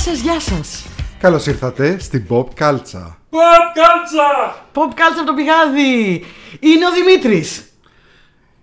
[0.00, 0.86] σας, γεια σας.
[1.20, 3.18] Καλώς ήρθατε στην Pop Κάλτσα.
[3.30, 3.42] Ποπ
[3.74, 4.56] κάλτσα!
[4.72, 6.24] Pop κάλτσα από το πηγάδι.
[6.60, 7.64] Είναι ο Δημήτρης.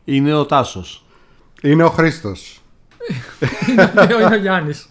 [0.03, 1.05] Είναι ο Τάσος.
[1.61, 2.61] Είναι ο Χρήστος.
[4.09, 4.89] Είναι ο Γιάννης.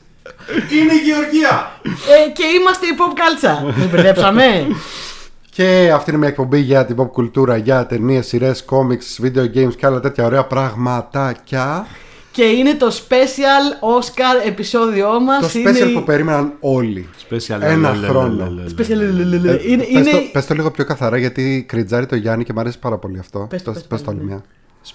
[0.73, 1.81] Είναι η Γεωργία!
[1.83, 3.73] Ε, και είμαστε η Pop κάλτσα.
[3.77, 4.67] Δεν μπερδέψαμε.
[5.51, 9.77] Και αυτή είναι μια εκπομπή για την pop κουλτούρα, για ταινίες, σειρές, comics, video games
[9.77, 11.87] και άλλα τέτοια ωραία πραγματάκια.
[12.37, 15.53] Και είναι το special Oscar επεισόδιό μας.
[15.53, 17.09] Το είναι special η- που περίμεναν όλοι.
[17.31, 17.59] Special.
[17.61, 18.29] Ένα λε, λε, χρόνο.
[18.29, 18.71] λε, λε, λε.
[18.77, 19.51] Special, λε, λε, λε.
[19.53, 20.11] Ε, Είναι, πες, είναι...
[20.11, 23.19] το, πες το λίγο πιο καθαρά γιατί κριτζάρει το Γιάννη και μου αρέσει πάρα πολύ
[23.19, 23.47] αυτό.
[23.51, 24.35] Πες το, Το- πες πες το πάλι, άλλη ναι.
[24.35, 24.45] μια.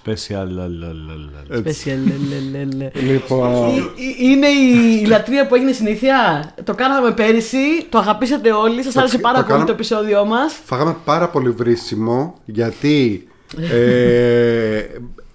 [0.04, 0.48] Special.
[0.48, 1.58] λε, λε, λε, λε.
[1.62, 3.12] Special, λε, λε, λε, λε.
[3.12, 6.16] Λοιπόν, Ε, ε, Είναι η λατρεία που έγινε συνήθεια.
[6.64, 10.26] Το κάναμε πέρυσι, το αγαπήσατε όλοι, σας Το- άρεσε το πάρα πολύ κάναμε- το επεισόδιό
[10.26, 10.60] μας.
[10.66, 13.28] φάγαμε πάρα πολύ βρίσιμο γιατί
[13.72, 14.82] ε,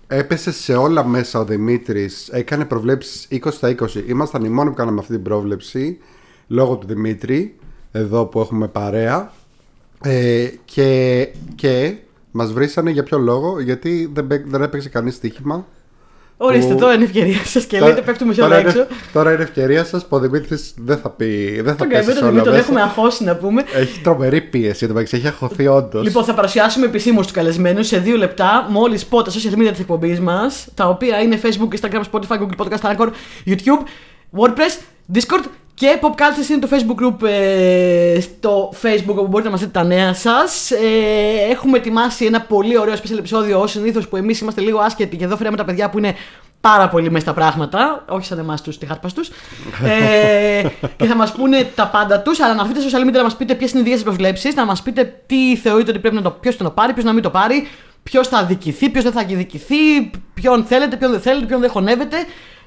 [0.09, 2.29] έπεσε σε όλα μέσα ο Δημήτρης.
[2.29, 4.09] Έκανε προβλέψεις 20 στα 20.
[4.09, 5.99] Ήμασταν οι μόνοι που κάναμε αυτή την πρόβλεψη
[6.47, 7.57] λόγω του Δημήτρη,
[7.93, 9.33] εδώ που έχουμε παρέα.
[10.03, 11.97] Ε, και, και
[12.31, 15.67] μας βρίσανε για ποιο λόγο, γιατί δεν, παί- δεν έπαιξε κανείς στοίχημα.
[16.39, 18.87] Ορίστε, Που- τώρα είναι η ευκαιρία σας και λέτε πέφτουμε σε όλα τώρα, είναι, έξω.
[19.13, 21.27] τώρα είναι ευκαιρία σας που ο Δημήτρης δεν θα πει,
[21.61, 22.65] δεν θα Τον πέσει καημένο σε τον όλα Δημήτρη τον μέσα.
[22.65, 23.65] έχουμε αγχώσει να πούμε.
[23.75, 26.05] Έχει τρομερή πίεση, εν τω μεταξύ, έχει αχωθεί όντως.
[26.05, 29.81] Λοιπόν, θα παρουσιάσουμε επισήμως του καλεσμένου σε δύο λεπτά, μόλις πω τα social media της
[29.81, 33.09] εκπομπής μας, τα οποία είναι Facebook, Instagram, Spotify, Google Podcast, Anchor,
[33.47, 33.83] YouTube,
[34.39, 34.81] WordPress,
[35.15, 35.45] Discord
[35.77, 39.73] και Pop Cultures είναι το Facebook group ε, στο Facebook όπου μπορείτε να μας δείτε
[39.73, 40.71] τα νέα σας.
[40.71, 40.77] Ε,
[41.51, 45.25] έχουμε ετοιμάσει ένα πολύ ωραίο special επεισόδιο ως συνήθως που εμείς είμαστε λίγο άσχετοι και
[45.25, 46.15] εδώ φέραμε τα παιδιά που είναι
[46.61, 49.23] πάρα πολύ μέσα στα πράγματα, όχι σαν εμάς τους τυχάρπαστου.
[49.85, 50.63] ε,
[50.97, 53.37] και θα μας πούνε τα πάντα τους, αλλά να βρείτε στα social media να μας
[53.37, 56.23] πείτε ποιες είναι οι δικές σας προσβλέψει, να μας πείτε τι θεωρείτε ότι πρέπει να
[56.23, 57.69] το, ποιος το να πάρει, ποιος να μην το πάρει,
[58.03, 62.17] ποιος θα αδικηθεί, ποιος δεν θα αδικηθεί, ποιον θέλετε, ποιον δεν θέλετε, ποιον δεν χωνεύετε.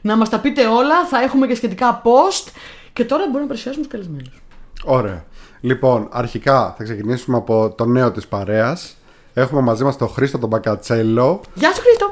[0.02, 2.52] Να μας τα πείτε όλα, θα έχουμε και σχετικά post.
[3.00, 4.42] Και τώρα μπορούμε να παρουσιάσουμε τους καλεσμένους.
[4.84, 5.26] Ωραία.
[5.62, 8.96] Λοιπόν, αρχικά θα ξεκινήσουμε από το νέο της παρέας.
[9.34, 11.42] Έχουμε μαζί μας τον Χρήστο τον Μπακατσέλο.
[11.54, 12.12] Γεια σου, Χρήστο!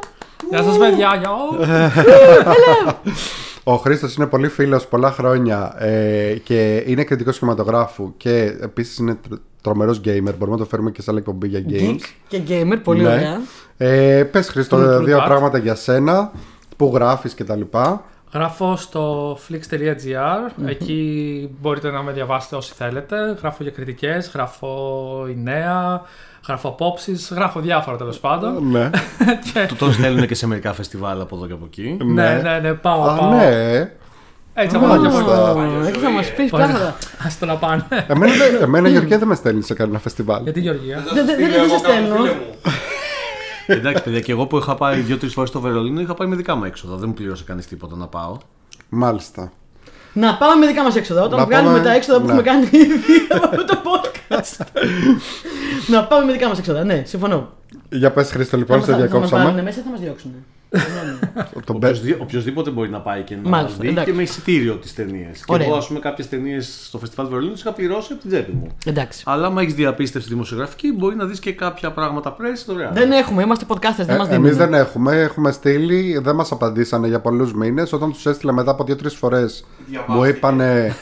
[0.50, 1.30] Γεια σας παιδιά, γεια.
[3.64, 9.18] Ο Χρήστος είναι πολύ φίλος πολλά χρόνια ε, και είναι κριτικός σχηματογράφου και επίσης είναι
[9.30, 10.34] τρο- τρομερός gamer.
[10.38, 11.96] Μπορούμε να το φέρουμε και σε άλλη εκπομπή για games.
[11.96, 13.08] Geek και gamer, πολύ Ναι.
[13.10, 13.42] ωραία.
[13.78, 15.26] Ε, Πες Χρήστο, True, true δύο that.
[15.26, 16.32] πράγματα για σένα.
[16.78, 18.04] Που γράφεις και τα λοιπά.
[18.34, 23.16] Γράφω στο flix.gr, εκεί μπορείτε να με διαβάσετε όσοι θέλετε.
[23.42, 24.68] Γράφω για κριτικές, γράφω
[25.30, 26.02] η νέα,
[26.48, 28.68] γράφω απόψεις, γράφω διάφορα τέλος πάντων.
[28.72, 28.90] Ναι.
[29.68, 31.98] Του τον στέλνουν και σε μερικά φεστιβάλ από εδώ και από εκεί.
[32.04, 33.30] ναι, ναι, ναι, πάω, Α, πάω.
[33.34, 33.92] ναι.
[34.54, 35.80] Έτσι από εδώ και από Μάλιστα.
[35.88, 35.90] εκεί.
[35.98, 36.96] Έχει να μας πεις πράγματα.
[37.26, 37.86] Ας το να πάνε.
[38.08, 40.44] Εμένα, δεν- εμένα Γεωργία δεν με στέλνει σε κανένα φεστιβάλ.
[40.44, 42.16] Γιατί Γεωργία; Δεν- δεν- δεν σε στέλνω.
[43.68, 46.56] Εντάξει, παιδιά, και εγώ που είχα πάει δύο-τρεις φορές στο Βερολίνο είχα πάει με δικά
[46.56, 46.96] μου έξοδα.
[46.96, 48.38] Δεν μου πλήρωσε κανείς τίποτα να πάω.
[48.90, 49.52] Μάλιστα.
[50.14, 51.24] Να πάμε με δικά μας έξοδα.
[51.24, 52.32] Όταν Να βγάλουμε πάμε- τα έξοδα που ναι.
[52.32, 54.66] έχουμε κάνει ήδη από αυτό το podcast.
[55.88, 56.84] να πάμε με δικά μας έξοδα.
[56.84, 57.50] Ναι, συμφωνώ.
[57.90, 59.62] Για πες Χρήστο λοιπόν, θα, σε θα, θα μας βάλουν διακόψαμε.
[59.62, 60.32] μέσα ή θα μας διώξουν.
[61.66, 64.10] Τον μπε- Οποιοσδήποτε, οποιοσδήποτε μπορεί να πάει και να Μάλιστα, δει εντάξει.
[64.12, 65.38] και με εισιτήριο τις ταινίες.
[65.38, 65.68] Και Ωραία.
[65.68, 68.68] εγώ, ας πούμε, κάποιες ταινίες στο φεστιβάλ Βερολίνου τις είχα πληρώσει από την τσέπη μου.
[68.86, 69.24] Εντάξει.
[69.26, 72.94] Αλλά άμα έχεις διαπίστευση δημοσιογραφική, μπορεί να δεις και κάποια πράγματα press δωρεάν.
[72.94, 74.46] Δεν έχουμε, είμαστε podcasters, δεν μας Ε, δίνουν.
[74.46, 77.94] Εμείς δεν έχουμε, έχουμε στείλει, δεν μας απαντήσανε για πολλούς μήνες.
[77.94, 79.66] Όταν τους έστειλα μετά από δύο-τρεις φορές,
[80.08, 80.96] μου είπανε,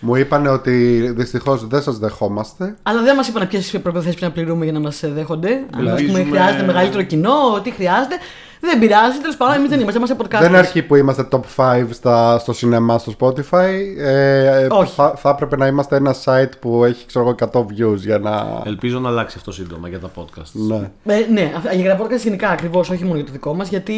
[0.00, 0.72] μου είπανε ότι
[1.16, 2.76] δυστυχώς δεν σας δεχόμαστε.
[2.82, 5.50] Αλλά δεν μας είπαν ποιες προποθέσει πρέπει να πληρούμε για να μας δέχονται.
[5.52, 8.14] Αν ας πούμε, Ελπίζουμε- χρειάζεται μεγαλύτερο κοινό, τι χρειάζεται.
[8.60, 10.40] Δεν πειράζει, τέλος πάντων, εμείς δεν είμαστε, είμαστε podcasters.
[10.40, 13.74] Δεν αρκεί που είμαστε top 5 στα, στο σινεμά στο Spotify.
[13.98, 14.92] Ε, Όχι.
[14.94, 18.62] Θα, θα έπρεπε να είμαστε ένα site που έχει ξέρω, εγώ, 100 views για να.
[18.64, 20.50] Ελπίζω να αλλάξει αυτό σύντομα για τα podcast.
[20.52, 20.90] Ναι.
[21.04, 23.94] Ε, ναι, αυ- για τα podcast γενικά ακριβώς, όχι μόνο για το δικό μας, γιατί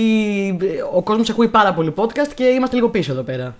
[0.62, 3.54] ε, ο κόσμος ακούει πάρα πολύ podcast και είμαστε λίγο πίσω εδώ πέρα.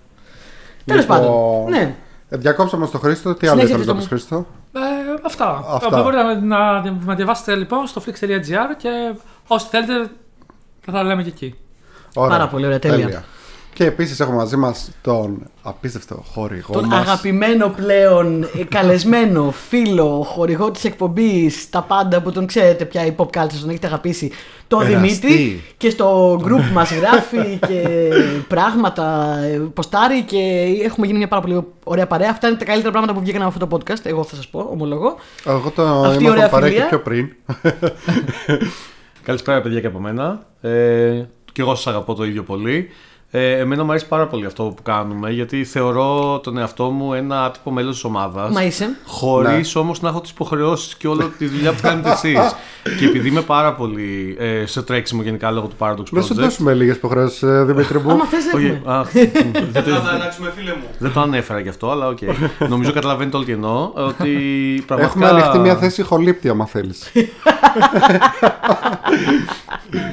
[0.85, 1.69] Τέλος Λοιπόν, πάντων.
[1.69, 1.95] Ναι.
[2.29, 3.33] Ε, διακόψαμε στο Χρήστο.
[3.35, 4.35] Τι άλλο Συνέχισε, ήθελες να πεις Χρήστο
[4.71, 5.63] Χρήστο; Ε, αυτά.
[5.67, 5.97] Αυτά.
[5.99, 6.39] Ε, Μπορείτε να,
[6.81, 8.89] να, να διαβάσετε λοιπόν στο flix.gr και
[9.47, 10.09] όσοι θέλετε
[10.85, 11.55] θα τα λέμε και εκεί.
[12.15, 12.29] Ωραία.
[12.37, 13.23] Πάρα πολύ ωραία, τέλεια.
[13.73, 16.99] Και επίσης έχουμε μαζί μας τον απίστευτο χορηγό Τον μας.
[16.99, 23.13] αγαπημένο πλέον ε, καλεσμένο φίλο, χορηγό της εκπομπής, τα πάντα που τον ξέρετε πια η
[23.17, 24.31] pop culture, τον έχετε αγαπήσει,
[24.67, 24.97] τον Εραστή.
[25.07, 25.63] Δημήτρη.
[25.77, 28.09] Και στο group μας γράφει και
[28.47, 30.37] πράγματα, ε, ποστάρει και
[30.83, 32.29] έχουμε γίνει μια πάρα πολύ ωραία παρέα.
[32.29, 34.05] Αυτά είναι τα καλύτερα πράγματα που βγήκαν από αυτό το podcast.
[34.05, 35.15] Εγώ θα σας πω, ομολογώ.
[35.45, 36.87] Εγώ το Αυτή η ήμασταν ωραία παρέα και φιλία.
[36.87, 37.29] πιο πριν.
[39.23, 40.45] Καλησπέρα, παιδιά, και από μένα.
[40.61, 42.89] Ε, και εγώ σας αγαπώ το ίδιο πολύ.
[43.35, 47.45] Ε, εμένα μου αρέσει πάρα πολύ αυτό που κάνουμε γιατί θεωρώ τον εαυτό μου ένα
[47.45, 48.51] άτυπο μέλος της ομάδας.
[48.53, 48.95] Μα είσαι.
[49.05, 49.81] Χωρίς Ναι.
[49.81, 52.55] όμως να έχω τις υποχρεώσεις και όλη τη δουλειά που κάνετε εσείς.
[52.99, 56.37] και επειδή είμαι πάρα πολύ ε, σε τρέξιμο γενικά λόγω του Paradox Να σου Project.
[56.37, 58.11] δώσουμε λίγες υποχρεώσεις, Δημήτρη μου.
[58.11, 58.81] Άμα θες Όχι, έχουμε.
[58.93, 59.31] αχ, δεν,
[59.71, 60.87] Δεν το, θα τα αλλάξουμε, φίλε μου.
[60.99, 62.17] δεν το ανέφερα γι' αυτό, αλλά οκ.
[62.69, 63.91] Νομίζω καταλαβαίνετε όλοι τι εννοώ.
[63.93, 64.29] Ότι
[64.87, 65.25] πραγματικά.
[65.27, 67.11] Έχουμε ανοιχτεί μια θέση ηχολήπτη, άμα θέλεις.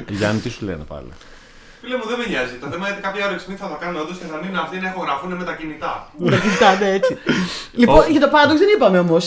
[0.09, 1.07] Γιάννη, τι σου λένε πάλι;
[1.81, 2.55] Φίλε μου, δεν με νοιάζει.
[2.63, 4.75] Το θέμα είναι ότι κάποια ώρα στιγμή θα το κάνω όντως και θα μείνουν αυτοί
[4.83, 5.93] να ηχογραφούν με τα κινητά.
[6.33, 7.13] Τα κοιτάτε έτσι.
[7.81, 9.23] Λοιπόν, για το Paradox δεν είπαμε όμως.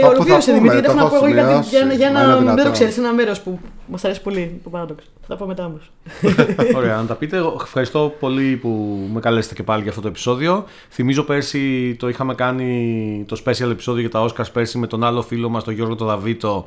[0.00, 0.80] θα Ολοκλήρωσε πούμε, Δημήτρη.
[0.82, 1.68] το Έχω να έχω πω εγώ για, σημειώσει.
[1.68, 2.24] για, για Μα ένα.
[2.24, 2.72] είναι Δεν το δυνατόν.
[2.72, 3.50] ξέρεις, ένα μέρος που
[3.86, 4.98] μας αρέσει πολύ το Paradox.
[5.20, 5.90] Θα τα πω μετά όμως.
[6.78, 7.36] Ωραία, να τα πείτε.
[7.36, 8.70] Εγώ Ευχαριστώ πολύ που
[9.12, 10.64] με καλέσετε και πάλι για αυτό το επεισόδιο.
[10.90, 15.22] Θυμίζω πέρσι το είχαμε κάνει το special επεισόδιο για τα Oscars πέρσι με τον άλλο
[15.22, 16.64] φίλο μας, τον Γιώργο τον Δαβίτο,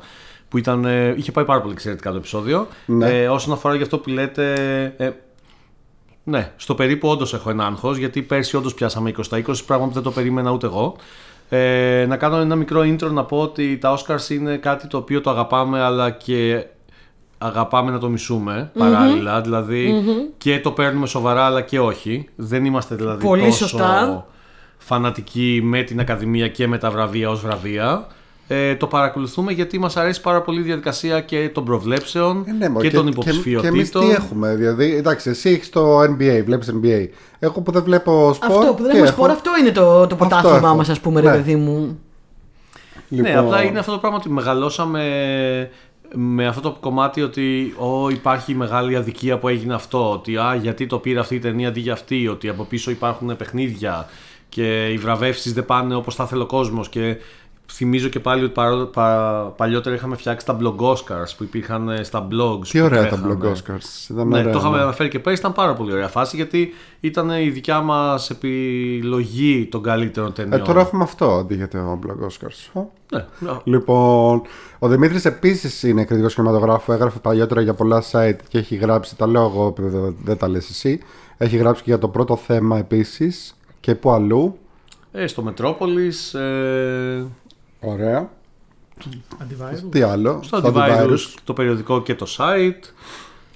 [0.48, 2.66] που ήταν, ε, είχε πάει πάρα πολύ εξαιρετικά το επεισόδιο.
[2.86, 3.22] Ναι.
[3.22, 4.52] Ε, όσον αφορά για αυτό που λέτε,
[4.96, 5.10] ε,
[6.24, 9.86] ναι, στο περίπου όντως έχω ένα άγχος, γιατί πέρσι όντως πιάσαμε 20 στα 20, πράγμα
[9.86, 10.96] που δεν το περίμενα ούτε εγώ.
[11.48, 15.20] Ε, να κάνω ένα μικρό intro να πω ότι τα Oscars είναι κάτι το οποίο
[15.20, 16.66] το αγαπάμε αλλά και
[17.38, 19.40] αγαπάμε να το μισούμε παράλληλα.
[19.40, 20.04] δηλαδη
[20.38, 22.28] και το παίρνουμε σοβαρά αλλά και όχι.
[22.36, 24.26] Δεν είμαστε δηλαδή Πολύ τόσο σωστά.
[24.78, 28.06] φανατικοί με την Ακαδημία και με τα βραβεία ως βραβεία.
[28.48, 32.68] Ε, το παρακολουθούμε γιατί μας αρέσει πάρα πολύ η διαδικασία και των προβλέψεων Ε, ναι,
[32.68, 33.74] μα και, των Και, υποψηφιωτήτων.
[33.74, 34.96] εμείς τι έχουμε, δηλαδή.
[34.96, 37.08] Εντάξει, εσύ έχεις το NBA, βλέπεις NBA.
[37.38, 38.50] Εγώ που δεν βλέπω σπορ.
[38.58, 40.76] Αυτό που δεν τι έχουμε έχω; σπορ, αυτό είναι το, το πρωτάθλημά έχω.
[40.76, 41.36] μας, ας πούμε, ρε Ναι.
[41.36, 41.98] παιδί μου.
[43.08, 45.02] Λοιπόν, Ναι, απλά είναι αυτό το πράγμα ότι μεγαλώσαμε
[46.14, 50.10] με αυτό το κομμάτι ότι ο, υπάρχει μεγάλη αδικία που έγινε αυτό.
[50.12, 52.28] Ότι α, γιατί το πήρε αυτή η ταινία αντί για αυτή.
[52.28, 54.08] Ότι από πίσω υπάρχουν παιχνίδια
[54.48, 56.88] και οι βραβεύσεις δεν πάνε όπως θα ήθελε ο κόσμος.
[56.88, 57.16] Και
[57.72, 62.02] θυμίζω και πάλι ότι παρό- πα- παλιότερα είχαμε φτιάξει τα blog Oscars που υπήρχαν ε,
[62.02, 62.66] στα blogs.
[62.68, 63.38] Τι που ωραία τα τρέχανε.
[63.42, 64.10] blog Oscars.
[64.10, 64.82] Ήταν Ναι, ωραία, το είχαμε ναι.
[64.82, 69.82] αναφέρει και πέρυσι, ήταν πάρα πολύ ωραία φάση γιατί ήταν η δικιά μας επιλογή των
[69.82, 70.64] καλύτερων Ε, ταινιών.
[70.64, 72.80] τώρα έχουμε αυτό αντί για το blog Oscars.
[72.80, 72.84] Α.
[73.12, 73.50] Ναι, ναι.
[73.64, 74.42] Λοιπόν,
[74.78, 76.92] ο Δημήτρης επίσης είναι κριτικός κινηματογράφου.
[76.92, 79.16] Έγραφε παλιότερα για πολλά site και έχει γράψει.
[79.16, 81.00] Τα λέω εγώ, επειδή δεν- δεν τα λες εσύ.
[81.36, 83.56] Έχει γράψει και για το πρώτο θέμα επίσης.
[83.80, 84.58] Και που αλλού.
[85.12, 87.26] Ε, στο Μετρόπολης, ε,
[87.80, 88.28] Ωραία.
[89.38, 89.90] Antivirus.
[89.90, 92.92] Τι άλλο; στο Στο Antivirus, το περιοδικό και το site,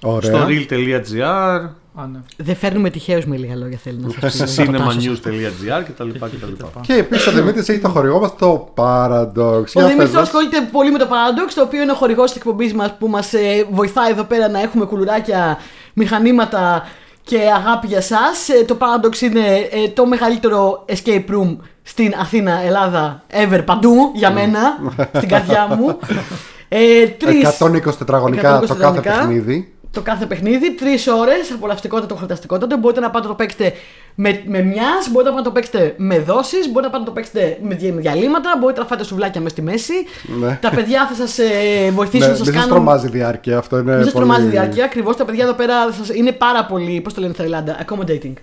[0.03, 0.33] Ωραία.
[0.33, 2.19] στο real.gr, Α, ναι.
[2.37, 4.63] Δεν φέρνουμε τυχαίου με λίγα λόγια, θέλει να σας πει.
[4.71, 6.09] cinemanews.gr κτλ.
[6.09, 6.65] κτλ.
[6.81, 9.35] Και επίσης ο Δημήτρης έχει το χορηγό μας το Paradox.
[9.35, 10.21] Ο Για Δημήτρης πες μας.
[10.21, 13.31] ασχολείται πολύ με το Paradox, το οποίο είναι ο χορηγός της εκπομπής μας που μας
[13.71, 15.57] βοηθάει εδώ πέρα να έχουμε κουλουράκια,
[15.93, 16.87] μηχανήματα
[17.23, 18.19] και αγάπη για εσά.
[18.65, 24.59] το Paradox είναι ε, το μεγαλύτερο escape room στην Αθήνα, Ελλάδα, ever παντού για μένα,
[25.13, 25.97] στην καρδιά μου.
[26.73, 29.11] Ε, τρεις- 120 τετραγωνικά 120 το κάθε τετραγωνικά.
[29.17, 29.73] παιχνίδι.
[29.91, 32.77] Το κάθε παιχνίδι, τρεις ώρες, απολαυστικότητα, χορταστικότητα.
[32.77, 33.73] Μπορείτε να πάτε να το παίξετε
[34.15, 37.57] με, με μιας, μπορείτε να το παίξετε με δόσεις, μπορείτε να πάτε να το παίξετε
[37.61, 39.93] με δια- με διαλύματα, μπορείτε να φάτε σουβλάκια μέσα στη μέση.
[40.39, 40.57] Ναι.
[40.61, 42.69] Τα παιδιά θα σας ε, βοηθήσουν Ναι, να σας μην σας κάνουν.
[42.83, 43.57] τρομάζει η διάρκεια.
[43.57, 43.93] Αυτό είναι.
[43.95, 44.85] Μην σας πολύ- τρομάζει η διάρκεια.
[44.85, 47.01] Ακριβώς τα παιδιά εδώ πέρα σας, είναι πάρα πολύ.
[47.01, 48.33] Πώς το λένε στα Ελλάδα, accommodating.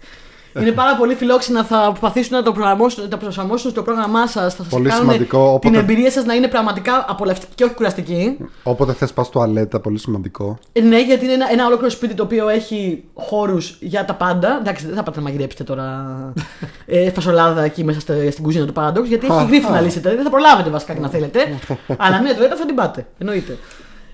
[0.61, 4.55] Είναι πάρα πολύ φιλόξενα, θα προσπαθήσουν να το προσαρμόσουν, να το προσαρμόσουν στο πρόγραμμά σας.
[4.55, 7.75] Θα σας Πολύ κάνουν σημαντικό, την όποτε- εμπειρία σας να είναι πραγματικά απολαυστική και όχι
[7.75, 8.37] κουραστική.
[8.63, 10.59] Όποτε θες πας τουαλέτα, πολύ σημαντικό.
[10.73, 14.59] Ε, Ναι, γιατί είναι ένα, ένα ολόκληρο σπίτι το οποίο έχει χώρους για τα πάντα.
[14.61, 16.07] Εντάξει, δεν θα πάτε να μαγειρέψετε τώρα
[16.87, 20.15] ε, φασολάδα εκεί μέσα στη- στην κουζίνα του Paradox, γιατί έχει γρήφη να λύσετε.
[20.15, 21.39] Δεν θα προλάβετε βασικά και να θέλετε.
[22.05, 23.07] Αλλά μια τουαλέτα θα την πάτε.
[23.19, 23.57] Εννοείται.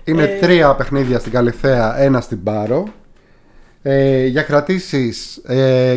[0.03, 2.83] Είναι Ε, τρία παιχνίδια στην Καλυθέα, ένα στην Πάρο.
[3.87, 5.95] Ε, για κρατήσεις ε,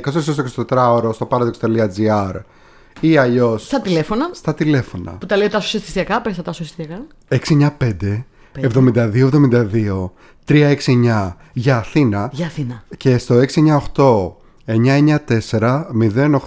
[0.66, 2.34] 24 ώρο στο paradox.gr
[3.00, 5.12] ή αλλιώς Στα τηλέφωνα στα τηλέφωνα.
[5.12, 7.06] που τα λέει τα σωστιστιακά, πες τα τα σωστιστιακά.
[7.28, 8.24] 695
[8.60, 10.10] 7272
[10.48, 12.84] 369 για Αθήνα Για Αθήνα.
[12.96, 13.40] και στο
[13.94, 14.32] 698
[14.66, 15.86] 994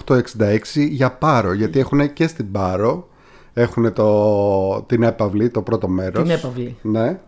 [0.06, 3.08] 0866 για Πάρο γιατί έχουν και στην Πάρο
[3.54, 6.76] έχουν το, την έπαυλη, το πρώτο μέρος Την έπαυλη.
[6.82, 7.18] ναι.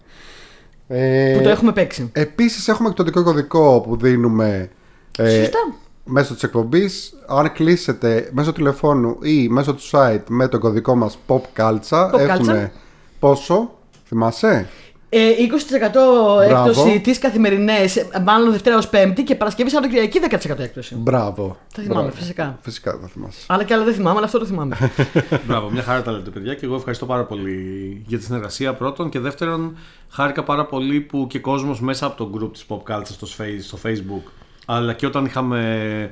[0.89, 2.11] Ε, Που το έχουμε παίξει.
[2.13, 4.71] Επίσης έχουμε εκπτωτικό κωδικό που δίνουμε
[5.19, 5.59] ε, Σωστά.
[6.05, 7.15] μέσω της εκπομπής.
[7.27, 12.19] Αν κλείσετε μέσω τηλεφώνου ή μέσω του site με το κωδικό μας Pop Calza Pop
[12.19, 12.73] έχουμε
[13.19, 14.69] πόσο, θυμάσαι;
[15.17, 16.41] Ε, 20% Μπράβο.
[16.41, 20.95] έκπτωση τις καθημερινές, μάλλον Δευτέρα ως Πέμπτη και Παρασκευή Σαββατοκυριακή 10% έκπτωση.
[20.95, 21.57] Μπράβο.
[21.75, 22.17] Τα θυμάμαι, Μπράβο.
[22.17, 22.59] φυσικά.
[22.63, 23.39] Φυσικά θα θυμάσαι.
[23.47, 24.77] Άλλα και άλλα δεν θυμάμαι, αλλά αυτό το θυμάμαι.
[25.47, 29.09] Μπράβο, μια χαρά τα λέτε παιδιά και εγώ ευχαριστώ πάρα πολύ για τη συνεργασία πρώτον
[29.09, 29.77] και δεύτερον
[30.11, 33.61] χάρηκα πάρα πολύ που και κόσμος μέσα από το group της Pop Culture στο, face-
[33.63, 34.31] στο facebook
[34.67, 36.11] αλλά και όταν είχαμε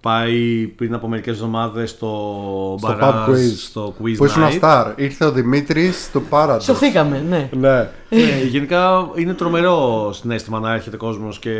[0.00, 2.08] πάει πριν από μερικές εβδομάδες στο,
[2.78, 3.52] Στο barrage, pub quiz.
[3.56, 4.60] στο quiz Που ήσουν night.
[4.60, 4.92] star.
[4.96, 6.60] Ήρθε ο Δημήτρης του Paradise.
[6.62, 7.48] Σωθήκαμε, ναι.
[7.52, 7.90] Ναι.
[8.10, 11.50] Ναι, γενικά είναι τρομερό συνέστημα να έρχεται κόσμος και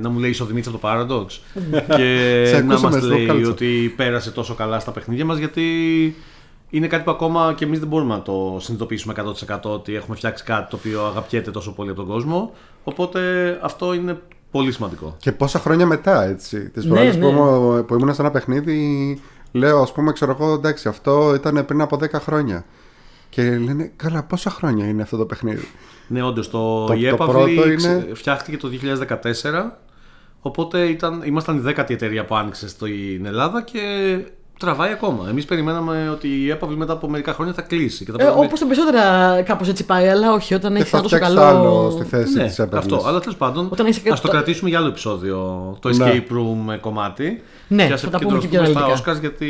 [0.00, 1.26] να μου λέει είσαι ο Δημήτρης από το Paradox.
[1.96, 3.50] και Σε να ακούσαμε μας στο λέει κάλτσο.
[3.50, 5.62] ότι πέρασε τόσο καλά στα παιχνίδια μας γιατί
[6.70, 9.14] είναι κάτι που ακόμα και εμείς δεν μπορούμε να το συνειδητοποιήσουμε
[9.48, 12.52] 100% ότι έχουμε φτιάξει κάτι το οποίο αγαπιέται τόσο πολύ από τον κόσμο.
[12.84, 13.20] Οπότε
[13.62, 14.20] αυτό είναι
[14.52, 15.16] πολύ σημαντικό.
[15.18, 16.68] Και πόσα χρόνια μετά, έτσι.
[16.70, 17.22] Τις Ναι, προάλλες ναι.
[17.22, 19.20] που, ήμουν- που ήμουν σε ένα παιχνίδι,
[19.52, 22.64] λέω, ας πούμε, ξέρω εγώ, εντάξει, αυτό ήταν πριν από 10 χρόνια.
[23.28, 25.68] Και λένε, καλά, πόσα χρόνια είναι αυτό το παιχνίδι;
[26.08, 29.78] Ναι, όντως το, Το- η το έπαυλη πρώτο ξε- είναι- φτιάχτηκε το 2014.
[30.40, 33.80] Οπότε ήταν, ήμασταν η δέκατη εταιρεία που άνοιξε στην Ελλάδα και
[34.64, 35.26] τραβάει ακόμα.
[35.28, 38.04] Εμείς περιμέναμε ότι η έπαυλη μετά από μερικά χρόνια θα κλείσει.
[38.04, 40.80] Και θα Ε, πρέπει να- Όπως τα περισσότερα κάπως έτσι πάει, αλλά όχι όταν Και
[40.80, 41.58] έχει θα ένα τόσο φτιάξεις καλό.
[41.58, 42.92] άλλο στη θέση Ναι, της έπαυλης.
[42.94, 43.08] αυτό.
[43.08, 45.36] Αλλά τέλος πάντων, Όταν έχεις και ας το το- κρατήσουμε για άλλο επεισόδιο.
[45.80, 45.96] Το Ναι.
[45.98, 47.42] escape room κομμάτι.
[47.68, 49.12] Ναι, και ας θα τα πούμε και πιο επικεντρωθούμε στα αναλυτικά.
[49.12, 49.48] Oscars γιατί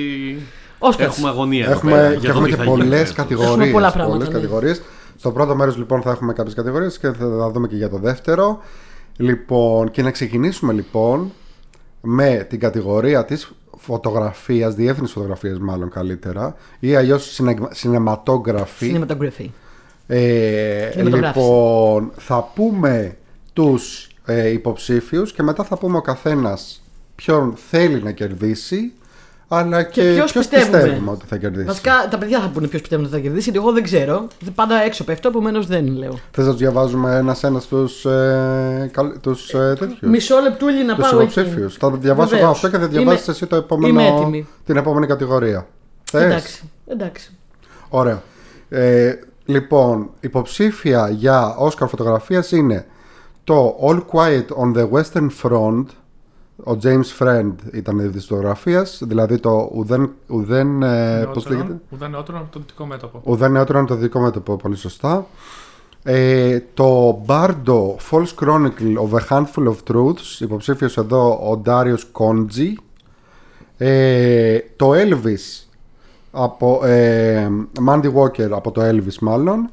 [0.78, 1.00] Oscars.
[1.00, 1.64] έχουμε αγωνία.
[1.64, 3.12] εδώ Έχουμε, πέρα και για το έχουμε τι και θα γίνει πολλές φέτος.
[3.14, 3.52] κατηγορίες.
[3.54, 4.30] Έχουμε πολλά πράγματα, ναι.
[4.32, 4.82] κατηγορίες.
[5.16, 7.98] Στο πρώτο μέρος λοιπόν θα έχουμε κάποιες κατηγορίες και θα τα δούμε και για το
[7.98, 8.58] δεύτερο.
[9.16, 11.32] Λοιπόν, και να ξεκινήσουμε λοιπόν
[12.00, 13.50] με την κατηγορία της
[13.82, 18.96] φωτογραφίας, διεύθυνσης φωτογραφίας μάλλον καλύτερα, ή αλλιώς σινεματόγραφη.
[18.96, 19.46] Cinematography.
[20.06, 21.44] Ε, Κινηματογράφηση.
[21.44, 23.16] λοιπόν, θα πούμε
[23.52, 26.82] τους ε, υποψήφιους και μετά θα πούμε ο καθένας
[27.14, 28.92] ποιον θέλει να κερδίσει
[29.54, 32.66] αλλά και, Και ποιος ποιος πιστεύουμε; πιστεύουμε ότι θα κερδίσει; Βασικά τα παιδιά θα πούνε
[32.66, 34.26] ποιος πιστεύουν ότι θα κερδίσει, γιατί εγώ δεν ξέρω.
[34.54, 36.18] Πάντα έξω πέφτω, επομένως δεν λέω.
[36.30, 41.10] Θες να τους διαβάζουμε ένας-ένας τους, ε, καλ- τους ε, τέτοιους; Μισό λεπτούλι να τους
[41.10, 41.40] πάω εκεί.
[41.40, 41.74] υποψήφιους.
[41.76, 42.56] Θα διαβάσω εγώ Βεβαίως.
[42.64, 44.46] αυτό και θα διαβάσεις Είμαι- εσύ το επόμενο, είμαι έτοιμη.
[44.66, 45.66] την επόμενη κατηγορία.
[46.10, 46.70] Θες; Εντάξει.
[46.86, 47.30] εντάξει.
[47.88, 48.22] Ωραία.
[48.68, 49.12] Ε,
[49.44, 52.86] λοιπόν, υποψήφια για Όσκαρ φωτογραφίας είναι
[53.44, 55.84] το All Quiet on the Western Front.
[56.56, 61.80] Ο James Friend ήταν η της φωτογραφίας, δηλαδή το ουδέν, ουδέν ε, πώς Νεότερον, λέγεται,
[61.90, 63.20] Ουδέν νεότερο από το δυτικό μέτωπο.
[63.24, 65.26] ουδέν νεότερο είναι το δικό μέτωπο, πολύ σωστά.
[66.02, 72.74] Ε, το Bardo False Chronicle of a Handful of Truths, υποψήφιος εδώ ο Darius Κόντζι.
[73.76, 75.66] Ε, το Elvis
[76.30, 77.48] από ε,
[77.88, 79.70] Mandy Walker από το Elvis μάλλον.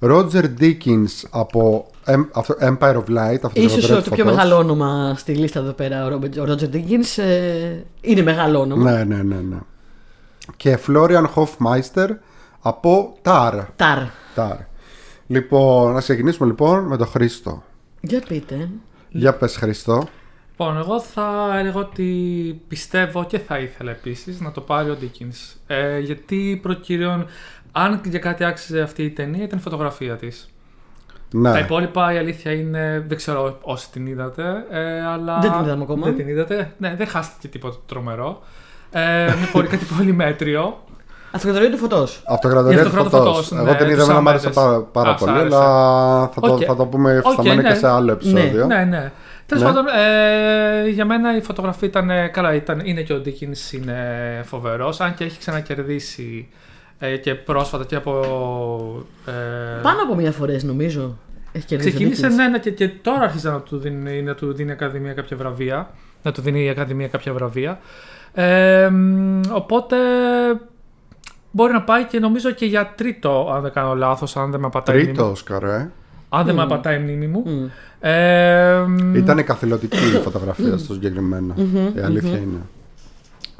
[0.00, 1.97] Roger Dickens από Em-
[2.32, 3.38] αυτό, Empire of Light.
[3.42, 4.36] Αυτό Ίσως λογοτρέπτη το πιο φωτός.
[4.36, 7.22] μεγάλο όνομα στη λίστα εδώ πέρα, ο Robert- ο Roger Dickens.
[7.22, 8.90] ε, είναι μεγάλο όνομα.
[8.92, 9.56] Ναι, ναι, ναι, ναι.
[10.56, 12.08] Και Florian Hofmeister
[12.60, 13.60] από Tar.
[13.76, 13.98] Ταρ.
[14.36, 14.56] Tar.
[15.26, 17.62] Λοιπόν, να ξεκινήσουμε λοιπόν με τον Χρήστο.
[18.00, 18.68] Για πείτε.
[19.10, 20.04] Για πες Χρήστο.
[20.50, 22.04] Λοιπόν, εγώ θα έλεγα ότι
[22.68, 25.56] πιστεύω και θα ήθελα επίσης να το πάρει ο Deakins.
[25.66, 27.26] Ε, γιατί προσωπικά,
[27.72, 30.48] αν για κάτι άξιζε αυτή η ταινία, ήταν η φωτογραφία της.
[31.30, 31.52] Ναι.
[31.52, 35.38] Τα υπόλοιπα η αλήθεια είναι, δεν ξέρω όσοι την είδατε, ε, αλλά.
[35.38, 36.04] Δεν την είδαμε ακόμα.
[36.06, 36.72] Δεν την είδατε.
[36.78, 38.42] Ναι, δεν χάστηκε τίποτα τρομερό.
[38.90, 40.82] Ε, με πολύ, κάτι πολύ μέτριο.
[41.32, 42.22] Αυτοκρατορία του φωτός.
[42.26, 43.46] Αυτοκρατορία Η του Αυτοκρατορία του φωτός.
[43.48, 44.52] Φωτός, Εγώ ναι, την είδα, τους εμένα μου Sam άρεσε Mendes.
[44.54, 45.56] πάρα, πάρα Α, σ' πολύ, άρεσε.
[45.56, 46.62] αλλά θα το, Οκ.
[46.66, 47.74] θα το πούμε Οκ, φταμμένει και ναι.
[47.74, 48.66] σε άλλο επεισόδιο.
[48.66, 49.12] Ναι, ναι.
[49.46, 49.68] Τέλος Ναι.
[49.68, 52.10] πάντων, ε, για μένα η φωτογραφία ήταν.
[52.10, 53.96] ε, Καλά, ήταν, είναι και ο Dickens είναι
[54.44, 56.48] φοβερός, αν και έχει ξανακερδίσει
[56.98, 58.12] ε, και πρόσφατα και από.
[59.26, 61.16] Ε, Πάνω από μια φορές νομίζω.
[61.52, 61.88] Έχει κερδίσει.
[61.88, 62.34] ο Ξεκίνησε Dickens.
[62.34, 65.36] ναι, ναι, και, και τώρα άρχισε να του δίνει, να του δίνει η Ακαδημία κάποια
[65.36, 65.90] βραβεία.
[66.22, 67.78] Να του δίνει η Ακαδημία κάποια βραβεία.
[68.34, 69.96] Ε, μ, οπότε
[71.50, 74.66] μπορεί να πάει και νομίζω και για τρίτο, αν δεν κάνω λάθος, αν δεν με
[74.66, 75.32] απατάει η μνήμη Τρίτο μου.
[75.32, 75.90] Όσκαρ, ε.
[76.28, 77.42] Αν δεν με απατάει η μνήμη μου.
[77.46, 77.66] Μμ.
[78.00, 81.54] Ε, μ, Ήταν καθηλωτική η φωτογραφία στο συγκεκριμενο
[81.96, 82.58] Η αλήθεια είναι.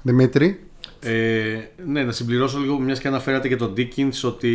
[0.02, 0.67] Δημήτρη.
[1.00, 4.52] Ε, ναι, να συμπληρώσω λίγο, μιας και αναφέρατε και τον Dickens, ότι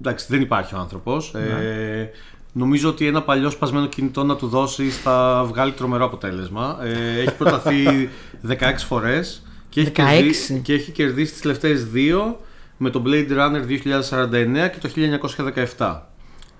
[0.00, 1.34] εντάξει, δεν υπάρχει ο άνθρωπος.
[1.34, 2.10] Ε,
[2.52, 6.78] νομίζω ότι ένα παλιό σπασμένο κινητό να του δώσει θα βγάλει τρομερό αποτέλεσμα.
[6.82, 8.08] Ε, έχει προταθεί
[8.50, 9.92] 16 φορές και, έχει 16?
[9.94, 12.40] κερδίσει- και έχει κερδίσει τις τελευταίες δύο
[12.76, 14.88] με το Blade Runner 2049 και το
[15.76, 16.02] 1917.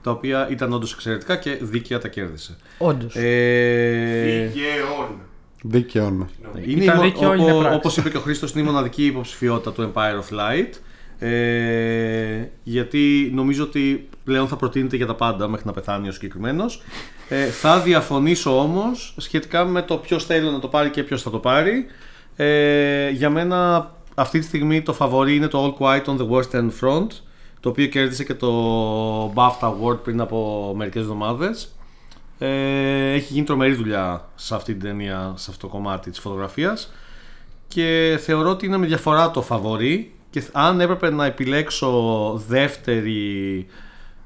[0.02, 2.56] Τα οποία ήταν όντως εξαιρετικά και δίκαια τα κέρδισε.
[2.78, 3.14] Όντως.
[3.16, 5.08] Ε, Δικαίων.
[5.68, 6.28] Δίκαιον.
[6.66, 7.76] είναι Ήταν η μο- δίκαιο, ο- είναι ο- πράξη.
[7.78, 10.70] όπως είπε και ο Χρήστος, είναι η μοναδική υποψηφιότητα του Empire of Light.
[11.18, 16.82] Ε, γιατί νομίζω ότι πλέον θα προτείνεται για τα πάντα μέχρι να πεθάνει ο συγκεκριμένος.
[17.28, 21.30] Ε, θα διαφωνήσω όμως σχετικά με το ποιος θέλει να το πάρει και ποιος θα
[21.30, 21.86] το πάρει.
[22.36, 26.68] Ε, για μένα αυτή τη στιγμή το φαβορή είναι το All Quiet on the Western
[26.80, 27.06] Front
[27.60, 31.75] το οποίο κέρδισε και το BAFTA Award πριν από μερικές εβδομάδες.
[32.38, 36.92] Ε, έχει γίνει τρομερή δουλειά σε αυτή την ταινία, σε αυτό το κομμάτι της φωτογραφίας
[37.68, 43.66] και θεωρώ ότι είναι με διαφορά το φαβορή και αν έπρεπε να επιλέξω δεύτερη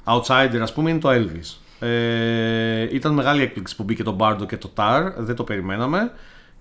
[0.04, 1.56] outsider ας πούμε είναι το Elvis.
[1.86, 6.12] Ε, ήταν μεγάλη έκπληξη που μπήκε το Bardo και το Tar, δεν το περιμέναμε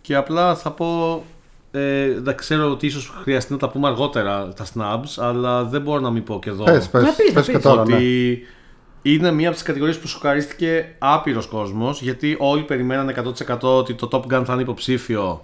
[0.02, 1.24] και απλά θα πω
[1.72, 6.00] Ε, δεν ξέρω ότι ίσως χρειαστεί να τα πούμε αργότερα τα snubs, αλλά δεν μπορώ
[6.00, 6.64] να μην πω και εδώ.
[6.64, 7.62] Πες, πες, Να πεις, να πες και πεις.
[7.62, 8.58] τώρα, ότι ναι.
[9.02, 14.08] Είναι μία από τις κατηγορίες που σοκαρίστηκε άπειρος κόσμος, γιατί όλοι περιμέναν 100% ότι το
[14.12, 15.42] Top Gun θα είναι υποψήφιο.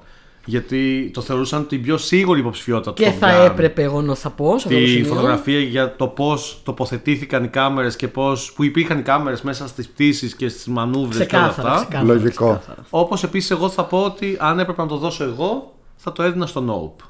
[0.48, 3.46] Γιατί το θεωρούσαν την πιο σίγουρη υποψηφιότητα του Και Top θα Gun.
[3.50, 5.06] έπρεπε εγώ να θα πω σε αυτό το Τη σημείο.
[5.08, 9.88] φωτογραφία για το πώς τοποθετήθηκαν οι κάμερες και πώς, που υπήρχαν οι κάμερες μέσα στις
[9.90, 11.86] πτήσεις και στις μανούβρες και όλα Ξεκάθαρα, αυτά.
[11.88, 12.46] ξεκάθαρα, Λογικό.
[12.46, 12.86] ξεκάθαρα.
[12.90, 16.46] Όπως επίσης, εγώ θα πω ότι αν έπρεπε να το δώσω εγώ, θα το έδινα
[16.46, 16.64] στο
[17.00, 17.06] Nope.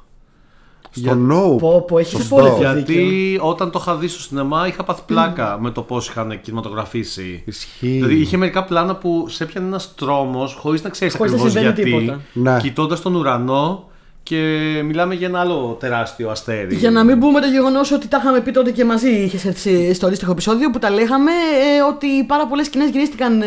[0.96, 1.58] Στο No.
[1.58, 2.36] Πω, πω, έχεις Σωστό.
[2.36, 6.40] απόλυτο Γιατί όταν το είχα δει στο σινεμά είχα πάθει πλάκα με το πώς είχαν
[6.40, 7.42] κινηματογραφήσει.
[7.46, 7.86] Ισχύει.
[7.88, 11.62] Δηλαδή είχε μερικά πλάνα που σε έπιανε ένας τρόμος χωρίς να ξέρεις Χωρίς να ακριβώς
[11.62, 12.04] συμβαίνει γιατί.
[12.06, 12.20] τίποτα.
[12.32, 12.60] Ναι.
[12.60, 13.88] Κοιτώντας τον ουρανό
[14.22, 14.36] και
[14.84, 16.74] μιλάμε για ένα άλλο τεράστιο αστέρι.
[16.74, 19.94] Για να μην πούμε το γεγονός ότι τα είχαμε πει τότε και μαζί, είχες έρθει
[19.94, 23.46] στο αντίστοιχο επεισόδιο που τα λέγαμε ε, ότι πάρα πολλές σκηνές γυρίστηκαν ε,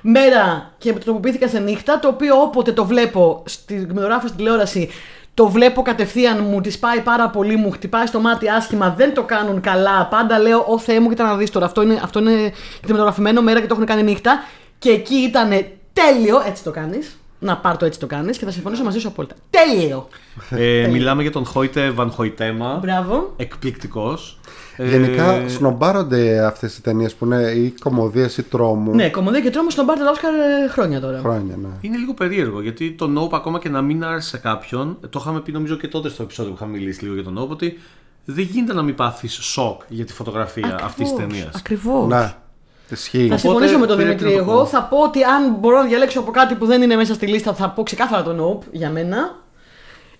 [0.00, 1.98] μέρα και τροποποιήθηκαν σε νύχτα.
[1.98, 4.88] Το οποίο όποτε το βλέπω στη κινηματογράφο στην τηλεόραση,
[5.34, 9.22] το βλέπω κατευθείαν, μου τη πάει πάρα πολύ, μου χτυπάει στο μάτι άσχημα, δεν το
[9.22, 10.06] κάνουν καλά.
[10.06, 11.66] Πάντα λέω, Ω Θεέ μου, κοίτα να δεις τώρα.
[11.66, 14.44] Αυτό είναι, αυτό είναι κινηματογραφημένο μέρα και το έχουν κάνει νύχτα.
[14.78, 15.50] Και εκεί ήταν
[15.92, 17.18] τέλειο, έτσι το κάνεις.
[17.38, 19.34] Να πάρ το έτσι το κάνεις και θα συμφωνήσω μαζί σου απόλυτα.
[19.50, 20.08] Τέλειο!
[20.50, 22.78] Ε, μιλάμε για τον Χόιτε Βαν Χοϊτέμα.
[22.82, 23.32] Μπράβο.
[23.36, 24.38] Εκπληκτικός.
[24.78, 28.94] Γενικά Ε, σνομπάρονται αυτές οι ταινίες που είναι ή κομμωδίες ή τρόμου.
[28.94, 31.18] Ναι, κομμωδία και τρόμο στον πάρτε Όσκαρ ε, χρόνια τώρα.
[31.18, 31.68] Χρόνια, ναι.
[31.80, 35.40] Είναι λίγο περίεργο γιατί το Nope ακόμα και να μην άρεσε σε κάποιον, το είχαμε
[35.40, 37.78] πει νομίζω και τότε στο επεισόδιο που είχαμε μιλήσει λίγο για τον Nope, ότι
[38.24, 41.50] δεν γίνεται να μην πάθεις σοκ για τη φωτογραφία αυτής της ταινίας.
[41.56, 42.06] Ακριβώς.
[42.08, 42.34] Ναι.
[42.90, 43.28] Ισχύει.
[43.28, 44.36] Θα συμφωνήσω με τον πρέπει Δημήτρη.
[44.38, 44.66] να το Εγώ πω.
[44.66, 47.54] θα πω ότι αν μπορώ να διαλέξω από κάτι που δεν είναι μέσα στη λίστα,
[47.54, 49.42] θα πω ξεκάθαρα το Nope για μένα.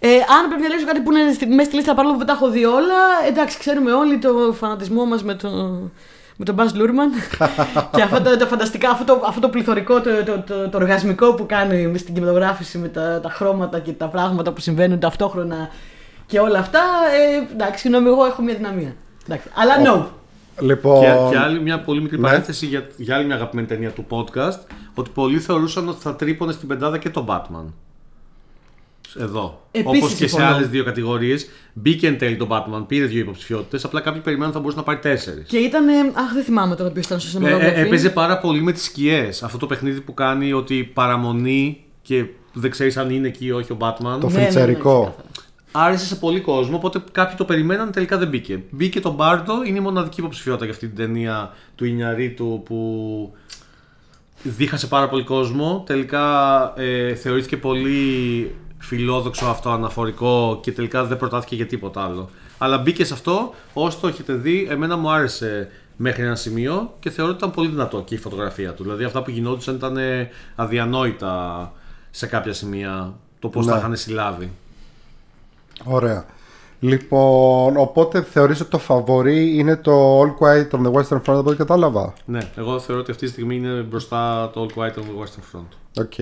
[0.06, 2.26] Ε, αν πρέπει να διαλέξω κάτι που είναι στη, μέσα στη λίστα παρόλο που δεν
[2.26, 5.49] τα έχω δει όλα, εντάξει, ξέρουμε όλοι το φανατισμό μας με, το,
[6.37, 7.11] με τον Buzz Lurman
[7.94, 11.34] και αυτό το, το φανταστικά, αυτό το, αυτό το πληθωρικό, το, το, το, το οργασμικό
[11.34, 15.68] που κάνει στην κινηματογράφηση με τα, τα χρώματα και τα πράγματα που συμβαίνουν ταυτόχρονα
[16.26, 16.80] και όλα αυτά.
[17.14, 18.94] Ε, εντάξει, συγγνώμη, εγώ έχω μια δυναμία.
[19.25, 19.49] Εντάξει.
[19.54, 20.06] Αλλά Nope.
[20.61, 21.00] Λοιπόν.
[21.00, 22.26] Και, και άλλη μια πολύ μικρή Ναι.
[22.26, 24.58] παρένθεση για, για άλλη μια αγαπημένη ταινία του podcast,
[24.94, 27.64] ότι πολλοί θεωρούσαν ότι θα τρύπωνε στην πεντάδα και τον Batman.
[29.18, 29.66] Εδώ.
[29.71, 30.54] Επίσης Όπως και σε συμφωνώ.
[30.54, 31.49] άλλες δύο κατηγορίες.
[31.73, 33.85] Μπήκε εν τέλει τον Batman, πήρε δύο υποψηφιότητες.
[33.85, 35.49] Απλά κάποιοι περιμένουν ότι θα μπορούσε να πάρει τέσσερις.
[35.49, 35.88] Και ήταν.
[35.88, 37.80] Αχ, δεν θυμάμαι τώρα ποιο ήταν στο Ε, ε, σινεματογράφο.
[37.87, 39.42] έπαιζε πάρα πολύ με τις σκιές.
[39.42, 43.72] Αυτό το παιχνίδι που κάνει ότι παραμονή και δεν ξέρεις αν είναι εκεί ή όχι
[43.72, 43.94] ο Batman.
[44.20, 45.00] Το Ναι, ναι, ναι, φιντσερικό.
[45.00, 45.29] ξεκάθαρα.
[45.77, 48.62] Άρεσε σε πολύ κόσμο, οπότε κάποιοι το περιμέναν, τελικά δεν μπήκε.
[48.70, 52.79] Μπήκε το Μπάρντο, είναι η μοναδική υποψηφιότητα για αυτή την ταινία του Ινιαρίτου που
[54.42, 55.83] δίχασε πάρα πολύ κόσμο.
[55.87, 56.22] Τελικά
[56.77, 62.31] ε, θεωρήθηκε πολύ φιλόδοξο αυτό αναφορικό και τελικά δεν προτάθηκε για τίποτα άλλο.
[62.59, 67.11] Αλλά μπήκε σε αυτό, όσο το έχετε δει, εμένα μου άρεσε μέχρι ένα σημείο και
[67.11, 68.83] θεωρώ ότι ήταν πολύ δυνατό και η φωτογραφία του.
[68.83, 71.73] Δηλαδή αυτά που γινόντουσαν ήταν ε, αδιανόητα
[72.11, 73.73] σε κάποια σημεία το πώς Ναι.
[73.73, 74.51] τα είχαν συλλάβει.
[75.85, 76.25] Ωραία.
[76.81, 81.49] Λοιπόν, οπότε θεωρείς ότι το φαβορή είναι το All Quiet on the Western Front, από
[81.49, 84.99] ό,τι κατάλαβα; Ναι, εγώ θεωρώ ότι αυτή τη στιγμή είναι μπροστά το All Quiet on
[85.01, 86.03] the Western Front.
[86.03, 86.12] Οκ.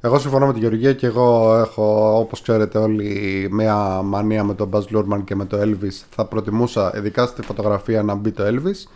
[0.00, 4.70] Εγώ συμφωνώ με την Γεωργία και εγώ έχω, όπως ξέρετε όλοι, μια μανία με τον
[4.72, 6.04] Buzz Lurman και με το Elvis.
[6.10, 8.88] Θα προτιμούσα, ειδικά στη φωτογραφία, να μπει το Elvis.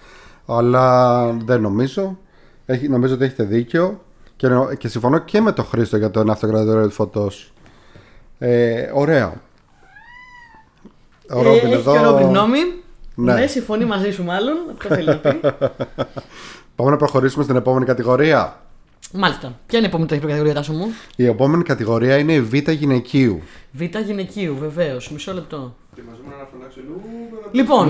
[0.46, 2.18] Αλλά δεν νομίζω.
[2.66, 4.00] Έχει, νομίζω ότι έχετε δίκιο.
[4.36, 7.52] Και, νο- και συμφωνώ και με τον Χρήστο για τον αυτοκρατορίο του φωτός.
[8.38, 9.32] Ε, ωραία.
[11.30, 11.92] Ο Ρόμπιν ε, έχει εδώ.
[11.92, 12.58] και ο Ρόμπιν γνώμη.
[13.14, 13.34] Ναι.
[13.34, 13.46] Ναι.
[13.46, 14.56] συμφωνεί μαζί σου μάλλον.
[14.72, 15.40] Αυτό θέλει να πει.
[16.76, 18.60] Πάμε να προχωρήσουμε στην επόμενη κατηγορία.
[19.12, 19.58] Μάλιστα.
[19.66, 20.86] Ποια είναι η επόμενη κατηγορία, Τάσο μου;
[21.16, 23.42] Η επόμενη κατηγορία είναι η Β γυναικείου.
[23.72, 25.10] Β γυναικείου, βεβαίως.
[25.10, 25.74] Μισό λεπτό.
[27.52, 27.88] Λοιπόν,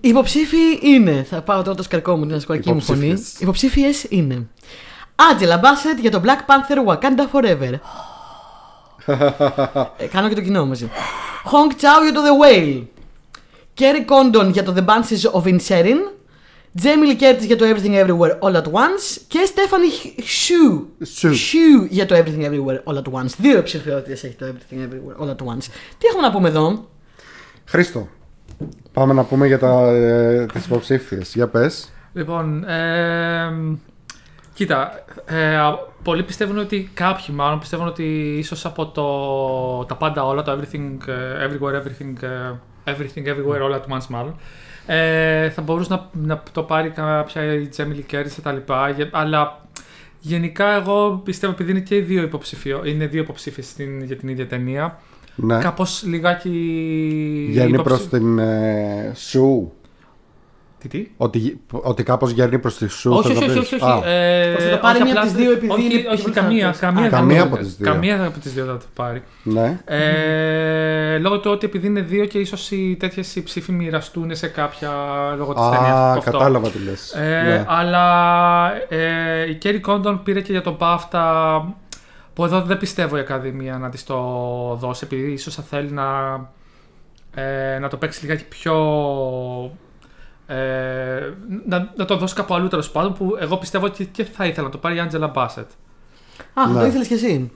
[0.00, 1.22] οι υποψήφιοι είναι.
[1.22, 3.06] Θα πάω τώρα το οσκαρικό μου, την οσκαρική μου φωνή.
[3.06, 3.32] Υποψήφιες.
[3.32, 4.48] Οι υποψήφιες είναι.
[5.30, 7.72] Angela Bassett για το Black Panther Wakanda Forever.
[9.96, 10.90] ε, κάνω και το κοινό μαζί.
[11.44, 12.82] Hong Chao για το The Whale.
[13.78, 15.98] Kerry Condon για το The Banshees of Inisherin.
[16.74, 19.86] Jamie Lee Curtis για το Everything Everywhere All at Once και Stephanie
[20.22, 20.86] Χσου.
[21.88, 23.34] Για το Everything Everywhere All at Once.
[23.38, 25.64] Δύο ψηφιότητε έχει το Everything Everywhere All at Once.
[25.98, 26.88] Τι έχουμε να πούμε εδώ,
[27.64, 28.08] Χρήστο.
[28.92, 31.34] Πάμε να πούμε για ε, τις υποψήφιες.
[31.34, 31.92] Για πες.
[32.12, 33.78] Λοιπόν, ε,
[34.54, 35.04] κοίτα.
[35.24, 40.58] πολύ πολλοί πιστεύουν ότι κάποιοι μάλλον πιστεύουν ότι ίσως από το, τα πάντα όλα, το
[40.58, 41.08] Everything
[41.46, 42.24] Everywhere, Everything,
[42.84, 44.36] everything Everywhere All at Once μάλλον
[44.86, 48.88] ε, θα μπορούσε να, να το πάρει κάποια η Jamie Lee Curtis και τα λοιπά,
[48.90, 49.60] γε- αλλά
[50.20, 54.28] γενικά εγώ πιστεύω επειδή είναι και οι δύο υποψηφιο, είναι δύο υποψήφιες στην- για την
[54.28, 54.98] ίδια ταινία,
[55.34, 55.58] Ναι.
[55.58, 56.48] κάπως λιγάκι...
[57.50, 59.72] Βγαίνει υποψη- προς την ε, σου.
[60.82, 63.12] Τι, τι; Ότι, ότι κάπως γέρνει προς τη σου.
[63.12, 63.72] όχι, θες όχι, να όχι, πεις.
[63.82, 64.08] όχι, Α, όχι.
[64.08, 66.22] Ε, Ώστε να πάρει όχι μία απλά από τις στε- δύο επειδή όχι, είναι όχι,
[66.24, 66.50] πιο καμία.
[66.56, 66.80] δυνατές.
[66.80, 67.86] Καμία, Α, δεν καμία θα- από τις δύο.
[67.92, 69.22] Καμία από τις δύο θα το πάρει.
[69.42, 69.78] Ναι.
[69.84, 74.90] Ε, λόγω του ότι επειδή είναι δύο και ίσως οι τέτοιες ψήφοι μοιραστούν σε κάποια
[75.36, 76.24] λόγω της Α, ταινίας.
[76.24, 77.12] κατάλαβα τι λες.
[77.12, 77.64] Ε, Ναι.
[77.68, 78.06] Αλλά
[78.88, 81.62] ε, η Κέρι Κόντον πήρε και για τον BAFTA
[82.34, 84.16] που εδώ δεν πιστεύω η Ακαδημία να της το
[84.80, 86.04] δώσει επειδή ίσως θα θέλει να,
[87.34, 88.74] ε, να το παίξει λιγάκι πιο...
[90.46, 91.32] Ε,
[91.66, 94.66] να, να το δώσει κάπου αλλού τέλος πάντων που εγώ πιστεύω ότι και θα ήθελα
[94.66, 95.70] να το πάρει η Άντζελα Μπάσετ.
[96.54, 96.80] Α, Ναι.
[96.80, 97.50] το ήθελες κι εσύ.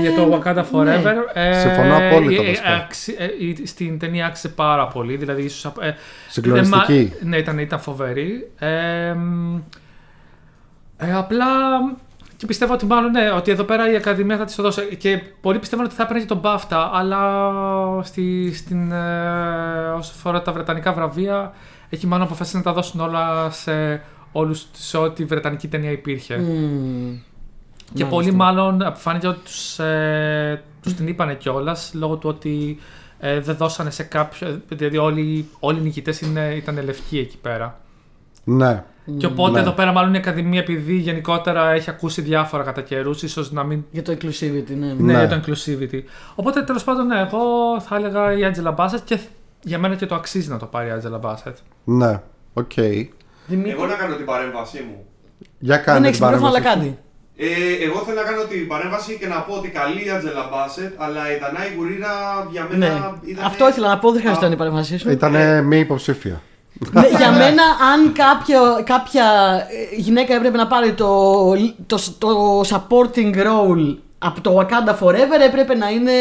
[0.00, 1.14] για το Wakanda Forever.
[1.32, 2.68] Ε, Συμφωνώ απόλυτα, ε, ε, βασικά.
[2.74, 5.16] αξι- ε, η- στην ταινία άξιζε πάρα πολύ.
[5.16, 5.94] Δηλαδή, ίσως, ε,
[6.28, 6.92] Συγκλονιστική.
[7.04, 8.50] δεν μα- Ναι, ήταν, ήταν φοβερή.
[8.58, 9.56] Ε, μ,
[10.96, 11.46] ε, απλά
[12.36, 14.96] και πιστεύω ότι μάλλον ναι, ότι εδώ πέρα η Ακαδημία θα της το δώσει.
[14.96, 17.50] Και πολλοί πιστεύουν ότι θα έπαιρνε και τον BAFTA, αλλά
[18.02, 21.52] στη, στην, ε, όσο αφορά τα βρετανικά βραβεία,
[21.90, 26.36] έχει μάλλον αποφασίσει να τα δώσουν όλα σε όλους σε ό,τι βρετανική ταινία υπήρχε.
[26.36, 27.18] Μμμ.
[27.94, 28.06] Και Μάλιστα.
[28.06, 32.78] πολλοί μάλλον αποφάνηκε ότι τους, ε, τους την είπανε κιόλας λόγω του ότι
[33.18, 34.60] ε, δεν δώσανε σε κάποιο.
[34.68, 37.80] Δηλαδή όλοι, όλοι οι νικητές είναι, ήταν λευκοί εκεί πέρα.
[38.44, 38.84] Ναι.
[39.16, 39.60] Και οπότε ναι.
[39.60, 43.84] εδώ πέρα, μάλλον η Ακαδημία, επειδή γενικότερα έχει ακούσει διάφορα κατά καιρούς, ίσως να μην.
[43.90, 44.86] Για το inclusivity, ναι.
[44.86, 45.12] Ναι, Ναι.
[45.12, 46.02] για το inclusivity.
[46.34, 49.18] Οπότε τέλος πάντων, ναι, εγώ θα έλεγα η Angela Bassett και
[49.62, 51.54] για μένα και το αξίζει να το πάρει η Angela Bassett.
[51.84, 52.20] Ναι.
[52.54, 52.72] Οκ.
[53.46, 55.04] Δημήτρη, Εγώ να κάνω την παρέμβασή μου.
[55.58, 56.88] Για δεν κάνε έχεις την μικρόφωνο, αλλά παρέμβαση.
[56.88, 56.98] κάτι.
[57.36, 60.92] Ε, εγώ θέλω να κάνω την παρέμβαση και να πω ότι καλή η Angela Bassett,
[60.96, 62.12] αλλά η Δανάη Γκουρίρα
[62.50, 63.30] για μένα Ναι.
[63.30, 63.44] ήταν.
[63.44, 65.10] Αυτό ήθελα να πω, δεν χρειάζεται να είναι η παρέμβασή σου.
[65.10, 66.40] Ήταν μη υποψήφια.
[66.92, 69.24] Ναι, για μένα, αν κάποιο, κάποια
[69.92, 71.52] ε, γυναίκα έπρεπε να πάρει το,
[71.86, 76.12] το, το supporting role από το Wakanda Forever, έπρεπε να είναι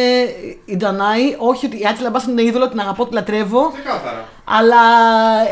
[0.66, 1.36] η Ντανάη.
[1.38, 3.72] Όχι ότι η Άτση Λαμπάς είναι είδωλο, την αγαπώ, την λατρεύω.
[3.74, 4.26] Ξεκάθαρα.
[4.44, 4.78] Αλλά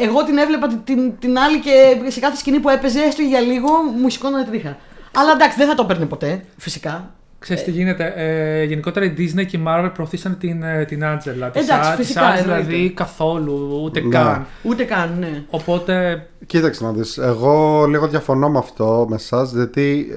[0.01, 1.71] εγώ την έβλεπα την, την, την άλλη και
[2.07, 3.67] σε κάθε σκηνή που έπαιζε, έστω και για λίγο,
[4.01, 4.77] μου σηκώνανε τρίχα.
[5.15, 7.11] Αλλά εντάξει, δεν θα το παίρνει ποτέ, φυσικά.
[7.39, 8.13] Ξέρεις τι γίνεται.
[8.15, 11.49] Ε, γενικότερα η Disney και η Marvel προωθήσαν την, ε, την Angela.
[11.53, 12.63] Της Εντάξει, Α- της φυσικά, άλλης εννοείται.
[12.65, 14.09] δηλαδή καθόλου, ούτε Ναι.
[14.09, 14.45] καν.
[14.63, 15.43] Ούτε καν, ναι.
[15.49, 20.07] Οπότε Κοίταξε να δεις, εγώ λίγο διαφωνώ με αυτό με εσάς, γιατί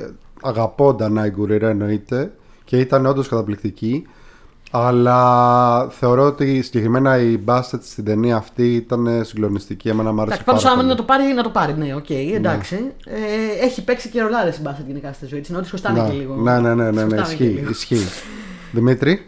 [0.45, 2.33] ε, αγαπώ Δανάη Γκουρίρα εννοείται
[2.65, 4.07] και ήταν όντως καταπληκτική.
[4.73, 9.89] Αλλά θεωρώ ότι συγκεκριμένα η Bassett στην ταινία αυτή ήταν συγκλονιστική.
[9.89, 11.09] Εμένα μου άρεσε Εντάξει, πάντως πάρα άμα είναι πολύ.
[11.09, 11.75] να το πάρει, να το πάρει.
[11.87, 12.77] Ναι, οκ, εντάξει.
[13.05, 15.51] Ε, έχει παίξει και ρολάρες στην μπάσα γενικά στη ζωή της.
[15.51, 16.35] Ενώ τη χρωστάνε και λίγο.
[16.35, 17.71] Ναι, ναι, ναι, ναι, ναι, Της χρωστάνε και ισχύει, λίγο.
[17.71, 18.07] ισχύει.
[18.73, 19.25] Δημήτρη,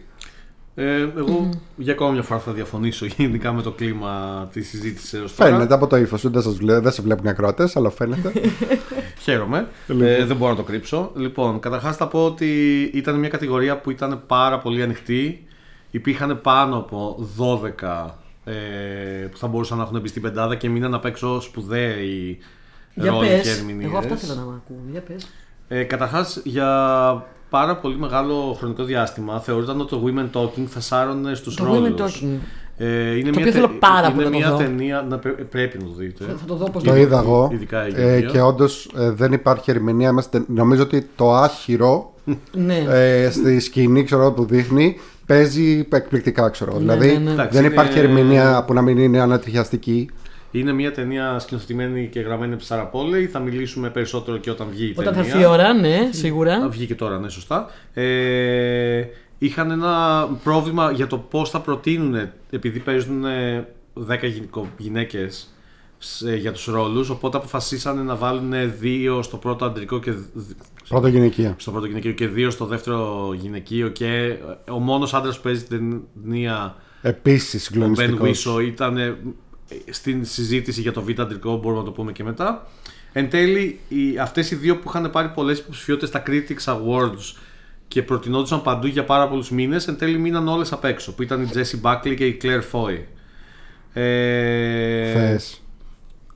[0.75, 5.35] Ε, εγώ για ακόμα μια φορά θα διαφωνήσω γενικά με το κλίμα της συζήτησης έως
[5.35, 5.51] τώρα.
[5.51, 8.33] φαίνεται από το ύφος σου, δεν, σας βλέ- δεν σε βλέπουν οι ακροατές, αλλά φαίνεται.
[9.23, 9.69] Χαίρομαι.
[10.01, 11.11] Ε, δεν μπορώ να το κρύψω.
[11.17, 15.47] Λοιπόν, καταρχάς θα πω ότι ήταν μια κατηγορία που ήταν πάρα πολύ ανοιχτή.
[15.91, 18.07] Υπήρχαν πάνω από 12
[18.45, 18.53] ε,
[19.31, 22.39] που θα μπορούσαν να έχουν μπει στην πεντάδα και μείναν απ' έξω σπουδαίοι
[22.95, 23.59] Για ρόλοι και πες.
[23.59, 23.89] ερμηνείες.
[23.89, 24.81] Εγώ αυτό θέλω να μ' ακούω.
[24.91, 25.27] Για πες.
[25.69, 26.67] Ε, Καταρχάς, για
[27.51, 31.91] πάρα πολύ μεγάλο χρονικό διάστημα θεωρούταν ότι το Women Talking θα σάρωνε στους Το ρόλους.
[31.91, 32.39] Women Talking.
[32.85, 34.57] Ε, είναι Το μια οποίο θέλω πάρα είναι πολύ να το μια δω.
[34.57, 35.07] ταινία.
[35.09, 36.25] Να, πρέ- πρέπει να το δείτε.
[36.25, 37.51] Θα, θα το δω πώς το είδα εγώ.
[37.53, 38.29] Ειδικά η Ε, Γεωργία.
[38.31, 40.29] και όντως δεν υπάρχει ερμηνεία μέσα.
[40.29, 42.13] στην- Νομίζω ότι το άχυρο
[42.67, 42.85] Ναι.
[42.89, 46.49] ε, στη σκηνή ξέρω, εγώ, που δείχνει παίζει εκπληκτικά.
[46.49, 46.73] Ξέρω.
[46.73, 47.31] Ναι, δηλαδή ναι, ναι.
[47.31, 50.11] Εντάξει, δεν είναι- υπάρχει ερμηνεία που να μην είναι ανατριχιαστική.
[50.51, 53.27] Είναι μια ταινία σκηνοθετημένη και γραμμένη από τη Σάρα Πόλεϊ.
[53.27, 55.31] Θα μιλήσουμε περισσότερο και όταν βγει η Όταν θα ταινία.
[55.35, 56.69] έρθει η ώρα, ναι, Α, σίγουρα.
[56.69, 57.67] Βγήκε και τώρα, ναι, σωστά.
[57.95, 59.03] Ε,
[59.45, 63.69] είχαν ένα πρόβλημα για το πώς θα προτείνουν, επειδή παίζουν ε,
[64.09, 64.19] 10
[64.79, 65.55] γυναίκες
[66.39, 70.27] για τους ρόλους, οπότε αποφασίσανε να βάλουν δύο στο πρώτο αντρικό και δ-
[70.89, 71.55] Πρώτο γυναικεία.
[71.59, 74.37] στο πρώτο γυναικείο και δύο στο δεύτερο γυναικείο και
[74.71, 78.29] ο μόνος άντρας που παίζει την ταινία Επίσης ο Μπεν συγκλονιστικός.
[78.29, 79.17] Βίσο ήταν ε,
[79.91, 82.67] στην συζήτηση για το β' αντρικό, μπορούμε να το πούμε και μετά.
[83.13, 87.37] Εν τέλει, οι, αυτές οι δύο που είχαν πάρει πολλές υποψηφιότητες στα Critics Awards
[87.93, 91.43] και προτινόντουσαν παντού για πάρα πολλούς μήνες, εν τέλει μείναν όλες απ' έξω, που ήταν
[91.43, 92.99] η Jessie Buckley και η Claire Foy.
[93.93, 95.63] Ε, Θες.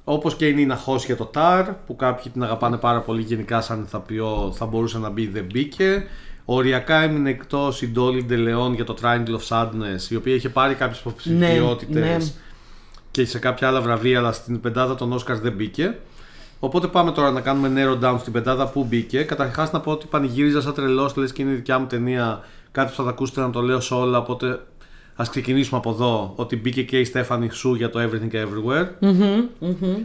[0.04, 3.60] όπως και η Νίνα Χος για το TAR, που κάποιοι την αγαπάνε πάρα πολύ γενικά
[3.60, 6.06] σαν ηθοποιό, θα μπορούσε να μπει, δεν μπήκε.
[6.44, 10.74] Οριακά έμεινε εκτός η Dolly DeLeon για το Triangle of Sadness, η οποία είχε πάρει
[10.74, 12.40] κάποιες υποψηφιότητες ναι.
[13.10, 15.94] και σε κάποια άλλα βραβεία, αλλά στην πεντάδα των Oscars δεν μπήκε.
[16.66, 19.22] Οπότε πάμε τώρα να κάνουμε narrow down στην πεντάδα που μπήκε.
[19.22, 22.40] Καταρχάς να πω ότι πανηγύριζα σαν τρελός, λες και είναι η δικιά μου ταινία.
[22.70, 24.18] Κάτι που θα τα ακούσετε να το λέω σε όλα.
[24.18, 24.60] Οπότε
[25.18, 28.86] ας ξεκινήσουμε από εδώ ότι μπήκε και η Stephanie Σου για το Everything Everywhere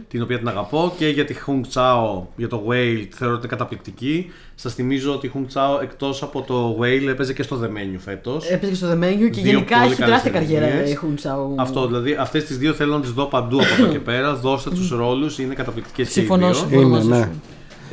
[0.08, 3.46] την οποία την αγαπώ και για τη Hung Chao για το Whale θεωρώ ότι είναι
[3.56, 7.66] καταπληκτική σας θυμίζω ότι η Hung Chao εκτός από το Whale έπαιζε και στο The
[7.66, 10.66] Menu φέτος Έπαιζε και στο The Menu και Δύο γενικά πολύ έχει καλές τεράστια καριέρα
[10.66, 10.90] ταινίες.
[10.90, 11.54] η Χουντσάου.
[11.58, 14.70] αυτό δηλαδή αυτές τις δύο θέλω να τις δω παντού από εδώ και πέρα δώστε
[14.70, 16.54] τους ρόλους είναι καταπληκτικές και οι Συμφωνώ, δύο.
[16.54, 16.80] συμφωνώ.
[16.80, 17.16] Είναι, μαζί ναι.
[17.22, 17.40] σου.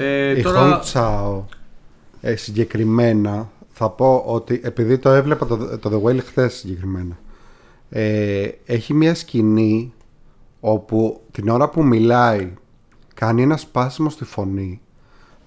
[0.04, 1.42] Ε, Η τώρα, Hong Chao
[2.22, 3.50] ε, συγκεκριμένα
[3.82, 7.18] θα πω ότι επειδή το έβλεπα το, το The Whale χθες συγκεκριμένα
[7.90, 9.94] ε, έχει μια σκηνή
[10.60, 12.54] όπου την ώρα που μιλάει
[13.14, 14.82] κάνει ένα σπάσιμο στη φωνή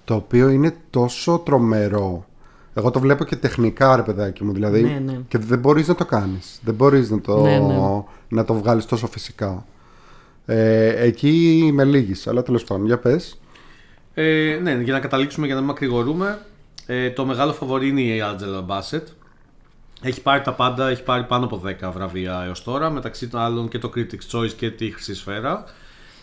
[0.05, 2.25] το οποίο είναι τόσο τρομερό
[2.73, 5.19] εγώ το βλέπω και τεχνικά ρε παιδάκι μου δηλαδή Ναι, ναι.
[5.27, 8.03] και δεν μπορείς να το κάνεις δεν μπορείς να το, Ναι, ναι.
[8.27, 9.65] να το βγάλεις τόσο φυσικά
[10.45, 13.39] ε, εκεί με λίγης αλλά τέλος πάντων για πες
[14.13, 16.39] Ε, ναι, για να καταλήξουμε για να μην μακρηγορούμε.
[16.85, 19.03] Ε, το μεγάλο φαβορή είναι η Angela Bassett.
[20.01, 23.67] Έχει πάρει τα πάντα, έχει πάρει πάνω από 10 βραβεία έως τώρα, μεταξύ των άλλων
[23.67, 25.63] και το Critics' Choice και τη Χρυσή Σφαίρα.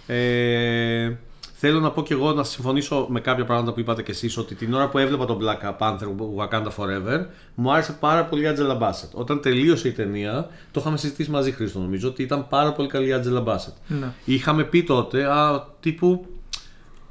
[0.06, 1.16] Ε,
[1.52, 4.54] θέλω να πω και εγώ να συμφωνήσω με κάποια πράγματα που είπατε κι εσείς ότι
[4.54, 8.78] την ώρα που έβλεπα τον Black Panther Wakanda Forever μου άρεσε πάρα πολύ η Angela
[8.78, 9.10] Bassett.
[9.12, 13.08] Όταν τελείωσε η ταινία, το είχαμε συζητήσει μαζί Χρήστο νομίζω ότι ήταν πάρα πολύ καλή
[13.08, 13.74] η Angela Bassett.
[13.86, 14.12] Ναι.
[14.24, 16.26] Είχαμε πει τότε, α, τύπου,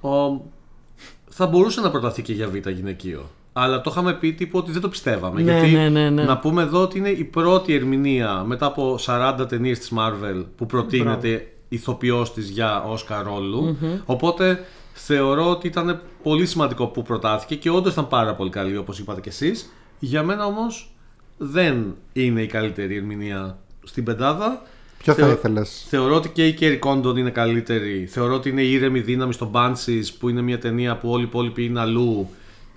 [0.02, 0.10] ο,
[1.30, 3.30] θα μπορούσε να προταθεί και για β' γυναικείο.
[3.54, 5.42] Αλλά το είχαμε πει τύπου ότι δεν το πιστεύαμε.
[5.42, 6.24] Ναι, γιατί ναι, ναι, ναι.
[6.24, 10.66] να πούμε εδώ ότι είναι η πρώτη ερμηνεία μετά από 40 ταινίες της Marvel που
[10.66, 17.70] προτείνεται ηθοποιός της για Oscar ρολου Οπότε θεωρώ ότι ήταν πολύ σημαντικό που προτάθηκε και
[17.70, 19.74] όντως ήταν πάρα πολύ καλή όπως είπατε κι εσείς.
[20.00, 20.92] Για μένα όμως
[21.38, 24.62] δεν είναι η καλύτερη ερμηνεία στην πεντάδα.
[24.98, 28.06] Ποιο θα Θεω- ήθελες; Θεωρώ ότι και η Kerry Κόντον είναι καλύτερη.
[28.06, 31.26] Θεωρώ ότι είναι η ήρεμη δύναμη στο Banshees που είναι μια ταινία που όλοι οι
[31.26, 32.30] υπόλοιποι είναι αλλού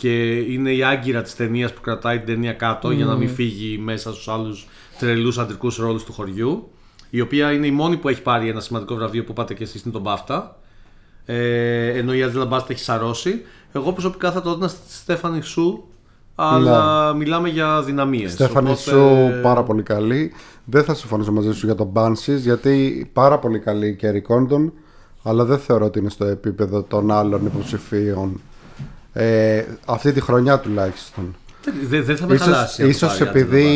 [0.02, 3.78] και είναι η άγκυρα της ταινίας που κρατάει την ταινία κάτω για να μην φύγει
[3.78, 4.66] μέσα στους άλλους
[4.98, 6.70] τρελούς αντρικούς ρόλους του χωριού.
[7.10, 9.82] Η οποία είναι η μόνη που έχει πάρει ένα σημαντικό βραβείο που είπατε και εσείς
[9.82, 10.42] είναι τον BAFTA.
[11.24, 13.42] Ε, ενώ η Άντζελα Μπάστα έχει σαρώσει.
[13.72, 15.84] Εγώ προσωπικά θα το έδινα στη Στέφανη Σου,
[16.34, 18.32] αλλά μιλάμε για δυναμίες.
[18.32, 20.32] Στέφανη σου πάρα πολύ καλή.
[20.64, 24.70] Δεν θα συμφωνήσω μαζί σου για τον Banshees γιατί πάρα πολύ καλή η Kerry Condon
[25.22, 28.40] αλλά δεν θεωρώ ότι είναι στο επίπεδο των άλλων υποψηφίων
[29.12, 31.34] ε, αυτή τη χρονιά τουλάχιστον.
[31.88, 32.82] Δεν, δεν θα με Ίσως, χαλάσει.
[32.82, 33.66] αν το ίσως πάρει η επειδή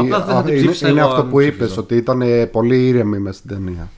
[0.00, 0.24] Άντζελα Μπάστα.
[0.24, 1.80] Απλά δεν θα α, την είναι, ψήφισα είναι εγώ αυτό αν που είπες ψήφιζα.
[1.80, 3.88] ότι ήταν πολύ ήρεμη μέσα στην ταινία.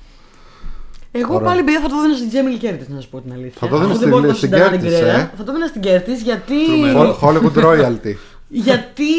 [1.12, 1.48] Εγώ Ωραία.
[1.48, 3.52] πάλι παιδιά θα το δίνα στην Τζέμιλ Κέρτη, να σα πω την αλήθεια.
[3.60, 5.52] Θα το δίνεις Αφού στην- δεν μπορώ να στην συνταγάρει Curtis, γκρέα, ε; Θα το
[5.52, 6.54] δίνα στην Κέρτη γιατί.
[6.66, 7.18] Τρομερό.
[7.22, 8.14] Hol- Hollywood Royalty.
[8.66, 9.10] γιατί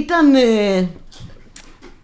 [0.00, 0.26] ήταν.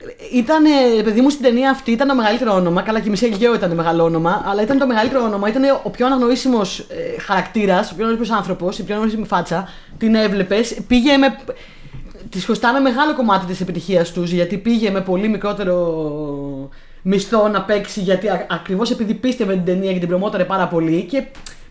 [0.06, 2.82] Ε, Ήταν, ε, παιδί μου, στην ταινία αυτή ήταν το μεγαλύτερο όνομα.
[2.82, 5.48] Καλά, και η Μισελ Γέο ήταν μεγάλο όνομα, αλλά ήταν το μεγαλύτερο όνομα.
[5.48, 9.68] Ήταν ο πιο αναγνωρίσιμος ε, χαρακτήρας, ο πιο αναγνωρίσιμος άνθρωπος, η πιο αναγνωρίσιμη φάτσα.
[9.98, 10.76] Την έβλεπες.
[10.86, 11.38] Πήγε με.
[12.28, 15.76] Της χρωστάμε μεγάλο κομμάτι της επιτυχίας τους, γιατί πήγε με πολύ μικρότερο
[17.02, 21.22] μισθό να παίξει, γιατί ακριβώς επειδή πίστευε την ταινία και την προμόταρε πάρα πολύ και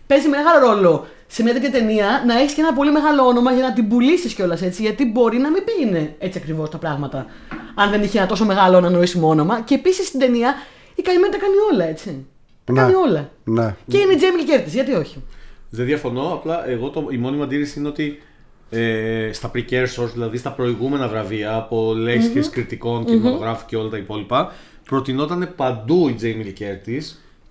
[0.06, 3.62] παίζει μεγάλο ρόλο σε μια τέτοια ταινία να έχεις και ένα πολύ μεγάλο όνομα για
[3.62, 4.82] να την πουλήσεις κιόλας έτσι.
[4.82, 7.26] Γιατί μπορεί να μην πήγαινε έτσι ακριβώς τα πράγματα,
[7.74, 9.60] αν δεν είχε ένα τόσο μεγάλο αναγνωρίσιμο όνομα.
[9.60, 10.54] Και επίσης στην ταινία
[10.94, 12.26] η καημένη τα κάνει όλα έτσι.
[12.64, 12.80] Τα Ναι.
[12.80, 13.30] κάνει όλα.
[13.44, 13.74] ναι.
[13.88, 15.22] Και είναι η Jamie Lee Curtis, γιατί όχι.
[15.70, 18.22] Δεν διαφωνώ, απλά εγώ το, η μόνη μου αντίρρηση είναι ότι
[18.70, 24.52] ε, στα precursors, δηλαδή στα προηγούμενα βραβεία από ενώσεις κριτικών, κινηματογράφου και όλα τα υπόλοιπα,
[24.84, 27.02] προτινόταν παντού η Jamie Lee Curtis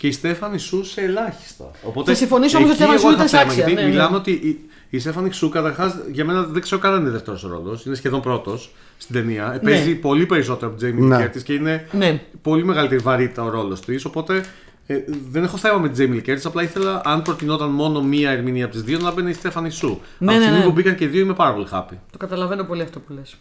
[0.02, 1.72] και η Stephanie Hsu σε ελάχιστα.
[1.84, 3.82] Οπότε, Θα συμφωνήσω όμως ότι η εκεί Stephanie εγώ Hsu είχα ήταν θέμα, σάξια, Γιατί
[3.82, 3.94] ναι, ναι.
[3.94, 7.42] μιλάμε ότι η, η Stephanie Hsu καταρχάς για μένα δεν ξέρω καν αν είναι δεύτερος
[7.42, 7.86] ρόλος.
[7.86, 9.54] Είναι σχεδόν πρώτος στην ταινία.
[9.54, 11.26] Ε, Παίζει πολύ περισσότερο από την Jamie Lee Ναι.
[11.26, 12.22] Curtis και είναι Ναι.
[12.42, 14.06] πολύ μεγαλύτερη βαρύτητα ο ρόλος της.
[14.06, 14.44] Οπότε
[14.88, 14.98] ε,
[15.32, 16.42] δεν έχω θέμα με την Jamie Lee Curtis.
[16.44, 19.88] Απλά ήθελα, αν προτινόταν μόνο μία ερμηνεία από τις δύο, να μπαίνει η Στέφανη Σου.
[19.88, 20.66] Ναι, από τη ναι, στιγμή ναι.
[20.66, 21.96] που μπήκαν και οι δύο, είμαι πάρα πολύ happy.
[22.12, 23.38] Το καταλαβαίνω πολύ αυτό που λες.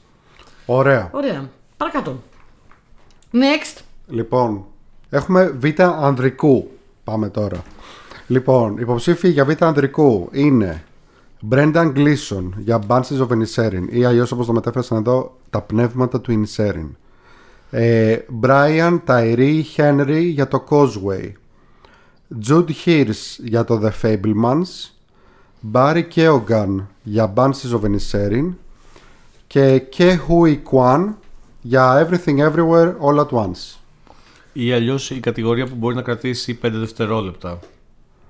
[0.66, 1.10] Ωραία.
[1.12, 1.50] Ωραία.
[1.76, 2.22] Παρακάτω.
[3.32, 3.80] Next.
[4.08, 4.64] Λοιπόν,
[5.10, 6.70] έχουμε β' ανδρικού.
[7.04, 7.62] Πάμε τώρα.
[8.26, 10.84] Λοιπόν, υποψήφοι για β' ανδρικού είναι
[11.50, 16.44] Brendan Gleeson για Banshees of Inisherin ή αλλιώς όπως το μετέφρασαν εδώ, τα πνεύματα του
[16.44, 16.88] Inisherin.
[17.70, 21.32] Ε, Brian Tyree Henry για το Causeway.
[22.48, 24.90] Jude Hirsch για το The Fablemans.
[25.72, 28.54] Barry Keoghan για Banshees of Inisherin.
[29.46, 31.08] Και Ke Hui Kwan
[31.60, 33.79] για Everything Everywhere All at Once.
[34.52, 37.58] Ή αλλιώς η κατηγορία που μπορεί να κρατήσει 5 δευτερόλεπτα.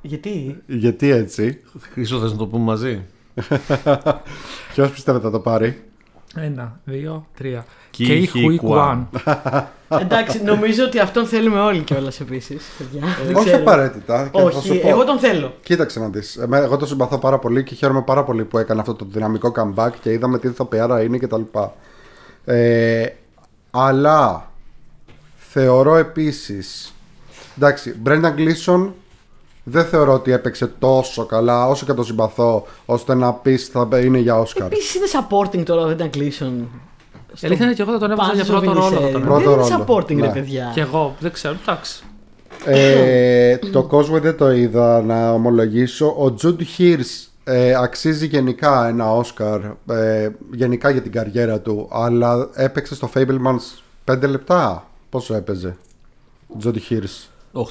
[0.03, 1.61] Γιατί; Γιατί έτσι,
[1.93, 3.03] Χρήσο, θες να το πούμε μαζί;
[4.73, 5.83] ποιος πιστεύετε θα το πάρει;
[6.37, 7.65] Ένα, δύο, τρία.
[7.91, 9.09] Κι Και η είχε Χουί Κουάν.
[9.25, 9.69] Κουάν.
[10.03, 12.67] Εντάξει, νομίζω ότι αυτόν θέλουμε όλοι κιόλας επίσης.
[13.27, 13.61] Δεν Όχι ξέρω.
[13.63, 14.29] απαραίτητα.
[14.33, 14.89] και θα Όχι, σου πω.
[14.89, 15.55] εγώ τον θέλω.
[15.63, 16.37] Κοίταξε να δεις.
[16.53, 19.91] Εγώ τον συμπαθώ πάρα πολύ και χαίρομαι πάρα πολύ που έκανε αυτό το δυναμικό comeback
[20.01, 21.43] και είδαμε τι ηθοποιάρα είναι κτλ.
[22.45, 23.07] Ε,
[23.71, 24.50] Αλλά
[25.53, 26.93] θεωρώ επίσης
[27.57, 28.89] Εντάξει, Brendan Gleeson
[29.65, 34.19] δεν θεωρώ ότι έπαιξε τόσο καλά όσο και το συμπαθώ ώστε να πεις θα είναι
[34.19, 34.67] για Όσκαρ.
[34.67, 36.53] Επίσης είναι supporting τώρα ο Brendan Gleeson.
[37.41, 38.87] Η αλήθεια είναι και εγώ θα τον έβαζα για Πάσο πρώτο ρόλο.
[38.89, 39.13] Βινισέρη.
[39.13, 39.85] Τον Πρώτο Δεν είναι ρόλο.
[39.87, 40.33] supporting, ρε Ναι.
[40.33, 40.71] παιδιά.
[40.75, 42.03] Και εγώ, δεν ξέρω, εντάξει.
[42.65, 46.07] Ε, το Cosway δεν το είδα να ομολογήσω.
[46.07, 49.61] Ο Jude Hirsch ε, αξίζει γενικά ένα Όσκαρ
[49.91, 53.83] ε, γενικά για την καριέρα του αλλά έπαιξε στο Fablemans
[54.13, 54.85] 5 λεπτά.
[55.11, 55.77] Πόσο έπαιζε;
[56.65, 57.29] Jude Hirsch.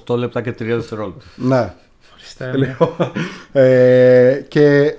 [0.07, 1.25] 8 λεπτά και 3 δευτερόλεπτα.
[1.35, 1.73] Ναι.
[2.13, 2.95] Ορίστε, Λέω.
[3.51, 4.95] ε, και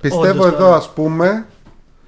[0.00, 0.76] πιστεύω Όντως, εδώ τώρα.
[0.76, 1.46] ας πούμε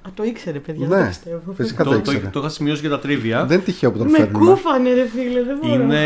[0.07, 0.87] Α, το ήξερε, παιδιά.
[0.87, 1.53] δεν Ναι, το πιστεύω.
[1.53, 2.29] φυσικά το Το, το, ήξερα.
[2.31, 3.45] το είχα σημειώσει για τα τρίβια.
[3.45, 4.49] Δεν είναι τυχαίο που τον Με φέρνουμε.
[4.51, 5.73] κούφανε, ρε φίλε, δεν μπορώ.
[5.83, 6.05] Είναι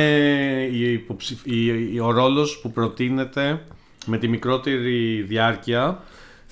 [0.71, 3.61] η υποψηφ- η- η- ο ρόλος που προτείνεται
[4.05, 5.99] με τη μικρότερη διάρκεια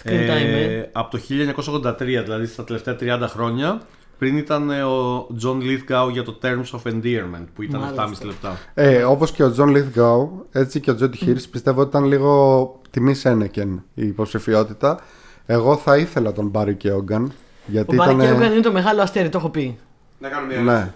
[0.04, 0.84] Screen time, ε.
[0.92, 3.82] από το 1983, δηλαδή στα τελευταία 30 χρόνια.
[4.24, 8.10] Πριν ήταν ε, ο John Lithgow για το Terms of Endearment που ήταν Μάλιστα.
[8.22, 8.58] 7,5 λεπτά.
[8.74, 12.72] Ε, όπως και ο John Lithgow, έτσι και ο Jody Hirsch πιστεύω ότι ήταν λίγο
[12.92, 15.00] τιμή Σένεκεν η υποψηφιότητα.
[15.46, 17.32] Εγώ θα ήθελα τον Barry Keoghan Ο
[17.66, 18.26] γιατί Μπάρι ήταν...
[18.28, 19.78] Κέογκαν είναι το μεγάλο αστέρι, το έχω πει.
[20.20, 20.72] Να κάνω μια Ναι.
[20.72, 20.92] ερώτηση.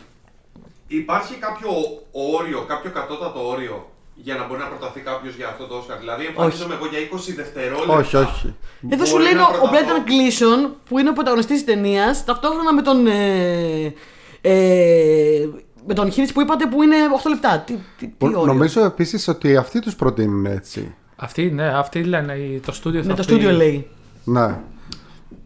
[0.88, 1.70] Υπάρχει κάποιο
[2.12, 3.90] όριο, κάποιο κατώτατο όριο
[4.24, 5.98] για να μπορεί να προταθεί κάποιος για αυτό το Όσκαρ.
[6.00, 7.94] Δηλαδή, εμφανίζομαι εγώ για 20 δευτερόλεπτα.
[7.94, 8.56] Όχι, όχι.
[8.90, 9.70] Εδώ σου Μπορεί λένε να ο προταθώ.
[9.72, 13.08] Μπρένταν Γκλίσον που είναι ο πρωταγωνιστής της ταινίας ταυτόχρονα με τον.
[13.08, 13.94] Ε,
[14.42, 15.48] ε,
[15.88, 17.60] με τον Χίρις που είπατε που είναι 8 λεπτά.
[17.60, 18.46] Τι, τι, τι Που- όριο.
[18.46, 20.96] Νομίζω επίσης ότι αυτοί τους προτείνουν έτσι.
[21.16, 23.88] Αυτοί, ναι, αυτοί λένε, η- το στούντιο θα Με το πει στούντιο λέει.
[24.24, 24.60] Ναι.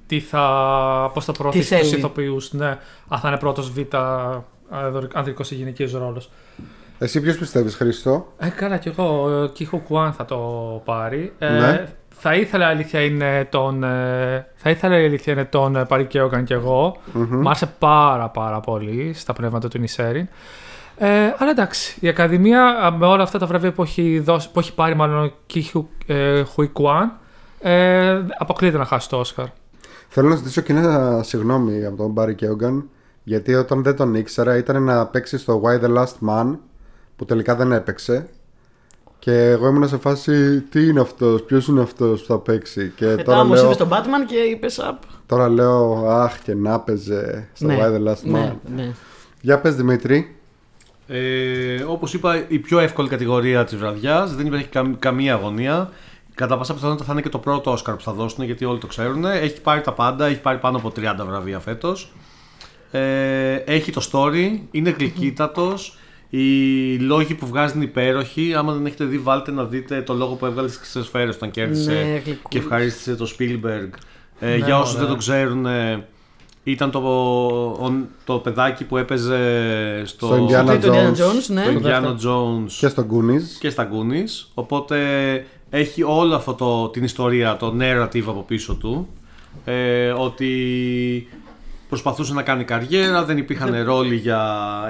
[0.07, 1.81] Τι θα, πώς θα προωθήσει θέλει.
[1.81, 2.77] τους ηθοποιούς, ναι.
[3.07, 3.87] Αν θα είναι πρώτος β' ε,
[5.13, 6.29] ανδρικός ή γυναικείος ρόλος.
[7.03, 10.37] Εσύ ποιος πιστεύεις Χρήστο; Ε, καλά κι εγώ, ο Κίχο Κουάν θα το
[10.85, 11.33] πάρει.
[11.39, 11.87] Ε, Ναι.
[12.09, 16.43] Θα ήθελα αλήθεια είναι τον, ε, θα ήθελα η αλήθεια είναι τον ε, Πάρη Κέογαν
[16.43, 16.95] κι εγώ.
[17.13, 20.27] Μ' άρεσε πάρα πάρα πολύ στα πνεύματα του Νισέριν.
[20.97, 24.59] Ε, αλλά εντάξει, η Ακαδημία α, με όλα αυτά τα βραβεία που έχει, δώσει, που
[24.59, 27.11] έχει πάρει μάλλον ο Κίχου ε, Χουι Κουάν
[27.59, 29.45] ε, αποκλείεται να χάσει το Όσκαρ.
[30.09, 32.83] Θέλω να ζητήσω και ένα συγγνώμη από τον Barry Keoghan
[33.23, 36.57] γιατί όταν δεν τον ήξερα ήταν να παίξει στο Why the Last Man
[37.15, 38.29] που τελικά δεν έπαιξε
[39.19, 43.05] και εγώ ήμουν σε φάση τι είναι αυτός, ποιος είναι αυτός που θα παίξει και
[43.05, 44.97] Μετά τώρα όμως λέω, είπες στον Batman και είπες up.
[45.25, 48.31] τώρα λέω αχ και να παίζε στο Ναι, Why the Last Man.
[48.31, 48.91] ναι, ναι.
[49.41, 50.35] Για πες Δημήτρη.
[51.07, 54.35] Ε, Όπως είπα, η πιο εύκολη κατηγορία της βραδιάς.
[54.35, 55.89] Δεν υπάρχει καμ- καμία αγωνία.
[56.35, 58.87] Κατά πάσα πιθανότητα θα είναι και το πρώτο Όσκαρ που θα δώσουν γιατί όλοι το
[58.87, 59.25] ξέρουν.
[59.25, 62.13] Έχει πάρει τα πάντα, έχει πάρει πάνω από 30 βραβεία φέτος.
[62.91, 65.97] Ε, έχει το story, είναι γλυκύτατος.
[66.33, 68.53] Οι λόγοι που βγάζει είναι υπέροχοι.
[68.53, 71.51] Άμα δεν έχετε δει, βάλτε να δείτε το λόγο που έβγαλε στις χρυσέ σφαίρες όταν
[71.51, 72.39] κέρδισε Ναι, γλυκούλης.
[72.49, 73.89] και ευχαρίστησε το Spielberg.
[74.39, 75.01] Ε, Ναι, για όσους ωραία.
[75.05, 76.05] δεν το ξέρουν, ε,
[76.63, 79.37] ήταν το, ο- το παιδάκι που έπαιζε
[80.05, 81.25] στο, Στο Indiana Το Indiana Jones.
[81.25, 81.63] Jones, ναι.
[81.63, 83.57] στο Το Indiana Jones Και στο Goonies.
[83.59, 84.47] και στα Goonies.
[84.53, 84.97] Οπότε
[85.69, 89.07] έχει όλο αυτό το, την ιστορία, το narrative από πίσω του.
[89.65, 91.27] Ε, ότι
[91.91, 94.41] προσπαθούσε να κάνει καριέρα, δεν υπήρχαν ρόλοι για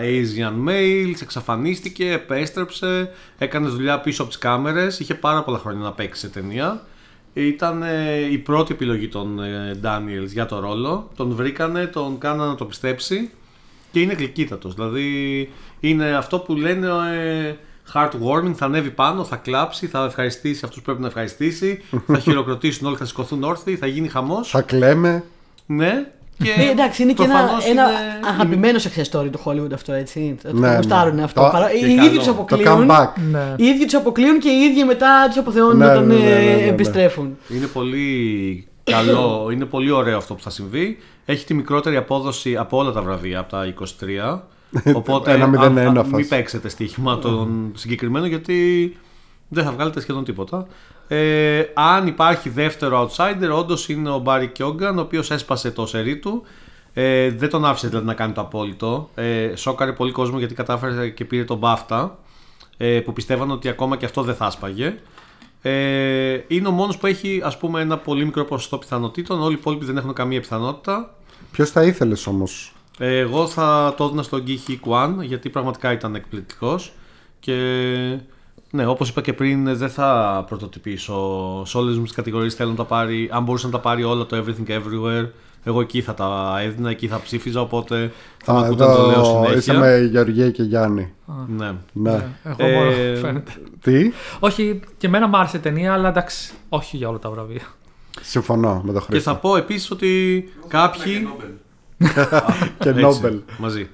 [0.01, 5.91] Asian males, εξαφανίστηκε, επέστρεψε, έκανε δουλειά πίσω από τις κάμερες, είχε πάρα πολλά χρόνια να
[5.91, 6.81] παίξει σε ταινία.
[7.33, 11.09] Ήταν ε, η πρώτη επιλογή των ε, Daniels για το ρόλο.
[11.15, 13.31] Τον βρήκανε, τον κάνανε να το πιστέψει
[13.91, 14.73] και είναι γλυκύτατος.
[14.73, 17.55] Δηλαδή είναι αυτό που λένε ε,
[17.93, 22.87] heartwarming, θα ανέβει πάνω, θα κλάψει, θα ευχαριστήσει αυτούς που πρέπει να ευχαριστήσει, θα χειροκροτήσουν
[22.87, 24.49] όλοι, θα σηκωθούν όρθιοι, θα γίνει χαμός.
[24.49, 25.23] Θα κλαίμε.
[25.65, 26.11] Ναι.
[26.37, 29.93] Και Ε, εντάξει, είναι και ένα, προφανώς ένα είναι- αγαπημένο success story του Hollywood αυτό,
[29.93, 30.37] έτσι.
[30.43, 30.75] Το Ναι, ναι.
[30.75, 31.41] γουστάρουν αυτό.
[31.41, 32.09] Το- Παρά- και Οι ίδιοι καλό.
[32.11, 32.89] τους Το αποκλείουν.
[32.89, 33.07] comeback.
[33.31, 33.53] Ναι.
[33.57, 36.43] Οι ίδιοι τους αποκλείουν και οι ίδιοι μετά τους αποθεώνουν Ναι, όταν ναι, ναι, ε,
[36.43, 36.67] ναι, ναι, ναι.
[36.67, 37.37] επιστρέφουν.
[37.49, 40.97] Είναι πολύ καλό, είναι πολύ ωραίο αυτό που θα συμβεί.
[41.25, 44.43] Έχει τη μικρότερη απόδοση από όλα τα βραβεία, από τα 23.
[44.95, 46.15] Οπότε Ένα μηδέν αν- ένα αν- φάση.
[46.15, 48.97] μην παίξετε στοίχημα τον συγκεκριμένο γιατί
[49.47, 50.67] δεν θα βγάλετε σχεδόν τίποτα.
[51.13, 56.17] Ε, αν υπάρχει δεύτερο outsider, όντως είναι ο Μπάρι Κιόγκαν, ο οποίος έσπασε το σερί
[56.17, 56.43] του.
[56.93, 59.09] Ε, δεν τον άφησε δηλαδή να κάνει το απόλυτο.
[59.15, 62.09] Ε, σόκαρε πολύ κόσμο γιατί κατάφερε και πήρε τον BAFTA
[62.77, 64.95] ε, που πιστεύαν ότι ακόμα και αυτό δεν θα άσπαγε.
[65.61, 69.41] Ε, είναι ο μόνος που έχει ας πούμε ένα πολύ μικρό ποσοστό πιθανότητων.
[69.41, 71.15] Όλοι οι υπόλοιποι δεν έχουν καμία πιθανότητα.
[71.51, 76.15] Ποιος θα ήθελες όμως; Ε, εγώ θα το έδινα στον Γκίχι Κουάν γιατί πραγματικά ήταν
[76.15, 76.93] εκπληκτικός
[77.39, 77.53] και
[78.71, 81.15] ναι, όπως είπα και πριν δεν θα πρωτοτυπήσω
[81.65, 84.25] σε όλες μου τις κατηγορίες θέλω να τα πάρει αν μπορούσε να τα πάρει όλα
[84.25, 85.27] το Everything Everywhere
[85.63, 88.11] εγώ εκεί θα τα έδινα, εκεί θα ψήφιζα οπότε
[88.43, 91.13] θα με Α, ακούτε να το λέω εδώ συνέχεια είσαι με Γεωργία και Γιάννη.
[91.47, 91.71] ναι.
[91.93, 92.25] Ναι.
[92.57, 93.51] Εγώ μόνο Ε, φαίνεται.
[93.81, 97.61] Τι; Όχι, και εμένα μου άρεσε η ταινία, αλλά εντάξει, όχι για όλα τα βραβεία.
[98.21, 99.31] Συμφωνώ με τον και Χρήστο.
[99.31, 101.27] θα πω επίσης ότι κάποιοι
[102.79, 103.39] και Έτσι, Νόμπελ.
[103.57, 103.89] Μαζί.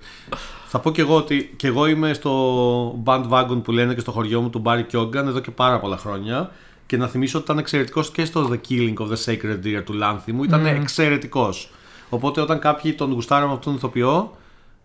[0.69, 4.41] Θα πω και εγώ ότι και εγώ είμαι στο bandwagon που λένε και στο χωριό
[4.41, 6.51] μου του Barry Keoghan εδώ και πάρα πολλά χρόνια.
[6.85, 9.93] Και να θυμίσω ότι ήταν εξαιρετικός και στο The Killing of the Sacred Deer του
[9.93, 10.43] Λάνθη μου.
[10.43, 11.71] Ήταν εξαιρετικός.
[12.09, 14.37] Οπότε όταν κάποιοι τον γουστάραν με αυτόν τον ηθοποιό,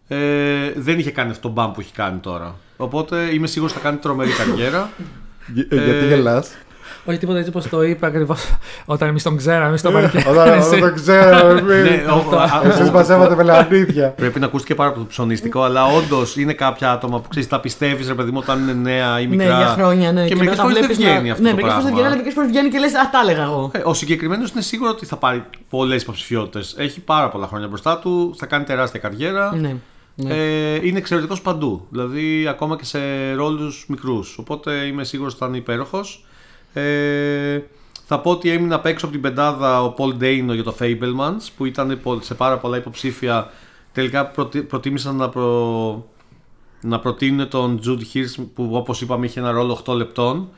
[0.08, 2.54] ε, δεν είχε κάνει αυτό το μπαμ που έχει κάνει τώρα.
[2.76, 4.90] Οπότε είμαι σίγουρος ότι θα κάνει τρομερή καριέρα.
[5.54, 6.50] Γε- ε, Γιατί γελάς;
[7.04, 8.40] Όχι τίποτα έτσι όπως το είπε ακριβώς.
[8.84, 10.40] Όταν εμείς τον ξέραμε, εμείς τον παρακολουθήσαμε.
[10.40, 12.06] Όταν όταν το ξέρω ναι, εμείς.
[12.32, 16.52] ο- α- Εσείς μαζεύατε με λανίδια Πρέπει να ακούστηκε πάρα πολύ ψωνίστικο, αλλά όντως είναι
[16.52, 19.56] κάποια άτομα που ξέρεις, τα πιστεύεις, ρε παιδί μου, όταν είναι νέα ή Ναι, μικρά.
[19.56, 20.24] για χρόνια, ναι.
[20.26, 21.92] Και μερικές μετά φορές δεν βλέπεις να- βγαίνει αυτό Ναι, το μερικές φορές δεν πράγμα.
[21.92, 23.70] βγαίνει, αλλά μερικές φορές βγαίνει και λες Α, τα έλεγα εγώ.
[23.74, 26.74] Ε, Ο συγκεκριμένος είναι σίγουρο ότι θα πάρει πολλές υποψηφιότητες.
[26.78, 29.54] Έχει πάρα πολλά χρόνια μπροστά του, θα κάνει τεράστια καριέρα.
[29.60, 29.74] Ναι.
[30.14, 30.34] ναι.
[30.34, 31.86] Ε, είναι εξαιρετικός παντού.
[31.90, 32.98] Δηλαδή, ακόμα και σε
[33.36, 34.36] ρόλους μικρούς.
[34.38, 36.24] Οπότε είμαι σίγουρος ότι θα είναι υπέροχος.
[36.72, 37.60] Ε,
[38.06, 41.46] θα πω ότι έμεινα απ' έξω από την πεντάδα ο Paul Dano για το Fablemans
[41.56, 43.50] που ήταν πο- σε πάρα πολλά υποψήφια.
[43.92, 46.08] Τελικά προτι- προτίμησαν να, προ...
[46.80, 50.48] να προτείνουν τον Jude Hirsch που όπως είπαμε είχε ένα ρόλο 8 λεπτών.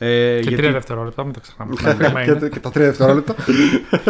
[0.00, 1.74] Ε, Και τρία δευτερόλεπτα, μην τα ξεχνάμε.
[1.76, 2.48] Κρίμα Και- είναι.
[2.48, 3.34] Και τα τρία δευτερόλεπτα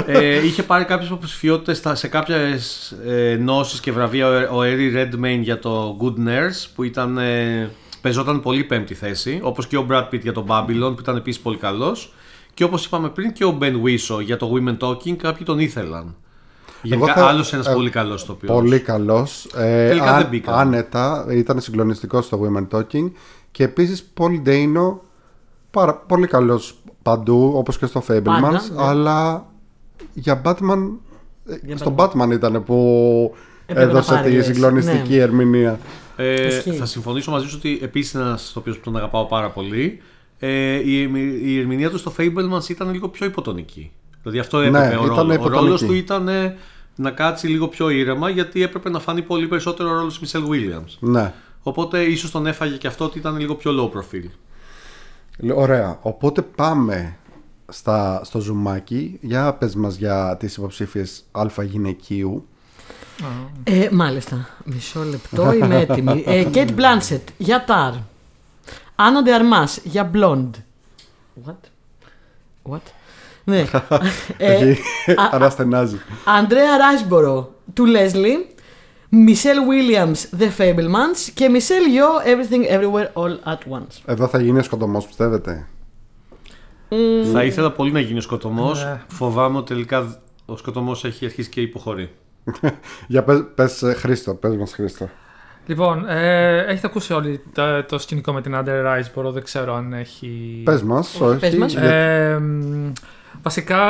[0.07, 5.59] ε, είχε πάρει κάποιες υποψηφιότητες σε κάποιες ε, νόσεις και βραβεία ο Έρι Redmayne για
[5.59, 10.20] το Good Nurse που ήταν, ε, παίζονταν πολύ πέμπτη θέση όπως και ο Brad Pitt
[10.20, 12.14] για το Babylon που ήταν επίσης πολύ καλός
[12.55, 16.14] και όπως είπαμε πριν και ο Ben Whishaw για το Women Talking κάποιοι τον ήθελαν.
[16.82, 18.49] Γενικά θα- άλλος ένας ε, πολύ καλός το οποίο.
[18.53, 20.55] Πολύ καλός ε, Τελικά αν- δεν μπήκα.
[20.57, 23.11] Άνετα ήταν συγκλονιστικός στο Women Talking
[23.51, 24.96] Και επίσης Paul Dano
[25.70, 28.59] πάρα, Πολύ καλός παντού Όπως και στο Fablemans Πάντα, ναι.
[28.76, 29.46] Αλλά
[30.14, 30.88] για Batman
[31.62, 33.34] Για Στον Batman ήταν που
[33.66, 34.44] Έπρεπε να έδωσε πάρει, τη λες.
[34.46, 35.22] συγκλονιστική Ναι.
[35.22, 35.78] ερμηνεία
[36.21, 36.73] Ε, Ισχύει.
[36.73, 40.01] θα συμφωνήσω μαζί σου ότι επίσης ένας το οποίο τον αγαπάω πάρα πολύ.
[40.39, 41.11] Ε, η,
[41.43, 43.91] η ερμηνεία του στο Fablemans ήταν λίγο πιο υποτονική.
[44.23, 44.89] Δηλαδή αυτό έπρεπε.
[44.89, 45.64] Ναι, ο, ήταν ρόλο, ο υποτονική.
[45.64, 46.57] ρόλος του ήταν ε,
[46.95, 50.49] να κάτσει λίγο πιο ήρεμα γιατί έπρεπε να φάνει πολύ περισσότερο ο ρόλος της Michelle
[50.49, 50.97] Williams.
[51.01, 54.31] Ναι Οπότε ίσως τον έφαγε και αυτό ότι ήταν λίγο πιο low profile.
[55.55, 57.16] Ωραία Οπότε πάμε
[57.69, 62.47] στα, στο ζουμάκι Για πες μας για τις υποψήφιες αλφα γυναικείου
[63.64, 64.49] Ε, μάλιστα.
[64.64, 66.24] Μισό λεπτό, είμαι έτοιμη.
[66.26, 67.99] Ε, Kate Blanchett για Tar.
[68.94, 70.51] Άννα de Armas για Blonde.
[71.46, 71.55] What?
[72.70, 72.80] What?
[73.44, 73.59] ναι.
[74.36, 74.80] ε, Έχει
[75.11, 78.57] α- αναστενάζει Αντρέα Ράισμπορο του Leslie.
[79.12, 84.03] Michelle Williams The Fablemans και Michelle Yeoh Everything Everywhere All at Once.
[84.05, 85.68] Εδώ θα γίνει σκοτωμός πιστεύετε;
[87.32, 88.84] Θα ήθελα πολύ να γίνει ο σκοτωμός.
[88.84, 89.03] Ναι.
[89.09, 92.11] Φοβάμαι ότι τελικά ο σκοτωμός έχει αρχίσει και υποχωρεί.
[93.09, 95.09] Για πες, πες ε, Χρήστο, πες μας Χρήστο
[95.66, 99.93] Λοιπόν, ε, έχετε ακούσει όλοι το, το σκηνικό με την Under Rise, δεν ξέρω αν
[99.93, 100.61] έχει...
[100.64, 101.72] Πες μας, Όχι, όχι πες μας.
[101.72, 102.93] για- Ε, μ,
[103.43, 103.80] βασικά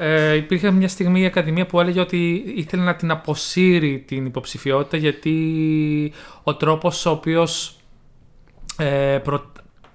[0.00, 4.96] ε, υπήρχε μια στιγμή η Ακαδημία που έλεγε ότι ήθελε να την αποσύρει την υποψηφιότητα
[4.96, 6.12] γιατί
[6.42, 7.76] ο τρόπος ο οποίος
[8.78, 9.52] ε, προ,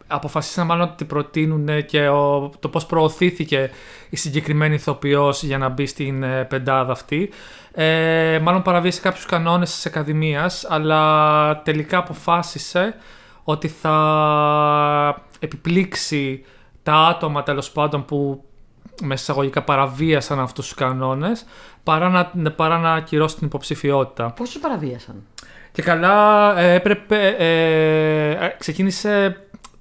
[0.09, 3.69] αποφασίσαν μάλλον ότι την προτείνουν και ο, το πώς προωθήθηκε
[4.09, 7.29] η συγκεκριμένη ηθοποιός για να μπει στην ε, πεντάδα αυτή
[7.71, 12.95] ε, μάλλον παραβίασε κάποιους κανόνες της Ακαδημίας αλλά τελικά αποφάσισε
[13.43, 16.45] ότι θα επιπλήξει
[16.83, 18.43] τα άτομα τέλος πάντων που
[19.01, 21.45] με εισαγωγικά παραβίασαν αυτούς τους κανόνες
[21.83, 24.31] παρά να, παρά να ακυρώσει την υποψηφιότητα.
[24.31, 25.23] Πόσους παραβίασαν;
[25.71, 29.37] Και καλά ε, έπρεπε, ε, ε, ξεκίνησε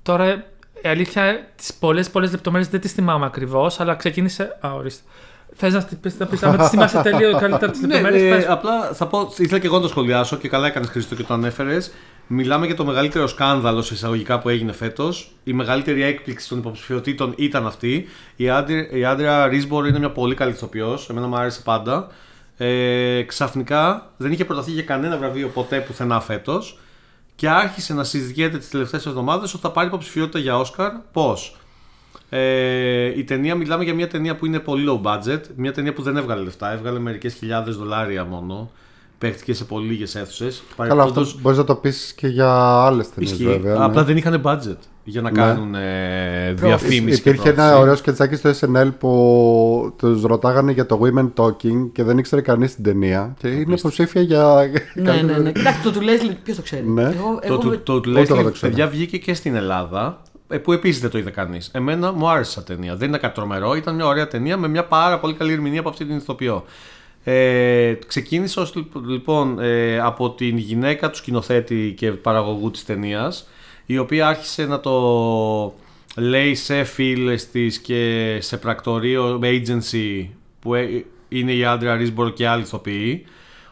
[0.09, 0.45] τώρα,
[0.83, 5.03] η αλήθεια, τις πολλές πολλές λεπτομέρειες δεν τις θυμάμαι ακριβώς, αλλά ξεκίνησε, α, ορίστε.
[5.55, 8.49] Θες να πεις, να πεις, άμα τις θυμάσαι τελείως καλύτερα τις Ναι, λεπτομέρειες, ε, πες.
[8.49, 11.35] απλά θα πω, ήθελα και εγώ να το σχολιάσω και καλά έκανες Χρήστο και το
[11.35, 11.93] ανέφερες.
[12.27, 15.33] Μιλάμε για το μεγαλύτερο σκάνδαλο σε εισαγωγικά που έγινε φέτος.
[15.45, 18.09] Η μεγαλύτερη έκπληξη των υποψηφιωτήτων ήταν αυτή.
[18.37, 21.09] Η Άντρια, η Άντρια Ρίσμπορ είναι μια πολύ καλή ηθοποιός.
[21.11, 22.07] Εμένα μου άρεσε πάντα.
[22.57, 26.79] Ε, ξαφνικά δεν είχε προταθεί για κανένα βραβείο ποτέ πουθενά φέτος.
[27.39, 30.93] Και άρχισε να συζητιέται τις τελευταίες εβδομάδες ότι θα πάρει υποψηφιότητα για Όσκαρ.
[31.13, 31.57] Πώς;
[32.29, 35.41] Ε, η ταινία, μιλάμε για μια ταινία που είναι πολύ low budget.
[35.57, 36.73] Μια ταινία που δεν έβγαλε λεφτά.
[36.73, 38.71] Έβγαλε μερικές χιλιάδες δολάρια μόνο.
[39.19, 40.63] Παίχτηκε σε πολύ λίγες αίθουσες.
[40.77, 42.53] Καλά, αυτό μπορείς να το πεις και για
[42.87, 43.45] άλλες ταινίες Ισχύει.
[43.47, 43.85] βέβαια ναι.
[43.85, 45.37] Απλά δεν είχαν budget για να Ναι.
[45.39, 47.23] κάνουν ε, διαφήμιση.
[47.23, 47.81] και Υπήρχε ένα πρόθεση.
[47.83, 52.75] ωραίο σκετσάκι στο SNL που τους ρωτάγανε για το Women Talking και δεν ήξερε κανείς
[52.75, 54.71] την ταινία και είναι υποψήφια για...
[54.95, 55.53] ναι, ναι, ναι.
[55.53, 57.03] Κοιτάξτε, το του Leslie, ποιος το ξέρει; Ναι.
[57.03, 58.71] Εγώ, Το, εγώ, το, το, του Ούτε εγώ Leslie, το ξέρω.
[58.73, 60.21] παιδιά, βγήκε και στην Ελλάδα.
[60.49, 61.71] ε, Που επίσης δεν το είδε κανείς.
[61.73, 62.97] Εμένα μου άρεσε σαν ταινία.
[62.97, 63.75] Δεν ήταν κάτι τρομερό.
[63.75, 66.65] Ήταν μια ωραία ταινία με μια πάρα πολύ καλή ερμηνεία από αυτή την ηθοποιό.
[67.31, 68.75] Ε, ξεκίνησε ως,
[69.07, 73.49] λοιπόν ε, από την γυναίκα του σκηνοθέτη και παραγωγού της ταινίας,
[73.87, 75.75] η οποία άρχισε να το
[76.17, 80.27] λέει σε φίλες της και σε πρακτορείο με agency
[80.61, 83.25] που ε, είναι η Άντρια Ρίσμπορο και άλλοι ηθοποιοί.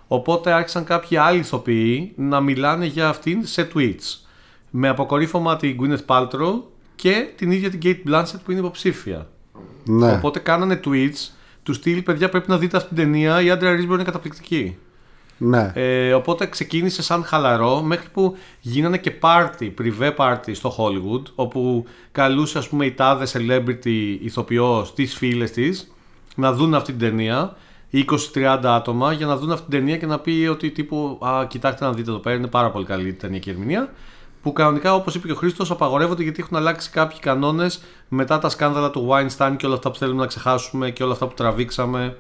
[0.07, 4.19] Οπότε άρχισαν κάποιοι άλλοι ηθοποιοί να μιλάνε για αυτήν σε tweets.
[4.71, 6.63] Με αποκορύφωμα την Gwyneth Paltrow
[6.97, 9.29] και την ίδια την Kate Blanchett που είναι υποψήφια.
[9.85, 10.13] Ναι.
[10.13, 11.36] Οπότε κάνανε tweets
[11.67, 13.43] του στυλ παιδιά πρέπει να δείτε αυτή την ταινία.
[13.43, 14.77] Η Άντρια Ρίσμπορο είναι καταπληκτική.
[15.37, 15.73] ναι.
[15.75, 21.85] Ε, οπότε ξεκίνησε σαν χαλαρό μέχρι που γίνανε και party, privé party στο Hollywood όπου
[22.13, 25.95] καλούσε ας πούμε η τάδες celebrity ηθοποιός τις φίλες της
[26.37, 27.57] να δουν αυτή την ταινία
[27.93, 31.85] 20-30 άτομα για να δουν αυτή την ταινία και να πει ότι τύπου α, κοιτάξτε
[31.85, 33.93] να δείτε εδώ πέρα είναι πάρα πολύ καλή η ταινία και η ερμηνεία
[34.47, 38.49] που κανονικά όπως είπε και ο Χρήστος απαγορεύονται γιατί έχουν αλλάξει κάποιοι κανόνες μετά τα
[38.49, 42.17] σκάνδαλα του Weinstein και όλα αυτά που θέλουμε να ξεχάσουμε και όλα αυτά που τραβήξαμε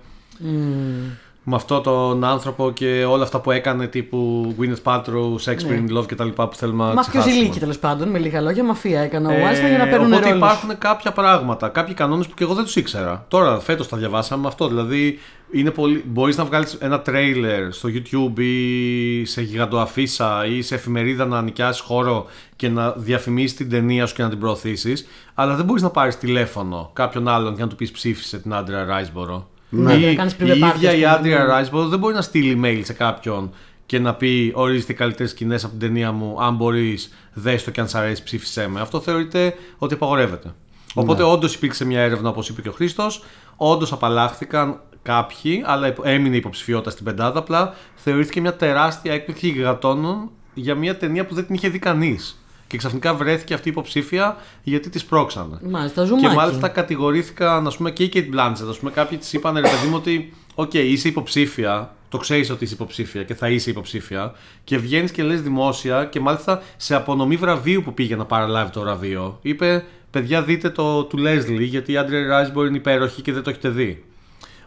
[1.48, 6.06] με αυτό τον άνθρωπο και όλα αυτά που έκανε τύπου Gwyneth Paltrow, Shakespeare in Love
[6.06, 7.34] και τα λοιπά που θέλουμε να Μαφιό ξεχάσουμε.
[7.34, 10.28] Ζηλίκη τέλος πάντων, με λίγα λόγια, μαφία έκανε ο Ε, Weinstein για να παίρνουν Οπότε
[10.28, 10.44] ρόλους.
[10.44, 13.24] υπάρχουν κάποια πράγματα, κάποιοι κανόνες που και εγώ δεν τους ήξερα.
[13.28, 14.68] Τώρα, φέτος τα διαβάσαμε αυτό.
[14.68, 15.18] Δηλαδή,
[15.50, 16.04] είναι πολύ...
[16.06, 21.80] μπορείς να βγάλεις ένα τρέιλερ στο YouTube ή σε γιγαντοαφίσα ή σε εφημερίδα να νοικιάσεις
[21.80, 22.26] χώρο
[22.56, 25.06] και να διαφημίσεις την ταινία σου και να την προωθήσεις.
[25.34, 28.84] Αλλά δεν μπορείς να πάρεις τηλέφωνο κάποιον άλλον και να του πεις ψήφισε την Άντρια
[28.84, 29.48] Ράισμπορο.
[29.68, 31.44] Ναι, Ή να κάνεις η private party, ίδια ας η πούμε, Άντρια ναι.
[31.44, 33.50] Ράισμπορο δεν μπορεί να στείλει email σε κάποιον
[33.86, 36.42] και να πει ορίστε οι καλύτερες σκηνές από την ταινία μου.
[36.42, 38.80] Αν μπορείς, δες το και αν σ' αρέσει, ψήφισέ με.
[38.80, 40.54] Αυτό θεωρείται ότι απαγορεύεται.
[40.94, 41.28] Οπότε, Ναι.
[41.28, 43.24] όντως υπήρξε μια έρευνα, όπως είπε και ο Χρήστος.
[43.56, 47.38] Όντως απαλλάχθηκαν κάποιοι, αλλά υπο- έμεινε υποψηφιότητα στην πεντάδα.
[47.38, 52.40] Απλά θεωρήθηκε μια τεράστια έκπληξη γιγαντώνων για μια ταινία που δεν την είχε δει κανείς.
[52.66, 55.58] Και ξαφνικά βρέθηκε αυτή η υποψήφια γιατί τη σπρώξανε.
[55.62, 56.34] Μάλιστα, Και ζουμάκι.
[56.34, 58.68] μάλιστα κατηγορήθηκαν, ας πούμε, και η Kate Blanchett.
[58.68, 61.94] Ας πούμε, κάποιοι της είπαν, ρε παιδί μου, ότι Οκ, είσαι υποψήφια.
[62.08, 64.34] Το ξέρεις ότι είσαι υποψήφια και θα είσαι υποψήφια.
[64.64, 68.80] Και βγαίνεις και λες δημόσια και μάλιστα σε απονομή βραβείου που πήγε να παραλάβει το
[68.80, 69.38] βραβείο.
[69.42, 73.50] Είπε, παιδιά, δείτε το του Leslie, γιατί η Άντρια Ράισμπορ είναι υπέροχη και δεν το
[73.50, 74.04] έχετε δει.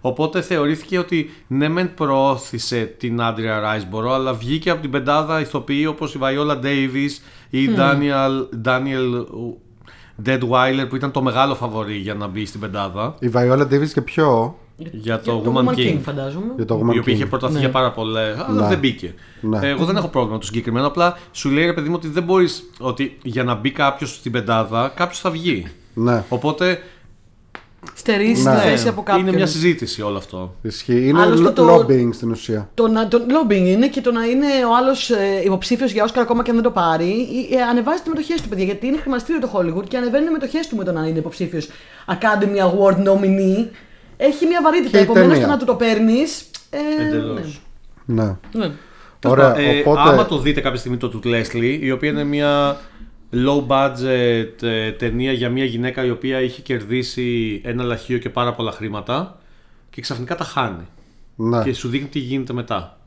[0.02, 5.86] Οπότε θεωρήθηκε ότι ναι, μεν προώθησε την Άντρια Ράισμπορο, αλλά βγήκε από την πεντάδα ηθοποιοί
[5.90, 7.10] όπως η Βαϊόλα Ντέιβι
[7.50, 9.26] ή η Daniel, Daniel
[10.26, 14.02] Deadweiler που ήταν το μεγάλο φαβορή για να μπει στην πεντάδα Η Βαϊόλα Ντέβι και
[14.02, 14.58] ποιο;
[14.92, 15.98] για το, Για Woman King.
[16.04, 16.54] φαντάζομαι.
[16.56, 17.30] Για το Η Woman οποία είχε King.
[17.30, 17.60] προταθεί Ναι.
[17.60, 18.68] για πάρα πολλά, αλλά Ναι.
[18.68, 19.14] δεν μπήκε.
[19.42, 19.60] Ναι.
[19.62, 20.88] Ε, εγώ δεν έχω πρόβλημα με το συγκεκριμένο.
[20.88, 22.70] Απλά σου λέει ρε παιδί μου ότι δεν μπορείς.
[22.80, 25.68] Ότι για να μπει κάποιος στην πεντάδα, κάποιος θα βγει.
[25.94, 26.80] Ναι, Οπότε
[27.94, 28.56] Στερήσει Ναι.
[28.56, 29.28] τη θέση από κάποιον.
[29.28, 30.56] είναι μια συζήτηση όλο αυτό.
[30.62, 31.08] ισχύει.
[31.08, 31.66] Είναι Άλλωστε το...
[31.66, 32.70] το- lobbying στην ουσία.
[32.74, 36.24] Το, να, το lobbying είναι και το να είναι ο άλλος ε, υποψήφιος για Όσκαρ
[36.24, 38.64] ακόμα και αν δεν το πάρει, ε, ανεβάζει τις μετοχές του, παιδιά.
[38.66, 41.68] Γιατί είναι χρηματιστήριο το Hollywood και ανεβαίνουν οι μετοχές του με το να είναι υποψήφιος
[42.08, 43.68] Academy Award nominee.
[44.18, 44.90] Έχει μια βαρύτητα.
[44.90, 45.46] Και η Επομένως, ταινία.
[45.46, 46.42] το να του το παίρνεις.
[46.70, 47.62] Ε, Εντελώς.
[48.06, 48.24] Ναι.
[48.24, 48.66] Ναι.
[48.66, 48.72] ναι.
[49.26, 50.02] Ωραία, Ε, οπότε.
[50.10, 52.78] Άμα το δείτε κάποια στιγμή το του Leslie, η οποία είναι μια
[53.34, 58.54] low budget ε, ταινία για μια γυναίκα η οποία είχε κερδίσει ένα λαχείο και πάρα
[58.54, 59.40] πολλά χρήματα
[59.90, 60.88] και ξαφνικά τα χάνει.
[61.36, 61.64] Ναι.
[61.64, 62.98] και σου δείχνει τι γίνεται μετά.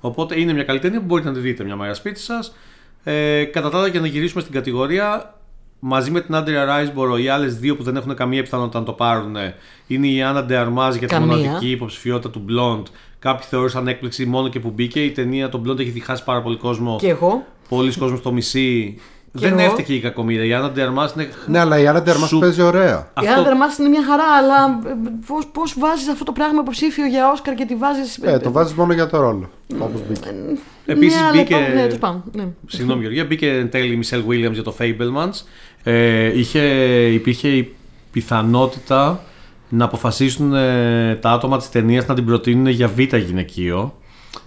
[0.00, 2.54] Οπότε είναι μια καλή ταινία που μπορείτε να τη δείτε μια μέρα σπίτι σας.
[3.04, 5.34] Ε, κατά τα άλλα, για να γυρίσουμε στην κατηγορία,
[5.78, 8.92] μαζί με την Άντρια Ράισμπορο, οι άλλες δύο που δεν έχουν καμία πιθανότητα να το
[8.92, 9.36] πάρουν
[9.86, 11.36] είναι η Άννα Ντεαρμάζ για τη Καμία.
[11.36, 12.86] μοναδική υποψηφιότητα του Blonde.
[13.18, 15.04] Κάποιοι θεώρησαν έκπληξη μόνο και που μπήκε.
[15.04, 16.96] Η ταινία το Blonde έχει διχάσει πάρα πολύ κόσμο.
[17.00, 17.46] Και εγώ.
[17.68, 18.98] Πολλοί κόσμοι το μισεί.
[19.32, 19.60] Δεν εγώ.
[19.70, 20.44] έφταιγε η κακομοίρα.
[20.44, 21.28] Η Άννα Ντεαρμάζ είναι.
[21.46, 22.98] Ναι, αλλά η Άννα Ντέρμα Σου- παίζει ωραία.
[22.98, 24.78] Η Αυτό- Άννα Δερμάς είναι μια χαρά, αλλά
[25.52, 28.18] πώς βάζεις αυτό το πράγμα υποψήφιο για Όσκαρ και τη βάζεις.
[28.22, 29.50] Ε, το βάζεις μόνο για το ρόλο.
[29.78, 30.34] Όπως μπήκε.
[30.86, 32.44] Επίσης ναι, αλλά μπήκε- υπάρχουν- Ναι, τέλος πάντων, ναι.
[32.66, 35.42] Συγγνώμη Γεωργία, μπήκε εν τέλει η Μισελ Williams για το Fablemans.
[35.82, 36.60] Ε, είχε,
[37.12, 37.74] υπήρχε η
[38.12, 39.20] πιθανότητα
[39.68, 43.94] να αποφασίσουν ε, τα άτομα της ταινίας να την προτείνουν για β' γυναικείο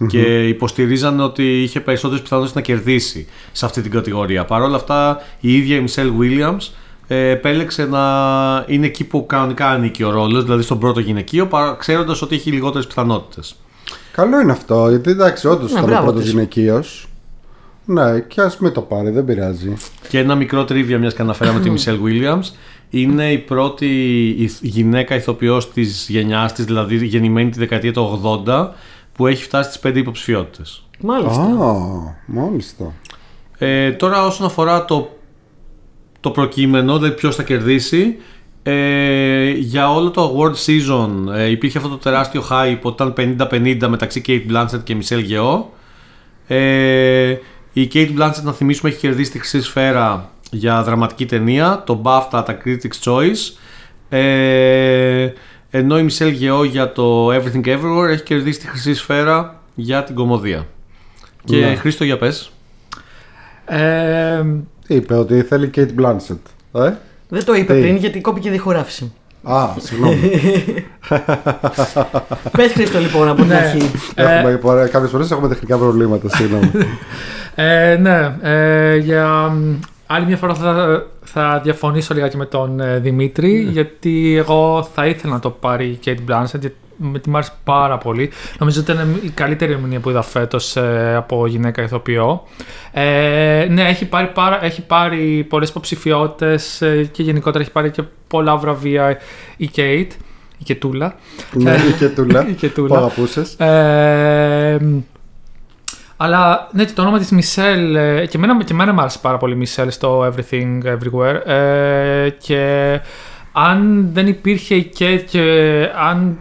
[0.06, 4.44] και υποστηρίζαν ότι είχε περισσότερες πιθανότητες να κερδίσει σε αυτή την κατηγορία.
[4.44, 6.68] Παρ' όλα αυτά η ίδια η Μισελ Williams
[7.06, 8.00] ε, επέλεξε να
[8.68, 12.50] είναι εκεί που κανονικά ανήκει ο ρόλος, δηλαδή στον πρώτο γυναικείο, παρά- ξέροντας ότι έχει
[12.50, 13.54] λιγότερες πιθανότητες.
[14.12, 16.30] Καλό είναι αυτό, γιατί εντάξει, όντως ήταν ο μπράβο πρώτος της.
[16.30, 17.08] γυναικείος.
[17.86, 19.76] Ναι, και ας μην το πάρει, δεν πειράζει.
[20.08, 22.50] Και ένα μικρό τρίβια, μιας και αναφέραμε τη Μισελ Williams.
[22.90, 23.86] Είναι η πρώτη
[24.38, 28.68] ηθ- γυναίκα ηθοποιός της γενιάς της, δηλαδή γεννημένη τη δεκαετία του 80,
[29.16, 30.86] που έχει φτάσει στις 5 υποψηφιότητες.
[31.00, 31.42] Μάλιστα.
[31.42, 31.74] Α,
[32.26, 32.92] μάλιστα.
[33.58, 35.18] Ε, τώρα όσον αφορά το,
[36.20, 38.16] το προκείμενο, δηλαδή ποιος θα κερδίσει,
[38.62, 43.86] ε, για όλο το award season ε, υπήρχε αυτό το τεράστιο hype ότι ήταν 50-50
[43.88, 45.62] μεταξύ Kate Blanchett και Michelle Yeoh.
[46.46, 47.36] Ε,
[47.72, 52.42] η Kate Blanchett, να θυμίσουμε, έχει κερδίσει τη Χρυσή Σφαίρα για δραματική ταινία, το BAFTA,
[52.44, 53.56] τα Critics' Choice.
[54.08, 55.32] Ε,
[55.76, 60.14] ενώ η Michelle Yeoh για το Everything Everywhere έχει κερδίσει τη Χρυσή Σφαίρα για την
[60.14, 60.66] κομμωδία.
[61.44, 61.74] Και Ναι.
[61.74, 62.52] Χρήστο για πες.
[63.66, 64.42] Ε,
[64.86, 66.82] Είπε ότι θέλει Kate Blanchett.
[66.82, 66.92] Ε;
[67.28, 69.12] Δεν το είπε Τι; πριν γιατί κόπηκε η διχογράφηση.
[69.42, 70.16] Α, συγγνώμη.
[72.56, 73.54] Πες Χρήστο λοιπόν από την Ναι.
[73.56, 73.90] αρχή.
[74.14, 76.70] Έχουμε, πορε- κάποιες φορές έχουμε τεχνικά προβλήματα, συγγνώμη.
[77.56, 79.74] Ε, ναι, ε, για μ,
[80.06, 85.32] άλλη μια φορά θα, θα διαφωνήσω λιγάκι με τον ε, Δημήτρη, γιατί εγώ θα ήθελα
[85.32, 88.30] να το πάρει η Kate Blanchett, γιατί με τη μ' άρεσε πάρα πολύ.
[88.58, 90.76] Νομίζω ότι ήταν η καλύτερη ερμηνεία που είδα φέτος
[91.16, 92.42] από γυναίκα ηθοποιό.
[92.92, 98.02] Ε, ναι, έχει πάρει, πάρα, έχει πάρει πολλές υποψηφιότητες ε, και γενικότερα έχει πάρει και
[98.28, 99.18] πολλά βραβεία
[99.56, 100.10] η Kate,
[100.58, 101.14] η Κετούλα.
[101.52, 102.46] ναι, η Κετούλα.
[102.50, 102.88] Η Κετούλα.
[102.88, 103.54] Που αγαπούσες.
[103.54, 104.78] Ε,
[106.16, 109.36] αλλά ναι, και το όνομα της Μισελ, ε, και εμένα, και εμένα μου άρεσε πάρα
[109.36, 113.00] πολύ η Μισελ στο Everything Everywhere ε, και
[113.52, 115.42] αν δεν υπήρχε η Kate και
[116.08, 116.38] αν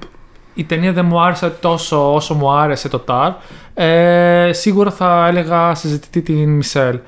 [0.53, 3.31] η ταινία δεν μου άρεσε τόσο όσο μου άρεσε το Tar,
[3.73, 6.99] ε, σίγουρα θα έλεγα συζητητί την Μισελ.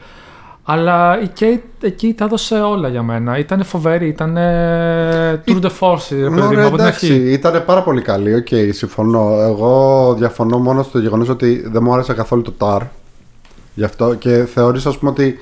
[0.67, 3.37] Αλλά η Kate εκεί τα έδωσε όλα για μένα.
[3.37, 4.37] Ήταν φοβερή, ήταν
[5.45, 7.31] tour de force, ρε παιδί μου, Ωραία, από την εντάξει, αρχή.
[7.31, 8.33] ήταν πάρα πολύ καλή.
[8.33, 9.39] Οκ, συμφωνώ.
[9.41, 12.81] Εγώ διαφωνώ μόνο στο γεγονός ότι δεν μου άρεσε καθόλου το Tar.
[13.75, 15.39] Γι' αυτό και θεωρήσω, ας πούμε, ότι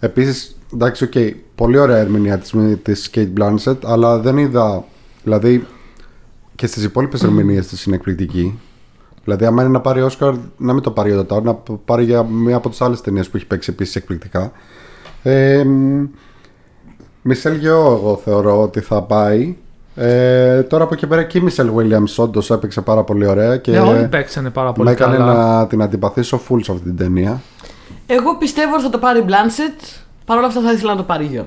[0.00, 0.56] επίσης.
[0.74, 1.12] Εντάξει, οκ,
[1.54, 4.84] πολύ ωραία ερμηνεία της, της Kate Blanchett, αλλά δεν είδα.
[5.22, 5.66] Δηλαδή,
[6.54, 8.58] και στις υπόλοιπες ερμηνείες της είναι εκπληκτική.
[9.26, 11.54] Δηλαδή, άμα είναι να πάρει Όσκαρ, να μην το πάρει για το Tar, να
[11.84, 14.52] πάρει για μία από τις άλλες ταινίες που έχει παίξει επίσης εκπληκτικά.
[15.22, 16.04] Ε, μ,
[17.22, 19.56] Michelle Yeoh, εγώ θεωρώ ότι θα πάει.
[19.94, 23.70] Ε, τώρα από εκεί πέρα και η Michelle Williams όντως έπαιξε πάρα πολύ ωραία και
[23.70, 25.34] Ναι, όλοι παίξανε πάρα πολύ με έκανε καλά.
[25.58, 27.40] να την αντιπαθήσω full σε αυτή την ταινία.
[28.06, 29.96] Εγώ πιστεύω ότι θα το πάρει η Blanchett.
[30.24, 31.46] Παρ' όλα αυτά θα ήθελα να το πάρει γιο.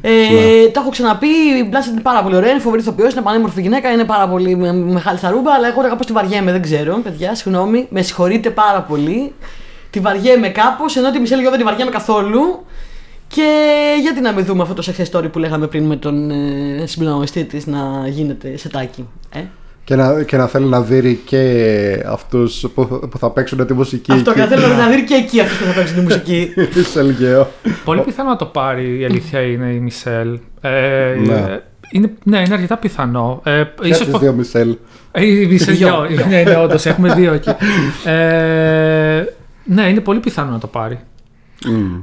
[0.00, 0.68] Ε, Ναι.
[0.72, 3.90] Το έχω ξαναπεί, η Blanchett είναι πάρα πολύ ωραία, είναι φοβερή ηθοποιός, είναι πανέμορφη γυναίκα,
[3.92, 7.34] είναι πάρα πολύ με- μεγάλη στα ρούμπα, αλλά εγώ κάπως τη βαριέμαι, δεν ξέρω, παιδιά,
[7.34, 9.32] συγγνώμη, με συγχωρείτε πάρα πολύ.
[9.90, 12.64] Τη βαριέμαι κάπως, ενώ τη Μισελ Γιο δεν τη βαριέμαι καθόλου.
[13.28, 13.48] Και
[14.02, 17.44] γιατί να μην δούμε αυτό το success story που λέγαμε πριν με τον ε, συμπληρωματιστή
[17.44, 19.08] της να γίνεται σε τάκι.
[19.34, 19.40] Ε;
[19.84, 24.12] Και να, και να θέλει να δει και αυτούς που, που θα παίξουν τη μουσική.
[24.12, 24.48] Αυτό και εκεί.
[24.54, 26.52] θέλω να δει και εκεί αυτό που θα παίξει τη μουσική.
[26.76, 27.46] Μισελ Γεώ.
[27.84, 30.38] Πολύ πιθανό να το πάρει η αλήθεια είναι η Μισελ.
[30.60, 30.70] Ε,
[31.26, 31.34] Ναι.
[31.34, 33.40] ε, είναι, ναι, είναι αρκετά πιθανό.
[33.44, 34.76] Ε, Και ίσως τις πο- δύο Μισελ.
[35.12, 36.06] Ε, η Μισελ Δυο.
[36.08, 36.26] Γιο.
[36.26, 37.50] ναι, ναι, όντως, έχουμε δύο εκεί.
[38.10, 39.24] Ε,
[39.64, 40.98] ναι, είναι πολύ πιθανό να το πάρει.
[41.66, 41.96] Μμ.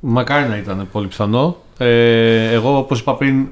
[0.00, 1.56] Μακάρι να ήταν πολύ πιθανό.
[1.78, 3.46] Ε, εγώ, όπως είπα πριν,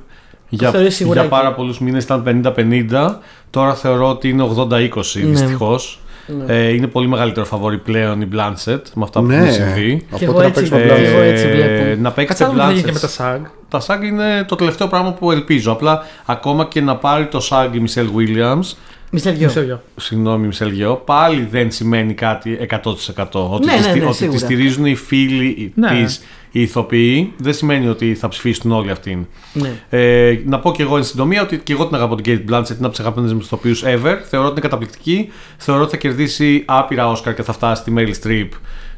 [0.58, 1.30] για, θεωρείς σίγουρα για εκεί.
[1.40, 3.14] πάρα πολλούς μήνες ήταν 50-50.
[3.50, 4.68] Τώρα θεωρώ ότι είναι 80-20
[5.14, 5.30] Ναι.
[5.30, 6.00] δυστυχώς.
[6.46, 6.54] Ναι.
[6.54, 10.06] Ε, είναι πολύ μεγαλύτερο φαβόρη πλέον η Blanchett με αυτά που Ναι, έχουν συμβεί.
[10.16, 10.94] Και από εγώ το να έτσι παίξουμε βλέπω.
[11.00, 11.04] Blanchett.
[11.04, 11.84] εγώ έτσι βλέπω.
[11.84, 13.16] Ε, να παίξει Κάτσε να δούμε τι θα γίνει και με Blanchett.
[13.16, 13.50] τα SAG.
[13.68, 15.72] Τα SAG είναι το τελευταίο πράγμα που ελπίζω.
[15.72, 18.74] Απλά ακόμα και να πάρει το SAG η Michelle Williams,
[19.10, 19.46] Μισελ Γιο.
[19.46, 19.82] Μισελ Γιο.
[19.96, 23.50] συγγνώμη Michelle Yeoh, πάλι δεν σημαίνει κάτι 100%.
[23.50, 24.38] Ότι, Ναι, τη, ναι, στι- ναι, ότι σίγουρα.
[24.38, 25.88] τη στηρίζουν οι φίλοι Ναι.
[26.02, 29.26] της, οι ηθοποιοί, δεν σημαίνει ότι θα ψηφίσουν όλοι αυτήν.
[29.52, 29.72] Ναι.
[29.90, 32.68] Ε, να πω και εγώ εν συντομία ότι και εγώ την αγαπώ την Kate Blanchett,
[32.68, 34.16] είναι από τις αγαπημένες μου ηθοποιούς ever.
[34.28, 35.28] Θεωρώ ότι είναι καταπληκτική.
[35.56, 38.48] Θεωρώ ότι θα κερδίσει άπειρα Όσκαρ και θα φτάσει στη Meryl Streep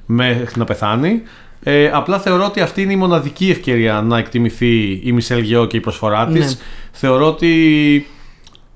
[0.06, 1.22] μέχρι να πεθάνει.
[1.64, 5.76] Ε, απλά θεωρώ ότι αυτή είναι η μοναδική ευκαιρία να εκτιμηθεί η Michelle Yeoh και
[5.76, 6.46] η προσφορά της.
[6.54, 6.60] Ναι.
[6.92, 8.06] Θεωρώ ότι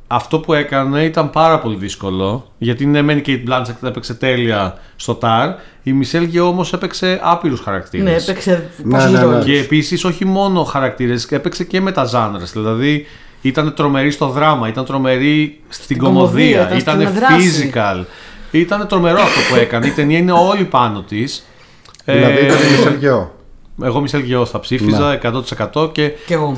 [0.07, 2.52] αυτό που έκανε ήταν πάρα πολύ δύσκολο.
[2.59, 5.48] Γιατί ναι, μεν η Kate Blanchett έπαιξε τέλεια στο TAR.
[5.82, 8.07] Η Michelle Yeoh όμως έπαιξε άπειρους χαρακτήρες.
[8.07, 9.24] Ναι, έπαιξε Ναι, πόσους ναι, ναι.
[9.24, 9.44] ρόλους.
[9.44, 12.52] Και επίσης όχι μόνο χαρακτήρες, έπαιξε και με τα ζάνρες.
[12.52, 13.07] Δηλαδή
[13.42, 17.70] ήταν τρομερή στο δράμα, ήταν τρομερή στην, κωμωδία, κομμωδία, ήταν ήταν στην δράση.
[17.74, 18.04] physical.
[18.50, 19.86] Ήταν τρομερό αυτό που έκανε.
[19.86, 21.46] Η ταινία είναι όλη πάνω της.
[22.04, 23.30] Δηλαδή ήταν η Μισελ Γεώ.
[23.82, 25.18] εγώ Μισελ Γεώ θα ψήφιζα
[25.74, 26.57] 100% και Κι εγώ.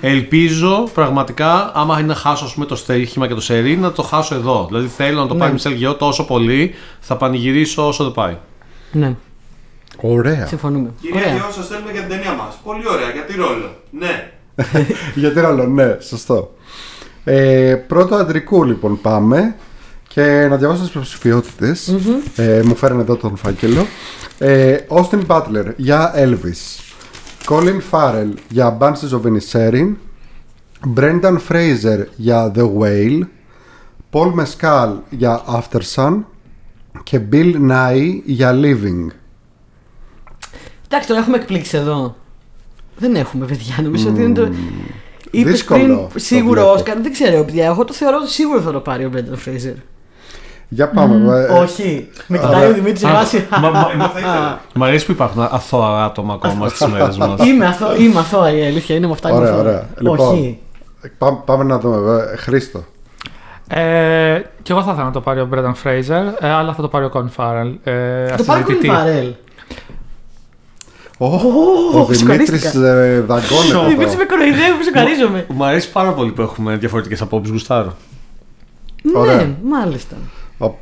[0.00, 4.02] Ελπίζω πραγματικά, άμα είναι να χάσω ας πούμε, το στοίχημα και το σερί, να το
[4.02, 4.64] χάσω εδώ.
[4.68, 5.38] Δηλαδή θέλω να το Ναι.
[5.38, 8.36] πάρει η Μισελ Γεώ τόσο πολύ, θα πανηγυρίσω όσο δεν πάει.
[8.92, 9.14] Ναι,
[10.00, 10.46] Ωραία.
[10.46, 10.90] συμφωνούμε.
[11.00, 11.34] Κυρία Ωραία.
[11.34, 12.58] Γεώ, σας στέλνουμε για την ταινία μας.
[12.64, 14.30] Πολύ ωραία, γιατί ρόλο; Ναι.
[15.14, 16.52] Γιατί άλλο, ναι, σωστό.
[17.24, 19.56] Ε, πρώτο αντρικού λοιπόν πάμε
[20.08, 21.94] και να διαβάσω τις υποψηφιότητες.
[22.36, 23.86] Ε, μου φέρνει εδώ τον φάκελο.
[24.38, 26.82] Ε, Austin Butler για Elvis.
[27.46, 29.94] Colin Farrell για Banshees of Inisherin.
[30.94, 33.20] Brendan Fraser για The Whale.
[34.12, 36.22] Paul Mescal για Aftersun.
[37.02, 39.06] Και Bill Nye για Living.
[40.86, 42.16] Εντάξει, τώρα έχουμε εκπλήξει εδώ.
[42.96, 43.74] Δεν έχουμε, παιδιά.
[43.82, 44.52] Νομίζω ότι είναι το.
[45.30, 46.70] Είπες δύσκολο πριν το σίγουρο βλέπω.
[46.70, 47.00] Όσκαρ.
[47.00, 47.66] Δεν ξέρω, παιδιά.
[47.66, 49.74] Εγώ το θεωρώ ότι σίγουρα θα το πάρει ο Μπρένταν Φρέιζερ.
[50.68, 51.46] Για πάμε.
[51.48, 52.08] ε, Όχι.
[52.26, 53.46] Με κοιτάει ο Δημήτρη σε βάση.
[53.50, 54.60] Μα- μα- Εγώ θα ήθελα.
[54.74, 57.36] Μ' αρέσει που υπάρχουν αθώα άτομα ακόμα στι μέρε μα.
[57.46, 59.28] Είμαι αθώα, είμαι αθώα η αλήθεια είναι με αυτά.
[59.28, 59.60] είμαι Ωραία, αθώα.
[59.62, 59.86] ωραία.
[59.98, 60.58] Λοιπόν, Όχι.
[61.18, 62.22] Πάμε, πάμε να δούμε.
[62.32, 62.84] ε, Χρήστο.
[63.68, 66.88] Ε, και εγώ θα ήθελα να το πάρει ο Μπρένταν Φρέιζερ, ε, αλλά θα το
[66.88, 67.72] πάρει ο Colin Farrell.
[67.84, 68.90] Ε, Το πάρει ο ασυζητητή.
[68.92, 69.32] Colin Farrell.
[71.18, 72.70] Ω, Ο Δημήτρη σοκαρίστηκα.
[73.26, 73.88] δαγκώνεται.
[73.88, 74.26] Δημήτρη με εδώ.
[74.26, 75.46] κοροϊδεύει που σοκαρίζομαι.
[75.48, 77.94] Μου αρέσει πάρα πολύ που έχουμε διαφορετικέ απόψει, Γουστάρο.
[79.14, 79.34] Ωραία.
[79.36, 80.16] Ναι, μάλιστα.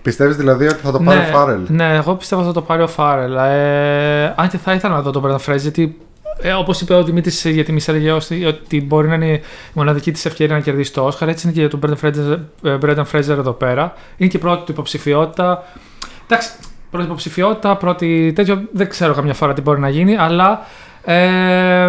[0.03, 2.87] Πιστεύεις δηλαδή ότι θα το πάρει ο Φάρελ; Ναι, εγώ πιστεύω θα το πάρει ο
[2.87, 3.37] Φάρελ.
[3.37, 5.97] Ε, αν και θα ήθελα να δω τον Μπρένταν Φρέζ, γιατί
[6.41, 10.13] ε, όπως είπε ο Δημήτρης για τη Μισελ Γεώστη, ότι μπορεί να είναι η μοναδική
[10.13, 11.29] της ευκαιρία να κερδίσει το Όσκαρ.
[11.29, 13.95] Έτσι είναι και για τον Μπρένταν Φρέζερ, ε, Brendan Fraser εδώ πέρα.
[14.17, 15.65] Είναι και η πρώτη του υποψηφιότητα.
[16.25, 16.51] Εντάξει,
[16.91, 18.63] πρώτη υποψηφιότητα, πρώτη τέτοιο.
[18.73, 20.61] Δεν ξέρω καμιά φορά τι μπορεί να γίνει, αλλά
[21.05, 21.87] ε,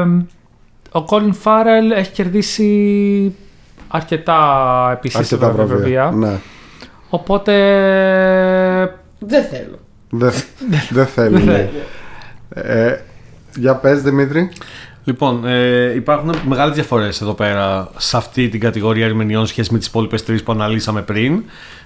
[0.92, 3.36] ο Colin Farrell έχει κερδίσει
[3.88, 6.12] αρκετά επίσης Αρκετά βραβεία.
[6.16, 6.40] Ναι.
[7.10, 7.54] Οπότε
[9.20, 9.80] Δεν θέλω.
[10.10, 10.34] Δεν
[10.90, 11.44] δεν θέλει.
[11.44, 11.70] ναι.
[12.50, 13.00] Ε,
[13.56, 14.52] για πες Δημήτρη.
[15.04, 19.88] Λοιπόν, ε, υπάρχουν μεγάλες διαφορές εδώ πέρα σε αυτή την κατηγορία ερμηνεών σχέση με τις
[19.88, 21.44] υπόλοιπες τρεις που αναλύσαμε πριν.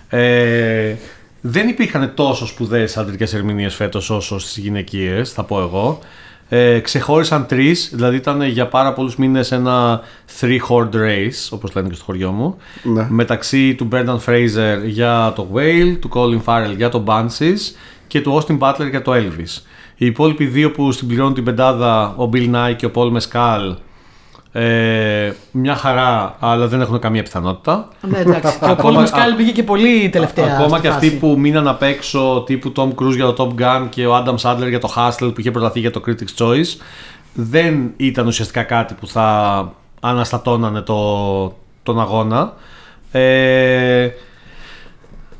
[0.09, 0.95] Ε,
[1.41, 5.99] δεν υπήρχαν τόσο σπουδαίες αντρικέ ερμηνείες φέτος όσο στις γυναικείες, θα πω εγώ.
[6.54, 10.02] Ε, ξεχώρισαν τρεις, δηλαδή ήταν για πάρα πολλούς μήνες ένα
[10.39, 12.58] three-horde race, όπως λένε και στο χωριό μου.
[12.84, 13.08] Ναι.
[13.10, 17.76] Μεταξύ του Brendan Fraser για το Whale, του Colin Farrell για το Banshees
[18.08, 19.62] και του Austin Butler για το Elvis.
[19.95, 23.76] Οι υπόλοιποι δύο που συμπληρώνουν την πεντάδα, ο Bill Nye και ο Paul Mescal,
[24.54, 27.88] ε, μια χαρά, αλλά δεν έχουν καμία πιθανότητα.
[28.02, 28.41] Ναι, εντάξει.
[28.60, 30.45] Και ο Ακόμα- Πόλεμο Σκάλι πήγε και πολύ τελευταία.
[30.56, 31.18] Ακόμα στη και αυτοί φάση.
[31.18, 34.68] που μείναν απ' έξω, τύπου Tom Cruise για το Top Gun και ο Adam Sandler
[34.70, 36.82] για το Hustle που είχε προταθεί για το Critics' Choice,
[37.34, 42.54] δεν ήταν ουσιαστικά κάτι που θα αναστατώνανε το, τον αγώνα.
[43.12, 44.10] Ε,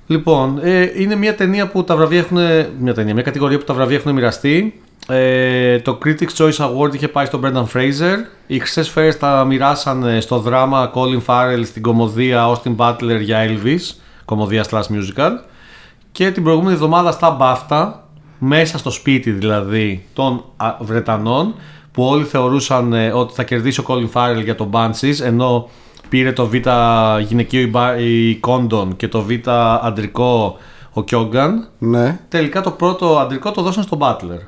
[0.07, 2.38] λοιπόν, ε, είναι μια ταινία που τα βραβεία έχουν.
[2.80, 4.82] Μια ταινία, μια κατηγορία που τα βραβεία έχουν μοιραστεί.
[5.12, 8.16] Ε, το Critics' Choice Award είχε πάει στον Brendan Fraser.
[8.47, 13.95] Οι χρυσέ σφαίρες τα μοιράσαν στο δράμα Colin Farrell στην κομμωδία Austin Butler για Elvis,
[14.26, 15.32] κομμωδία slash musical.
[16.12, 17.91] Και την προηγούμενη εβδομάδα στα BAFTA,
[18.38, 21.53] μέσα στο σπίτι δηλαδή των α, Βρετανών,
[21.91, 25.70] που όλοι θεωρούσαν ε, ότι θα κερδίσει ο Colin Farrell για το Banshees, ενώ
[26.09, 26.53] πήρε το Β
[27.28, 29.32] γυναικείο η Ba- η Condon και το Β
[29.82, 30.57] αντρικό
[30.93, 31.68] ο Κιόγκαν.
[31.78, 32.20] Ναι.
[32.30, 34.39] Τελικά το πρώτο αντρικό το δώσαν στον Butler.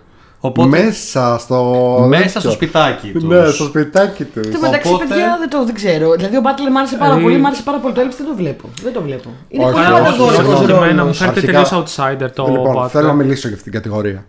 [0.46, 1.62] Οπότε Μέσα στο.
[2.10, 2.40] μέσα τέτοιο.
[2.42, 3.24] στο σπιτάκι τους.
[3.24, 4.46] Ναι, στο σπιτάκι τους.
[4.46, 6.12] Εν τω μεταξύ, Οπότε- παιδιά, δεν το δεν ξέρω.
[6.12, 7.94] Δηλαδή, ο Μπάτλερ μ' άρεσε πάρα Ε, πολύ, μ' άρεσε πάρα πολύ.
[7.94, 8.70] Το Elvis δεν το βλέπω.
[8.84, 9.30] Δεν το βλέπω.
[9.50, 10.72] Είναι Όχι, πολύ όχι, πανταγωνιστικός όχι, όχι.
[10.72, 11.18] Εμένα μου ρόλος.
[11.18, 12.90] φαίνεται Αρχικά- τελείως outsider το Λοιπόν, Butler.
[12.90, 14.26] θέλω να μιλήσω για αυτήν την κατηγορία.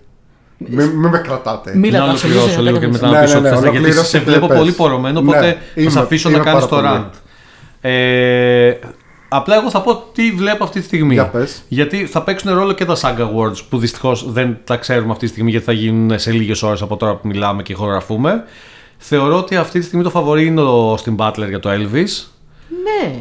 [0.58, 1.76] Μην μην με κρατάτε.
[1.76, 3.50] Μίλα Να τα ολοκληρώσω σελίδια, λίγο τα και μετά Ναι, να πεις ναι, ό,τι ναι,
[3.50, 4.58] θες, γιατί ολοκλήρωσε σε και βλέπω πες.
[4.58, 7.04] πολύ πορωμένο, Ναι, οπότε θα είμαι- σε αφήσω να είμαι κάνεις πάρα το πολύ.
[7.10, 7.14] rant.
[9.34, 11.14] Ε, απλά εγώ θα πω τι βλέπω αυτή τη στιγμή.
[11.14, 11.62] Για πες.
[11.68, 15.30] Γιατί θα παίξουν ρόλο και τα SAG Awards που δυστυχώς δεν τα ξέρουμε αυτή τη
[15.30, 18.44] στιγμή γιατί θα γίνουν σε λίγες ώρες από τώρα που μιλάμε και ηχογραφούμε.
[18.98, 22.24] Θεωρώ ότι αυτή τη στιγμή το φαβορή είναι ο Austin Butler για το Elvis.
[22.84, 23.14] Ναι.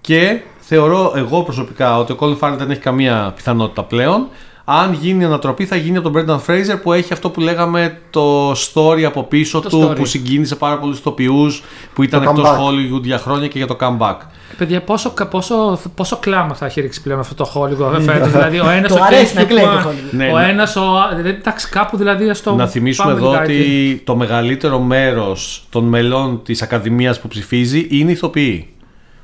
[0.00, 4.28] Και θεωρώ εγώ προσωπικά ότι ο Colin Farrell δεν έχει καμία πιθανότητα πλέον.
[4.66, 8.50] Αν γίνει ανατροπή θα γίνει από τον Brendan Fraser που έχει αυτό που λέγαμε το
[8.52, 9.96] story από πίσω Το του story.
[9.96, 11.62] που συγκίνησε πάρα πολλούς ηθοποιούς
[11.94, 12.58] που ήταν Το εκτός comeback.
[12.60, 14.16] Hollywood για χρόνια και για το comeback.
[14.58, 18.30] Παιδιά, πόσο, πόσο, πόσο κλάμα θα έχει ρίξει πλέον αυτό το Hollywood φέτος.
[18.30, 20.10] δηλαδή, ο ένας Το ο αρέσει να Kendrick κλαίει το Lamar, Hollywood.
[20.16, 20.48] Ναι, ο ναι.
[20.48, 20.82] ένας, ο...
[21.10, 22.54] δηλαδή, Εντάξει, κάπου δηλαδή στο.
[22.54, 23.52] Να θυμίσουμε πάμε εδώ λιγάκι.
[23.52, 28.68] ότι το μεγαλύτερο μέρος των μελών της Ακαδημίας που ψηφίζει είναι ηθοποιοί.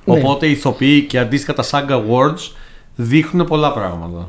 [0.04, 0.18] Ναι.
[0.18, 2.50] Οπότε οι ηθοποιοί και αντίστοιχα τα SAG Awards
[2.94, 4.28] δείχνουν πολλά πράγματα.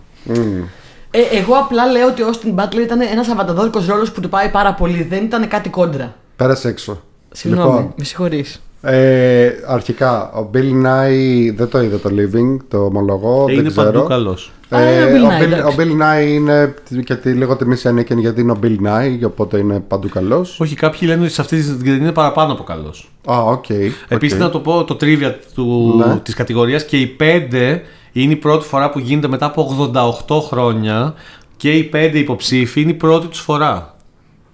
[1.12, 4.50] Ε, εγώ απλά λέω ότι ο Austin Butler ήταν ένας αβανταδόρικος ρόλος που του πάει
[4.50, 5.04] πάρα πολύ.
[5.04, 6.14] Δεν ήταν κάτι κόντρα.
[6.36, 7.02] Πέρασε έξω.
[7.32, 8.62] Συγγνώμη, Λοιπόν, με συγχωρείς.
[8.82, 13.42] ε, αρχικά, ο Bill Nighy δεν το είδε το Living, το ομολογώ.
[13.50, 13.92] Ε, δεν είναι ξέρω.
[13.92, 14.52] παντού καλός.
[14.70, 15.64] Α, Ε, είναι ο Bill ο, Nighy, Bill, εντάξει.
[15.68, 19.26] ο Bill Nighy είναι και τη, λίγο τιμή σε ανήκεν γιατί είναι ο Bill Nighy,
[19.26, 20.60] οπότε είναι παντού καλός.
[20.60, 23.12] Όχι, κάποιοι λένε ότι σε αυτή την ταινία είναι παραπάνω από καλός.
[23.32, 23.66] Α, οκ.
[24.08, 24.42] Επίσης οκ.
[24.44, 26.16] να το πω το trivia του, Ναι.
[26.24, 27.82] της κατηγορίας και οι πέντε
[28.12, 29.92] είναι η πρώτη φορά που γίνεται μετά από
[30.28, 31.14] 88 χρόνια
[31.58, 33.96] και οι πέντε υποψήφοι είναι η πρώτη τους φορά.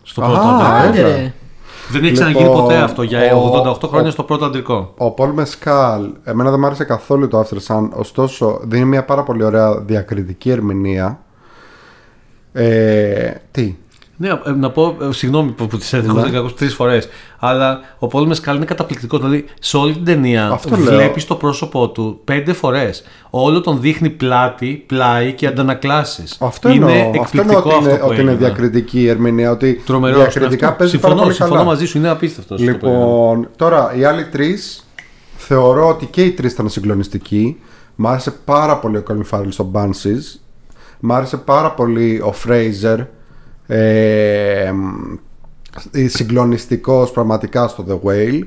[0.04, 0.88] Στο Α, πρώτο Α, αντρικό.
[0.88, 1.08] Άντε έλα.
[1.16, 1.34] ρε.
[1.92, 3.46] Δεν έχει Λοιπόν, ξαναγίνει ποτέ αυτό για ο-
[3.82, 4.94] 88 χρόνια ο- στο πρώτο αντρικό.
[4.98, 9.24] Ο Paul Mescal, εμένα δεν μου άρεσε καθόλου το After Sun, ωστόσο δίνει μια πάρα
[9.24, 11.20] πολύ ωραία διακριτική ερμηνεία.
[12.54, 13.76] Ε, τι,
[14.20, 16.38] Ναι, ε, να πω, ε, συγγνώμη που, που τις έχω Ναι.
[16.38, 17.08] ακούσει τρεις φορές.
[17.40, 19.20] Αλλά ο Πολ Μεσκάλ είναι καταπληκτικός.
[19.20, 20.86] Δηλαδή, σε όλη την ταινία Αυτό λέω.
[20.96, 23.04] βλέπεις το πρόσωπό του πέντε φορές.
[23.30, 26.38] Όλο τον δείχνει πλάτη, πλάι και αντανακλάσεις.
[26.40, 28.46] αυτό είναι εννοώ, αυτό εκπληκτικό εννοώ ότι αυτό είναι, που ότι είναι έγινε.
[28.48, 30.16] διακριτική η ερμηνεία, ότι Τρομερό.
[30.18, 31.66] διακριτικά παίζει πάρα συμφωνώ, πολύ συμφωνώ καλά.
[31.66, 32.56] μαζί σου, είναι απίστευτο.
[32.58, 34.84] Λοιπόν, τώρα οι άλλοι τρεις
[35.38, 37.60] θεωρώ ότι και οι τρεις ήταν συγκλονιστικοί.
[37.96, 40.40] Μ' άρεσε πάρα πολύ ο Colin Farrell στο Banshees.
[41.00, 43.06] Μ' άρεσε πάρα πολύ ο Fraser.
[43.68, 44.72] Ε,
[46.08, 48.42] συγκλονιστικός πραγματικά στο The Whale.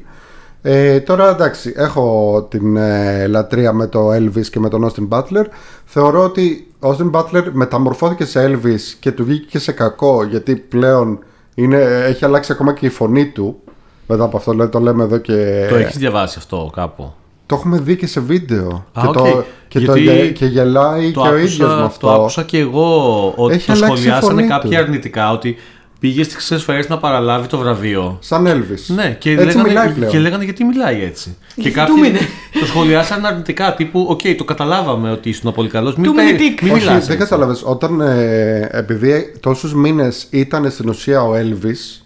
[0.63, 5.45] Ε, τώρα εντάξει, έχω την ε, λατρεία με το Elvis και με τον Austin Butler.
[5.85, 10.57] Θεωρώ ότι ο Austin Butler μεταμορφώθηκε σε Elvis και του βγήκε και σε κακό γιατί
[10.57, 11.19] πλέον
[11.55, 13.61] Είναι, έχει αλλάξει ακόμα και η φωνή του
[14.07, 14.51] μετά από αυτό.
[14.51, 15.67] Δηλαδή το λέμε εδώ και.
[15.69, 17.13] Το έχεις διαβάσει αυτό κάπου;
[17.51, 18.85] Το έχουμε δει και σε βίντεο.
[18.93, 19.13] Α, και, οκ.
[19.13, 22.07] το, και, το, Γιατί γε- και γελάει Το και ο άκουσα- ίδιος με αυτό.
[22.07, 24.85] Το άκουσα και εγώ ότι Έχει το αλλάξει η σχολιάσανε φωνή κάποια του.
[24.85, 25.57] αρνητικά ότι
[26.01, 28.17] πήγε στις Χρυσές Σφαίρες να παραλάβει το βραβείο.
[28.21, 28.95] Σαν Elvis.
[28.95, 30.11] Ναι, και Έτσι λέγανε, μιλάει πλέον.
[30.11, 31.37] και λέγανε γιατί μιλάει έτσι.
[31.55, 32.19] και Γιατί κάποιοι του μείνε.
[32.61, 33.75] το σχολιάσαν αρνητικά.
[33.75, 35.93] Τύπου, Οκ, το καταλάβαμε ότι ήσουν πολύ καλό.
[35.97, 36.63] Μην, Του πέ- μείνει τικ.
[36.63, 37.17] μην Όχι, μιλάς δεν έτσι.
[37.17, 37.63] κατάλαβες.
[37.65, 42.03] Όταν ε, επειδή τόσους μήνες ήταν στην ουσία ο Elvis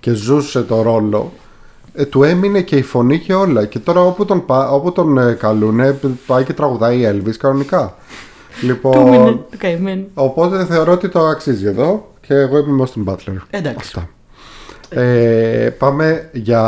[0.00, 1.32] και ζούσε το ρόλο,
[1.96, 3.64] ε, του έμεινε και η φωνή και όλα.
[3.64, 7.94] Και τώρα όπου τον, πα- όπου τον ε, καλούνε, πάει και τραγουδάει Elvis κανονικά.
[8.60, 10.04] Του Λοιπόν, μείνε το καημένο.
[10.14, 13.36] οπότε θεωρώ ότι το αξίζει εδώ και εγώ είμαι ο Austin Butler.
[13.50, 13.78] Εντάξει.
[13.78, 14.08] Αυτά.
[14.90, 16.62] Ε, πάμε για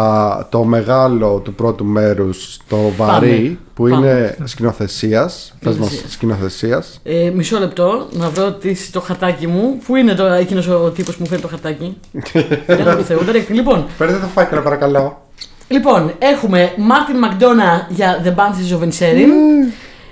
[0.50, 3.58] το μεγάλο του πρώτου μέρους, το βαρύ, Πάμε.
[3.74, 4.06] που Πάμε.
[4.06, 5.54] είναι σκηνοθεσίας.
[5.60, 6.12] Πες μας Σκηνοθεσίας.
[6.12, 7.00] σκηνοθεσίας.
[7.04, 9.78] Ε, μισό λεπτό να βρω τις- το χαρτάκι μου.
[9.86, 11.96] Πού είναι τώρα εκείνος ο τύπος που μου φέρει το χαρτάκι;
[12.66, 13.46] Για του Θεού, direct.
[13.52, 15.22] Λοιπόν, Φέρετε το φάκελο παρακαλώ.
[15.68, 19.28] λοιπόν, έχουμε Martin McDonough για The Banshees of Inisherin.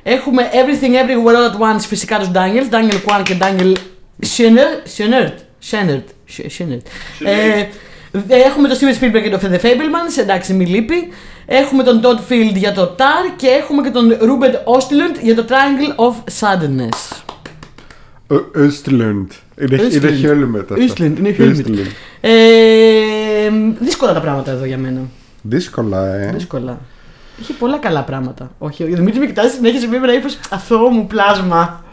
[0.02, 3.74] Έχουμε Everything Everywhere All at Once φυσικά τους Daniels, Daniel Kwan και Daniel
[4.26, 4.88] Schoenert.
[4.98, 6.04] Schoenert.
[6.38, 6.86] Schoenert.
[8.16, 8.30] Sch- Schoenert.
[8.30, 11.08] Ε, ε, έχουμε τον Steven Spielberg για το The Fablemans, εντάξει μη λείπει.
[11.46, 15.44] Έχουμε τον Todd Field για το Tar και έχουμε και τον Ruben Ostlund για το
[15.48, 17.22] Triangle of Sadness.
[18.54, 19.26] Östlund.
[19.60, 19.92] Είναι, Östlund.
[19.92, 20.84] είναι Χέλμετ αυτό.
[20.88, 21.66] Östlund, είναι Helmet.
[21.66, 21.86] Östlund.
[22.20, 22.30] Ε,
[23.78, 25.00] δύσκολα τα πράγματα εδώ για μένα.
[25.42, 26.30] Δύσκολα, ε.
[26.34, 26.78] Δύσκολα.
[27.40, 28.50] Είχε πολλά καλά πράγματα.
[28.58, 31.84] Όχι, ο Δημήτρη με κοιτάζει συνέχεια σε ένα ύφος αθώο μου πλάσμα.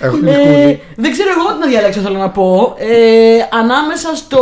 [0.00, 0.80] Έχω Ε, γλυκούλι.
[0.96, 2.74] δεν ξέρω εγώ τι να διαλέξω, θέλω να πω.
[2.78, 4.38] Ε, ανάμεσα στο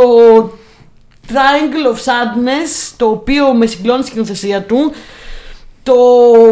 [1.29, 4.91] Triangle of Sadness, το οποίο με συγκλώνει στην σκηνοθεσία του,
[5.83, 5.93] το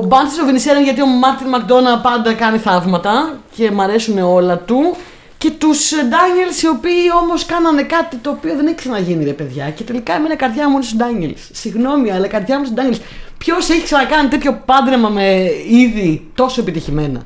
[0.10, 4.96] Banshees of Inisherin, γιατί ο Μάρτιν Μακδόνα πάντα κάνει θαύματα και μ' αρέσουν όλα του.
[5.38, 9.70] Και τους Daniels, οι οποίοι όμως κάνανε κάτι το οποίο δεν έχει ξαναγίνει, ρε παιδιά.
[9.70, 11.50] Και τελικά έμεινε η καρδιά μου είναι στους Daniels.
[11.52, 13.02] Συγγνώμη, αλλά η καρδιά μου στους Daniels.
[13.38, 17.22] Ποιος έχει ξανακάνει τέτοιο πάντρεμα με είδη τόσο επιτυχημένα;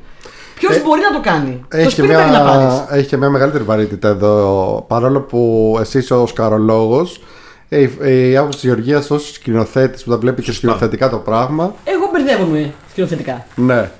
[0.54, 2.72] Ποιος Ε, μπορεί να το κάνει; το Έχει και, Spielberg να πάρεις.
[2.72, 4.84] μια, έχει και μια μεγαλύτερη βαρύτητα εδώ.
[4.88, 7.20] Παρόλο που εσύ είσαι ο σκαρολόγος,
[7.80, 7.90] η,
[8.30, 11.74] η άποψη της Γεωργίας ως σκηνοθέτης που τα βλέπει και σκηνοθετικά το πράγμα.
[11.84, 13.46] Εγώ μπερδεύομαι σκηνοθετικά.
[13.54, 13.90] Ναι.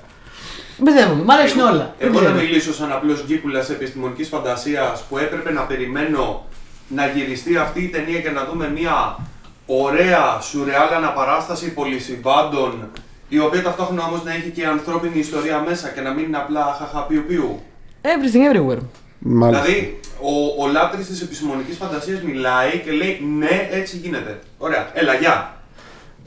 [0.77, 1.23] Μπερδεύομαι.
[1.23, 1.95] Μ' αρέσουν όλα.
[1.99, 2.39] Δεν Εγώ να ξέρω.
[2.41, 6.45] μιλήσω σαν απλός γκύπουλα επιστημονικής φαντασίας που έπρεπε να περιμένω
[6.87, 9.17] να γυριστεί αυτή η ταινία και να δούμε μια
[9.65, 12.89] ωραία σουρεάλ αναπαράσταση πολυσυμβάντων
[13.29, 16.75] η οποία ταυτόχρονα όμως να έχει και ανθρώπινη ιστορία μέσα και να μην είναι απλά
[16.79, 17.59] χαχαπιου
[18.01, 18.81] Everything everywhere.
[19.25, 19.63] Μάλιστα.
[19.65, 24.39] Δηλαδή, ο, ο λάτρης της επιστημονικής φαντασίας μιλάει και λέει ναι, έτσι γίνεται.
[24.57, 25.53] Ωραία, έλα, γεια.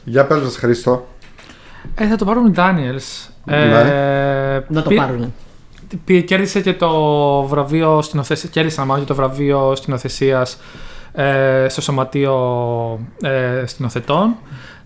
[0.05, 1.07] Για πες μας Χρήστο.
[1.95, 3.29] Ε, θα το πάρουν οι Daniels.
[3.45, 3.55] Ναι.
[3.55, 5.31] Ε, Να το πη- πάρουνε.
[6.05, 6.91] πη- Κέρδισε και το
[7.43, 8.49] βραβείο σκηνοθεσία.
[8.53, 10.59] Κέρδισαν μάλλον και το βραβείο σκηνοθεσίας
[11.13, 12.35] ε, στο σωματείο
[13.23, 14.35] ε, σκηνοθετών.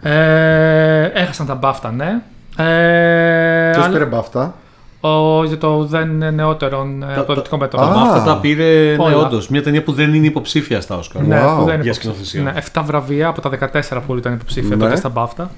[0.02, 2.22] Ε, έχασαν τα μπάφτα, ναι.
[2.56, 4.54] Ε, Ποιος αλλά- πήρε μπάφτα;
[5.00, 7.82] Ο, για το ουδέν νεότερον ε, αποδοτικό μέτωπο.
[7.82, 8.02] Α.
[8.02, 8.64] Αυτά τα πήρε,
[8.96, 9.16] ναι, Όλα.
[9.16, 9.48] όντως.
[9.48, 11.22] Μια ταινία που δεν είναι υποψήφια στα Όσκαρ.
[11.22, 11.56] Ναι, Wow.
[11.58, 12.02] που δεν είναι Για υποψήφια.
[12.24, 12.42] σκηνοθεσία.
[12.42, 14.82] Ναι, 7 βραβεία από τα 14 που ήταν υποψήφια Ναι.
[14.82, 15.50] τότε στα μπάφτα.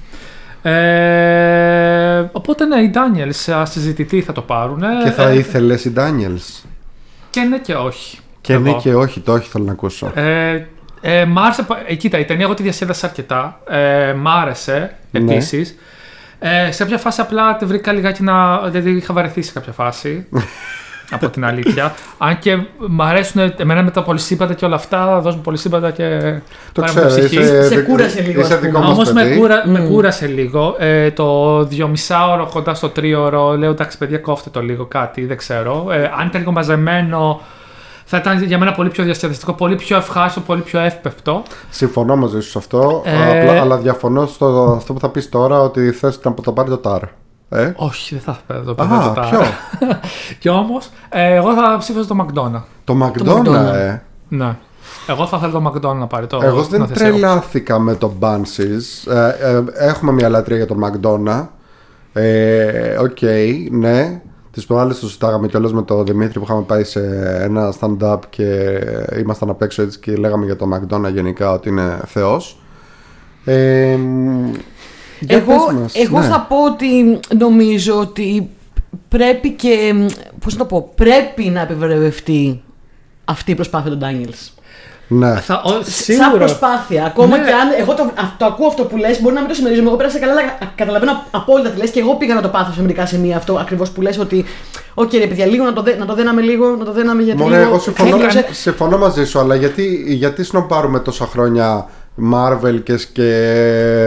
[0.62, 4.82] Ε, οπότε ναι, οι Daniels ας, συζητητοί θα το πάρουν.
[5.04, 6.62] Και θα ήθελες οι Daniels.
[7.30, 8.18] Και ναι και όχι.
[8.40, 8.62] Και Εγώ.
[8.62, 10.10] ναι και όχι, το όχι θέλω να ακούσω.
[10.14, 10.66] Ε,
[11.00, 11.62] ε, μ' άρεσε.
[11.62, 13.60] πα- Ε, κοίτα, η ταινία εγώ τη διασκέδασα αρκετά.
[13.68, 15.20] Ε, μ' άρεσε Ναι.
[16.42, 16.66] Επίση.
[16.68, 18.58] Ε, σε κάποια φάση απλά τη βρήκα λιγάκι να.
[18.68, 20.26] Δηλαδή είχα βαρεθεί σε κάποια φάση.
[21.14, 21.94] από την αλήθεια.
[22.18, 22.56] Αν και
[22.88, 26.18] μ' αρέσουν εμένα με τα πολυσύμπαντα και όλα αυτά, θα δώσουν πολυσύμπαντα και.
[26.72, 27.38] Το πάρε μου ξέρω, ψυχής.
[27.48, 28.68] είσαι, Σε δικ- κούρασε λίγο, είσαι ας πούμε.
[28.70, 29.36] δικό μας Όμως με, παιδί.
[29.36, 30.76] κούρα, με κούρασε λίγο.
[30.78, 35.86] Ε, το δυομισάωρο κοντά στο τρίωρο λέω εντάξει, παιδιά, κόφτε το λίγο κάτι, δεν ξέρω.
[35.92, 37.40] Ε, αν ήταν λίγο μαζεμένο,
[38.12, 41.42] θα ήταν για μένα πολύ πιο διασκεδαστικό, πολύ πιο ευχάριστο, πολύ πιο εύπεπτο.
[41.70, 45.60] Συμφωνώ μαζί σου σε αυτό, Ε, απλά, αλλά διαφωνώ στο αυτό που θα πεις τώρα
[45.60, 47.02] ότι θες να το πάρει το Tar.
[47.48, 49.22] Ε; Όχι, δεν θα το Α, πω.
[49.28, 49.40] ποιο;
[50.40, 52.62] και όμως, ε, εγώ θα ψήφιζα το McDonald's.
[52.84, 53.46] Το McDonald's.
[53.46, 54.56] McDonald's, ε; Ναι.
[55.08, 56.40] Εγώ θα θέλω τον McDonagh να πάρει το.
[56.42, 57.10] Εγώ δεν σκηνοθεσία.
[57.10, 59.12] τρελάθηκα με το Banshees.
[59.12, 61.46] Ε, ε, έχουμε μια λατρεία για τον McDonagh.
[62.12, 63.18] Ε, Οκ,
[63.70, 64.20] ναι.
[64.52, 67.00] Τις προάλλες το συζητάγαμε κιόλα με τον Δημήτρη που είχαμε πάει σε
[67.40, 68.78] ένα stand-up και
[69.18, 72.62] ήμασταν απ' έξω έτσι και λέγαμε για το McDonald's γενικά ότι είναι θεός.
[73.44, 73.98] Ε,
[75.20, 76.26] για Εγώ, πες μας, εγώ ναι.
[76.26, 78.50] θα πω ότι νομίζω ότι
[79.08, 79.94] πρέπει και.
[80.38, 82.62] Πώς να το πω, πρέπει να επιβραβευτεί
[83.24, 84.61] αυτή η προσπάθεια των Daniels.
[85.08, 85.34] Ναι.
[85.40, 86.38] Θα, ο, Σαν σίγουρα.
[86.38, 87.04] προσπάθεια.
[87.04, 87.44] Ακόμα Ναι.
[87.44, 89.88] και αν εγώ το, α- το ακούω αυτό που λες, μπορεί να μην το συμμερίζομαι.
[89.88, 90.42] Εγώ πέρασα καλά, αλλά
[90.74, 93.90] καταλαβαίνω απόλυτα τι λες και εγώ πήγα να το πάθω σε μερικά σημεία αυτό ακριβώς
[93.90, 94.44] που λες ότι.
[94.94, 97.42] Οκ, ρε παιδιά, λίγο να το, δε, να το δέναμε λίγο, να το δέναμε γιατί.
[97.42, 98.46] Μωρέ, λίγο εγώ συμφωνώ, έκλειωσε.
[98.50, 101.86] συμφωνώ μαζί σου, αλλά γιατί, γιατί σνομπάρουμε τόσα χρόνια
[102.34, 103.28] Marvel και, και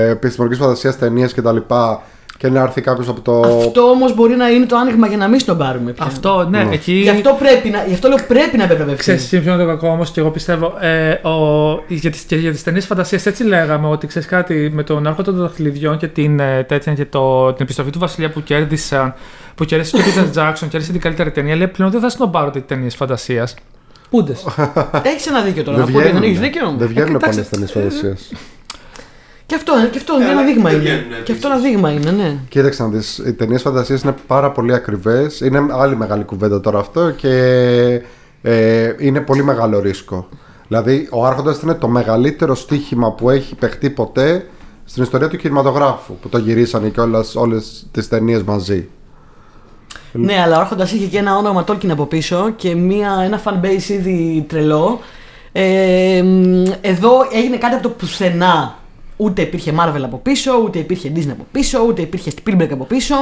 [0.10, 2.02] επιστημονικής φαντασίας ταινίες και τα λοιπά
[2.38, 3.40] και να έρθει κάποιος από το.
[3.40, 6.06] Αυτό όμως μπορεί να είναι το άνοιγμα για να μην σνομπάρουμε πια.
[6.06, 6.94] Αυτό, ναι, εκεί.
[6.94, 9.00] Γι' αυτό πρέπει να, γι αυτό λέω πρέπει να επιβεβαιωθεί.
[9.00, 10.74] Ξέρεις, σύμφωνα το κακό όμως και εγώ πιστεύω.
[10.80, 14.84] Ε, ο, για τις, και για τις ταινίες φαντασίας έτσι λέγαμε ότι ξέρεις κάτι με
[14.84, 18.44] τον Άρχοντα των Δαχτυλιδιών και την, ε, τέτοια, και το, την επιστροφή του Βασιλιά που
[18.44, 19.14] κέρδισαν.
[19.56, 21.56] Που κέρδισε και ο Peter Jackson, κέρδισε την καλύτερη ταινία.
[21.56, 23.56] Λέει πλέον δεν θα σνομπάρω τι ταινίες φαντασίας.
[24.10, 24.46] Πούντες.
[25.04, 25.78] Έχεις ένα δίκιο τώρα.
[25.78, 26.76] Δεν να πω ότι Δεν έχεις βγαίνουν, δίκιο.
[26.78, 28.32] δεν βγαίνουν εντάξει, πολλέ ταινίες φαντασίας.
[29.46, 30.90] Και αυτό, και αυτό είναι Ε, ένα αλλά δείγμα δεν είναι.
[30.90, 32.38] βγαίνουν, Και αυτό ένα δείγμα είναι, ναι.
[32.50, 35.40] Κοίταξε να δεις, οι ταινίες φαντασίας είναι πάρα πολύ ακριβές.
[35.40, 37.32] Είναι άλλη μεγάλη κουβέντα τώρα αυτό και
[38.42, 40.28] ε, είναι πολύ μεγάλο ρίσκο.
[40.68, 44.46] Δηλαδή, ο Άρχοντας είναι το μεγαλύτερο στοίχημα που έχει παιχτεί ποτέ
[44.86, 46.16] στην ιστορία του κινηματογράφου.
[46.16, 47.00] Που το γυρίσανε και
[47.34, 48.90] όλες τις ταινίες μαζί.
[50.12, 53.66] Ναι, αλλά ο Άρχοντας είχε και ένα όνομα Tolkien από πίσω και μια, ένα fan
[53.66, 55.00] base ήδη τρελό.
[55.52, 58.76] Ε, μ, εδώ έγινε κάτι από το πουθενά.
[59.18, 63.16] Ούτε υπήρχε Marvel από πίσω, ούτε υπήρχε Disney από πίσω, ούτε υπήρχε Spielberg από πίσω,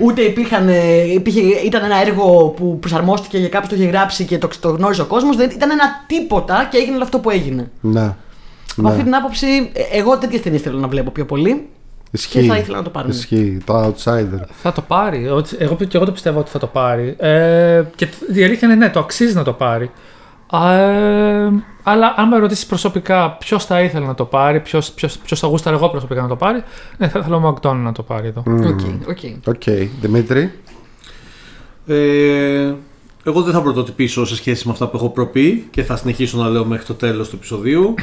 [0.00, 4.38] ούτε υπήρχαν, ε, υπήρχε, ήταν ένα έργο που προσαρμόστηκε για κάποιος το είχε γράψει και
[4.38, 5.36] το, το γνώριζε ο κόσμος.
[5.36, 7.70] Ήταν ένα τίποτα και έγινε όλο αυτό που έγινε.
[7.80, 8.14] Ναι.
[8.76, 9.04] Με αυτή ναι.
[9.04, 11.68] την άποψη, ε, εγώ τέτοιες ταινίες θέλω να βλέπω πιο πολύ.
[12.10, 12.40] Ισχύει.
[12.40, 13.10] και θα ήθελα να το πάρουν.
[13.10, 13.58] Ισχύει.
[13.64, 14.40] Το outsider.
[14.62, 15.28] Θα το πάρει.
[15.28, 17.16] Ότι- Εγώ, και εγώ το πιστεύω ότι θα το πάρει.
[17.18, 19.90] Ε, και η αλήθεια είναι ναι, το αξίζει να το πάρει.
[20.50, 25.46] Α, ε, αλλά αν με ρωτήσεις προσωπικά ποιος θα ήθελε να το πάρει, ποιος θα
[25.46, 26.62] γούσταρε εγώ προσωπικά να το πάρει,
[26.96, 28.42] ναι, θα ήθελα ο McDonagh να το πάρει εδώ.
[28.46, 29.18] Οκ, οκ.
[29.46, 29.62] Οκ.
[30.00, 30.52] Δημήτρη.
[31.86, 32.72] Ε,
[33.24, 36.48] εγώ δεν θα πρωτοτυπήσω σε σχέση με αυτά που έχω προπεί και θα συνεχίσω να
[36.48, 37.94] λέω μέχρι το τέλος του επεισοδίου.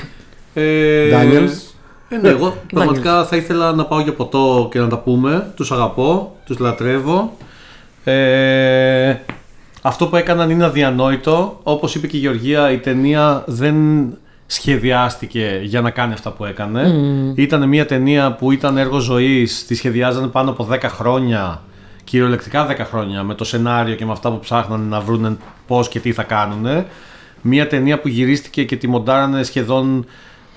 [0.54, 1.74] Ε, Daniels.
[2.10, 5.52] Ε, ναι, εγώ πραγματικά θα ήθελα να πάω για ποτό και να τα πούμε.
[5.56, 7.38] Τους αγαπώ, τους λατρεύω.
[8.04, 9.16] Ε,
[9.88, 11.60] αυτό που έκαναν είναι αδιανόητο.
[11.64, 13.76] Όπως είπε και η Γεωργία, η ταινία δεν
[14.46, 16.94] σχεδιάστηκε για να κάνει αυτά που έκανε.
[17.36, 21.62] Ήταν μια ταινία που ήταν έργο ζωής, τη σχεδιάζανε πάνω από 10 χρόνια,
[22.04, 26.00] κυριολεκτικά 10 χρόνια, με το σενάριο και με αυτά που ψάχνανε να βρουν πώς και
[26.00, 26.86] τι θα κάνουν.
[27.42, 30.06] Μια ταινία που γυρίστηκε και τη μοντάρανε σχεδόν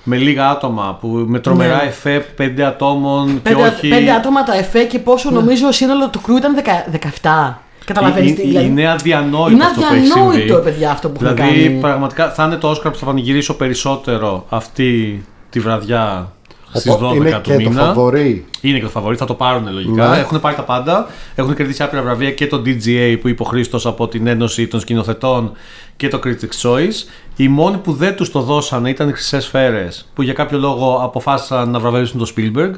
[0.03, 1.87] με λίγα άτομα, που, με τρομερά Ναι.
[1.87, 3.87] εφέ πέντε ατόμων και Πέντε, όχι...
[3.87, 6.85] πέντε άτομα τα εφέ και πόσο νομίζω σύνολο του κρού ήταν δεκα-
[7.21, 7.68] 17.
[7.85, 8.41] Καταλαβαίνεις τι.
[8.41, 8.67] Είναι, δηλαδή.
[8.67, 10.63] είναι αδιανόητο Είναι αυτό που έχει αδιανόητο, συμβεί.
[10.63, 11.79] παιδιά, αυτό που έχουν Δηλαδή, κάνει.
[11.79, 16.31] πραγματικά θα είναι το Όσκαρ που θα πανηγυρίσω περισσότερο αυτή τη βραδιά
[16.73, 17.81] στις 12 είναι του και το μήνα.
[17.85, 18.45] φαβορή.
[18.61, 20.07] Είναι και το φαβορή, θα το πάρουν λογικά.
[20.09, 20.17] Ναι.
[20.17, 21.07] Έχουν πάρει τα πάντα.
[21.35, 24.79] Έχουν κερδίσει άπειρα βραβεία και το DGA που είπε ο Χρήστος από την Ένωση των
[24.79, 25.51] Σκηνοθετών
[25.97, 27.07] και το Critics' Choice.
[27.35, 30.99] Οι μόνοι που δεν τους το δώσανε ήταν οι Χρυσές Σφαίρε που για κάποιο λόγο
[31.03, 32.71] αποφάσισαν να βραβεύσουν το Spielberg.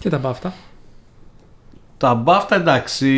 [0.00, 0.52] Και τα μπάφτα.
[1.98, 3.08] Τα μπάφτα εντάξει,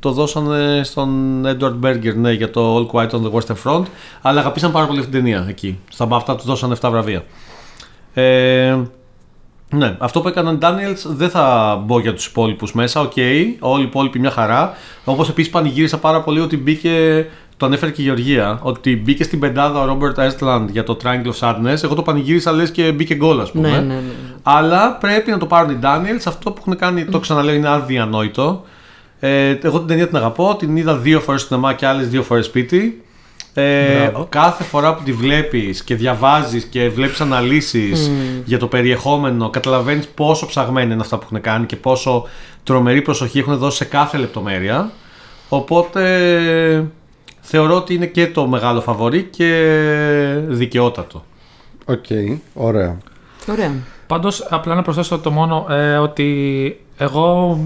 [0.00, 3.84] το δώσανε στον Edward Berger ναι, για το All Quiet on the Western Front,
[4.22, 5.78] αλλά αγαπήσαν πάρα πολύ αυτή την ταινία εκεί.
[5.90, 7.24] Στα μπάφτα τους δώσανε 7 βραβεία.
[8.14, 8.78] Ε,
[9.70, 13.00] ναι, αυτό που έκαναν οι Daniels δεν θα μπω για τους υπόλοιπους μέσα.
[13.00, 13.12] Οκ,
[13.60, 14.72] όλοι οι υπόλοιποι μια χαρά.
[15.04, 17.26] Όπως επίσης πανηγύρισα πάρα πολύ ότι μπήκε.
[17.56, 18.58] Το ανέφερε και η Γεωργία.
[18.62, 21.82] Ότι μπήκε στην πεντάδα ο Ruben Östlund για το Triangle of Sadness.
[21.82, 23.68] Εγώ το πανηγύρισα λες και μπήκε γκολ, ας πούμε.
[23.68, 24.00] Ναι, ναι, ναι.
[24.42, 26.22] Αλλά πρέπει να το πάρουν οι Daniels.
[26.24, 28.64] Αυτό που έχουν κάνει, το ξαναλέω, είναι αδιανόητο.
[29.20, 30.56] Ε, εγώ την ταινία την αγαπώ.
[30.58, 33.02] Την είδα δύο φορές στο σινεμά και άλλες δύο φορές σπίτι.
[33.54, 34.26] Ε, Μπράβο.
[34.28, 38.10] κάθε φορά που τη βλέπεις και διαβάζεις και βλέπεις αναλύσεις
[38.44, 42.26] για το περιεχόμενο καταλαβαίνεις πόσο ψαγμένα είναι αυτά που έχουν κάνει και πόσο
[42.62, 44.90] τρομερή προσοχή έχουν δώσει σε κάθε λεπτομέρεια
[45.48, 46.90] οπότε
[47.40, 49.64] θεωρώ ότι είναι και το μεγάλο φαβορί και
[50.48, 51.24] δικαιότατο
[51.84, 52.04] Οκ,
[52.54, 52.98] ωραία.
[53.48, 53.72] Ωραία.
[54.06, 57.58] Πάντως, απλά να προσθέσω το μόνο ε, ότι εγώ.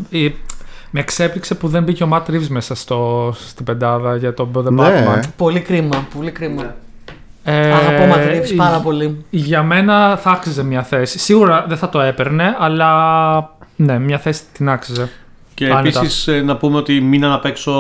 [0.95, 4.51] Ε, με εξέπληξε που δεν μπήκε ο Matt Reeves μέσα στο, στην πεντάδα για τον
[4.55, 4.83] The Ναι.
[4.87, 5.21] Batman.
[5.37, 6.07] Πολύ κρίμα.
[6.17, 6.75] Πολύ κρίμα.
[7.45, 9.25] Ε, Αγαπώ Matt Reeves πάρα πολύ.
[9.31, 11.19] Για μένα θα άξιζε μια θέση.
[11.19, 15.09] Σίγουρα δεν θα το έπαιρνε, αλλά ναι, μια θέση την άξιζε.
[15.55, 15.99] και Άνετα.
[15.99, 17.73] επίσης ε, να πούμε ότι μείναν απ' έξω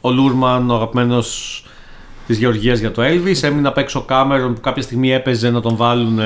[0.00, 1.62] ο Λούρμαν ο αγαπημένος
[2.26, 5.60] της Γεωργίας για το Elvis έμεινε απ' έξω ο Κάμερον που κάποια στιγμή έπαιζε να
[5.60, 6.18] τον βάλουν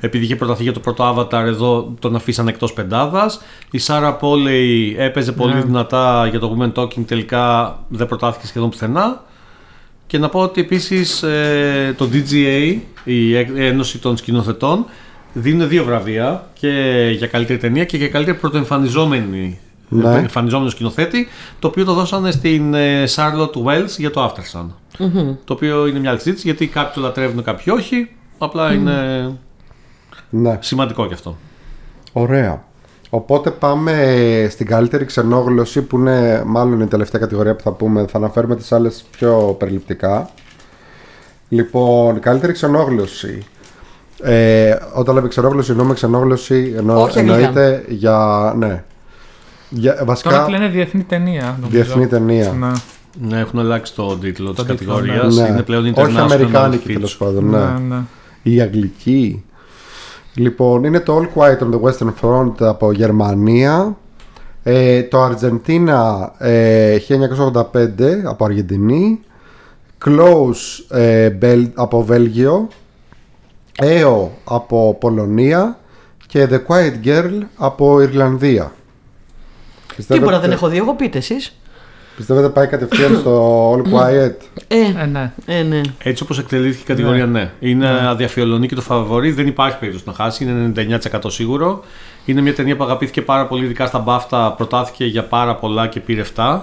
[0.00, 3.40] επειδή είχε προταθεί για το πρώτο Avatar εδώ τον αφήσαν εκτός πεντάδας
[3.70, 5.60] η Σάρα Πόλεϊ έπαιζε πολύ Ναι.
[5.60, 9.22] δυνατά για το Women Talking τελικά δεν προτάθηκε σχεδόν πουθενά
[10.06, 14.84] και να πω ότι επίσης ε, το DGA, η Έ- Ένωση των Σκηνοθετών,
[15.32, 16.70] δίνουν δύο βραβεία και
[17.16, 20.14] για καλύτερη ταινία και για καλύτερη πρωτοεμφανιζόμενη Ναι.
[20.14, 21.28] εμφανιζόμενο σκηνοθέτη,
[21.58, 24.66] το οποίο το δώσανε στην ε, Charlotte Wells για το Aftersun.
[25.44, 28.10] Το οποίο είναι μια άλλη συζήτηση γιατί κάποιοι το λατρεύουν, κάποιοι όχι.
[28.38, 28.92] Απλά είναι
[30.30, 30.58] Ναι.
[30.60, 31.36] σημαντικό κι αυτό.
[32.12, 32.62] Ωραία.
[33.10, 38.06] Οπότε πάμε στην καλύτερη ξενόγλωση που είναι μάλλον η τελευταία κατηγορία που θα πούμε.
[38.06, 40.30] Θα αναφέρουμε τις άλλες πιο περιληπτικά.
[41.48, 43.42] Λοιπόν, η καλύτερη ξενόγλωση.
[44.22, 47.38] Ε, όταν λέμε ξενόγλωση, εννοούμε ξενόγλωση εννο, Όχι αγγλικά.
[47.38, 48.54] εννοείται για.
[48.58, 48.82] Ναι.
[49.70, 51.56] Για, Τώρα βασικά τη λένε διεθνή ταινία.
[51.60, 51.82] Νομίζω.
[51.82, 52.52] διεθνή ταινία.
[52.52, 52.70] Ναι.
[53.28, 55.36] Ναι, έχουν αλλάξει τον τίτλο της Τον τίτλο, κατηγορίας.
[55.36, 55.48] Ναι.
[55.48, 56.92] Είναι πλέον Όχι international αμερικάνικη feature.
[56.92, 57.44] τέλος πάντων.
[57.44, 57.58] Ναι.
[57.58, 58.00] Ναι, ναι.
[58.42, 59.44] Η αγγλική.
[60.38, 63.96] Λοιπόν, είναι το All Quiet on the Western Front από Γερμανία.
[64.62, 67.62] Ε, το Αργεντίνα ε, 1985
[68.24, 69.20] από Αργεντινή.
[70.04, 72.68] Close ε, Bel- από Βέλγιο.
[73.82, 75.78] EO από Πολωνία.
[76.26, 78.72] Και The Quiet Girl από Ιρλανδία.
[79.96, 80.76] Πιστεύετε, Τίποτα δεν έχω δει.
[80.76, 81.56] Εγώ πείτε εσείς.
[82.18, 84.34] Πιστεύετε πάει κατευθείαν στο All Quiet;
[84.68, 85.32] Ε, Ε, ναι.
[85.46, 85.80] ε, ναι.
[86.02, 87.50] Έτσι όπως εκτελήθηκε η κατηγορία, ναι.
[87.60, 89.30] Είναι αδιαφιολονή και το φαβορή.
[89.30, 90.44] Δεν υπάρχει περίπτωση να χάσει.
[90.44, 90.72] Είναι
[91.12, 91.84] 99% σίγουρο.
[92.24, 94.52] Είναι μια ταινία που αγαπήθηκε πάρα πολύ, ειδικά στα μπάφτα.
[94.52, 96.60] Προτάθηκε για πάρα πολλά και πήρε 7.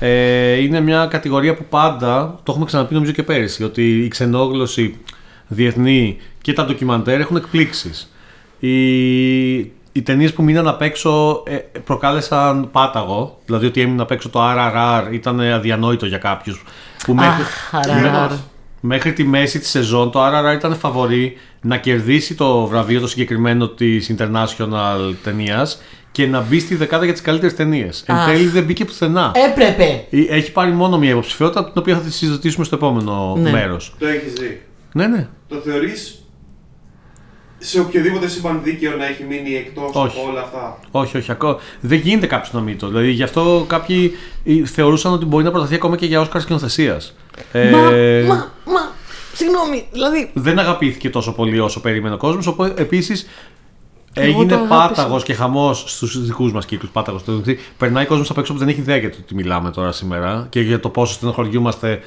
[0.00, 4.98] Ε, είναι μια κατηγορία που πάντα, το έχουμε ξαναπεί νομίζω και πέρυσι, ότι η ξενόγλωση
[5.48, 8.12] διεθνή και τα ντοκιμαντέρ έχουν εκπλήξεις.
[8.58, 13.38] Οι, οι ταινίες που μείναν απ' έξω ε, προκάλεσαν πάταγο.
[13.44, 16.64] Δηλαδή ότι έμεινε απ' έξω το RRR ήταν αδιανόητο για κάποιους.
[17.04, 18.30] Που μέχρι, Αχ, RRR.
[18.80, 23.68] μέχρι τη μέση της σεζόν το RRR ήταν φαβορή να κερδίσει το βραβείο το συγκεκριμένο
[23.68, 25.82] της International ταινίας
[26.12, 28.04] και να μπει στη δεκάδα για τις καλύτερες ταινίες.
[28.06, 28.26] Εν Αχ.
[28.26, 29.32] τέλει δεν μπήκε πουθενά.
[29.50, 30.04] Έπρεπε.
[30.10, 33.50] Ε, Έχει πάρει μόνο μια υποψηφιότητα, την οποία θα τη συζητήσουμε στο επόμενο Ναι.
[33.50, 33.94] μέρος.
[33.98, 34.62] Το έχεις δει.
[34.92, 35.28] Ναι, ναι.
[35.48, 36.21] Το θεωρείς
[37.62, 40.18] σε οποιοδήποτε σύμπαν δίκαιο να έχει μείνει εκτός Όχι.
[40.20, 40.78] από όλα αυτά.
[40.90, 41.58] Όχι, όχι, ακόμα.
[41.80, 42.86] Δεν γίνεται κάποιος να μην το.
[42.88, 44.12] Δηλαδή γι' αυτό κάποιοι
[44.44, 47.14] ε, θεωρούσαν ότι μπορεί να προταθεί ακόμα και για Όσκαρ σκηνοθεσίας.
[47.52, 48.34] Ε, Μα, μα,
[48.64, 48.90] μα.
[49.34, 50.30] Συγγνώμη, δηλαδή.
[50.34, 52.46] δεν αγαπήθηκε τόσο πολύ όσο περίμενε ο κόσμος.
[52.46, 53.26] Οπότε επίσης
[54.12, 54.86] Εγώ έγινε το αγάπησα.
[54.86, 56.90] πάταγος και χαμός στους δικούς μας κύκλους.
[56.90, 57.22] Πάταγος.
[57.78, 60.60] Περνάει κόσμος απ' έξω που δεν έχει ιδέα για το τι μιλάμε τώρα σήμερα και
[60.60, 62.00] για το πόσο στενοχωριούμαστε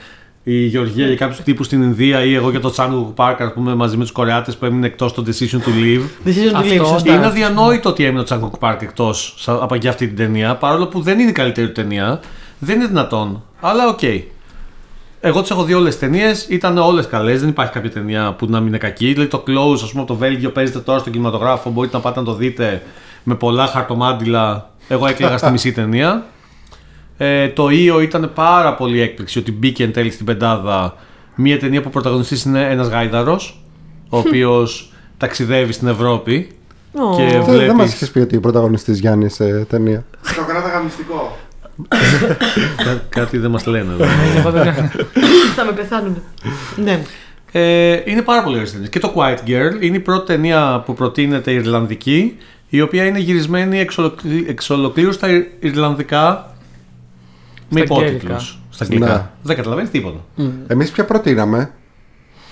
[0.47, 3.75] η Γεωργία για κάποιους τύπους στην Ινδία ή εγώ για το Τσάνγκου Πάρκ, ας πούμε,
[3.75, 6.01] μαζί με τους Κορεάτες που έμεινε εκτός το decision to leave.
[6.27, 7.13] Decision to Αυτός leave, σωστά.
[7.13, 11.01] Είναι αδιανόητο ότι έμεινε ο Τσαν-γουκ Παρκ εκτός από για αυτή την ταινία, παρόλο που
[11.01, 12.19] δεν είναι η καλύτερη του ταινία.
[12.59, 13.43] Δεν είναι δυνατόν.
[13.59, 13.99] Αλλά οκ.
[15.19, 17.39] Εγώ τις έχω δει όλες τις ταινίες, ήταν όλες καλές.
[17.39, 19.11] Δεν υπάρχει κάποια ταινία που να μην είναι κακή.
[19.11, 21.69] Δηλαδή το Close, ας πούμε, από το Βέλγιο παίζεται τώρα στον κινηματογράφο.
[21.69, 22.83] Μπορείτε να πάτε να το δείτε
[23.23, 24.69] με πολλά χαρτομάντιλα.
[24.87, 26.25] Εγώ έκλαιγα στη μισή ταινία.
[27.17, 30.95] Ε, το EO ήταν πάρα πολύ έκπληξη ότι μπήκε εν τέλει στην πεντάδα
[31.35, 33.63] μια ταινία που ο πρωταγωνιστής είναι ένας γάιδαρος
[34.09, 36.47] ο οποίος ταξιδεύει στην Ευρώπη
[36.93, 37.15] Ω.
[37.15, 37.65] και Δεν, βλέπει.
[37.65, 40.05] δεν μας είχες πει ότι ο πρωταγωνιστής Γιάννης σε ταινία.
[40.35, 41.37] Το κράταγα μυστικό.
[42.83, 44.05] Κά- κάτι δεν μας λένε εδώ.
[44.37, 44.73] Εγώ δεν-
[45.55, 46.21] Θα με πεθάνουν.
[46.75, 47.01] Ναι.
[47.51, 48.89] Ε, είναι πάρα πολύ ωραίες ταινίες.
[48.89, 52.37] Και το Quiet Girl είναι η πρώτη ταινία που προτείνεται Ιρλανδική,
[52.69, 56.54] η οποία είναι γυρισμένη εξ, ολοκλή- εξ ολοκλήρου στα Ιρ- Ιρλανδικά
[57.69, 58.07] με Στα αγγλικά.
[58.09, 58.59] υπότιτλους.
[58.69, 59.05] Στα αγγλικά.
[59.13, 59.21] Ναι.
[59.41, 60.17] Δεν καταλαβαίνεις τίποτα.
[60.67, 61.71] Εμείς ποια προτείναμε;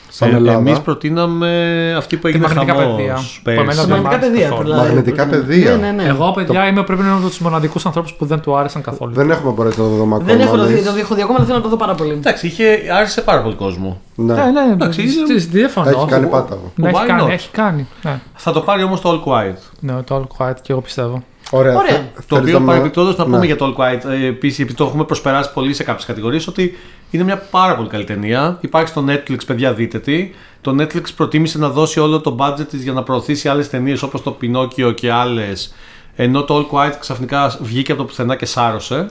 [0.10, 0.58] Σαν Ε, Ελλάδα.
[0.58, 3.14] εμείς προτείναμε αυτή που έγινε μαγνητικά χαμός παιδεία.
[3.14, 3.42] πέρσι.
[3.44, 4.48] Που εμένα δεν Μαγνητικά μ' άρεσε παιδεία.
[4.50, 4.64] καθόλου.
[4.70, 4.88] δηλαδή.
[4.88, 5.72] Μαγνητικά παιδεία.
[5.76, 6.04] Ναι, ναι, ναι.
[6.10, 9.14] Εγώ, παιδιά, είμαι πρέπει να είμαι από τους μοναδικούς ανθρώπους που δεν του άρεσαν καθόλου.
[9.14, 10.32] Δεν έχουμε μπορέσει να το δούμε ακόμα.
[10.32, 10.86] Δεν έχω το δει, εμείς.
[10.92, 12.12] το έχω δει ακόμα, αλλά θέλω να το δω πάρα πολύ.
[12.12, 14.02] Εντάξει, είχε, άρεσε πάρα πολύ κόσμο.
[14.16, 14.34] Ναι.
[14.34, 15.12] Ναι, ναι, Εντάξει, ναι.
[15.12, 15.90] είναι- σ- Διαφωνώ.
[15.90, 16.72] Έχει κάνει πάταγο.
[16.76, 17.30] Ναι, έχει Why κάνει, not?
[17.30, 17.88] έχει κάνει.
[18.04, 19.58] Ναι, Θα το πάρει όμως το All Quiet.
[19.80, 21.24] ναι το All Quiet και εγώ πιστεύω.
[21.56, 21.76] Ωραία.
[21.78, 21.92] Ωραία.
[21.92, 23.46] θε- Το θέλεις οποίο να- παρεμπιπτόντως να πούμε Ναι.
[23.46, 26.78] για το All Quiet, ε, επίσης επειδή το έχουμε προσπεράσει πολύ σε κάποιες κατηγορίες, ότι
[27.12, 28.58] είναι μια πάρα πολύ καλή ταινία.
[28.62, 30.30] Υπάρχει στο Netflix, παιδιά, δείτε τη.
[30.62, 34.22] Το Netflix προτίμησε να δώσει όλο το budget της για να προωθήσει άλλες ταινίες όπως
[34.24, 35.74] το Pinocchio και άλλες.
[36.16, 39.06] Ενώ το All Quiet ξαφνικά βγήκε από το πουθενά και σάρωσε.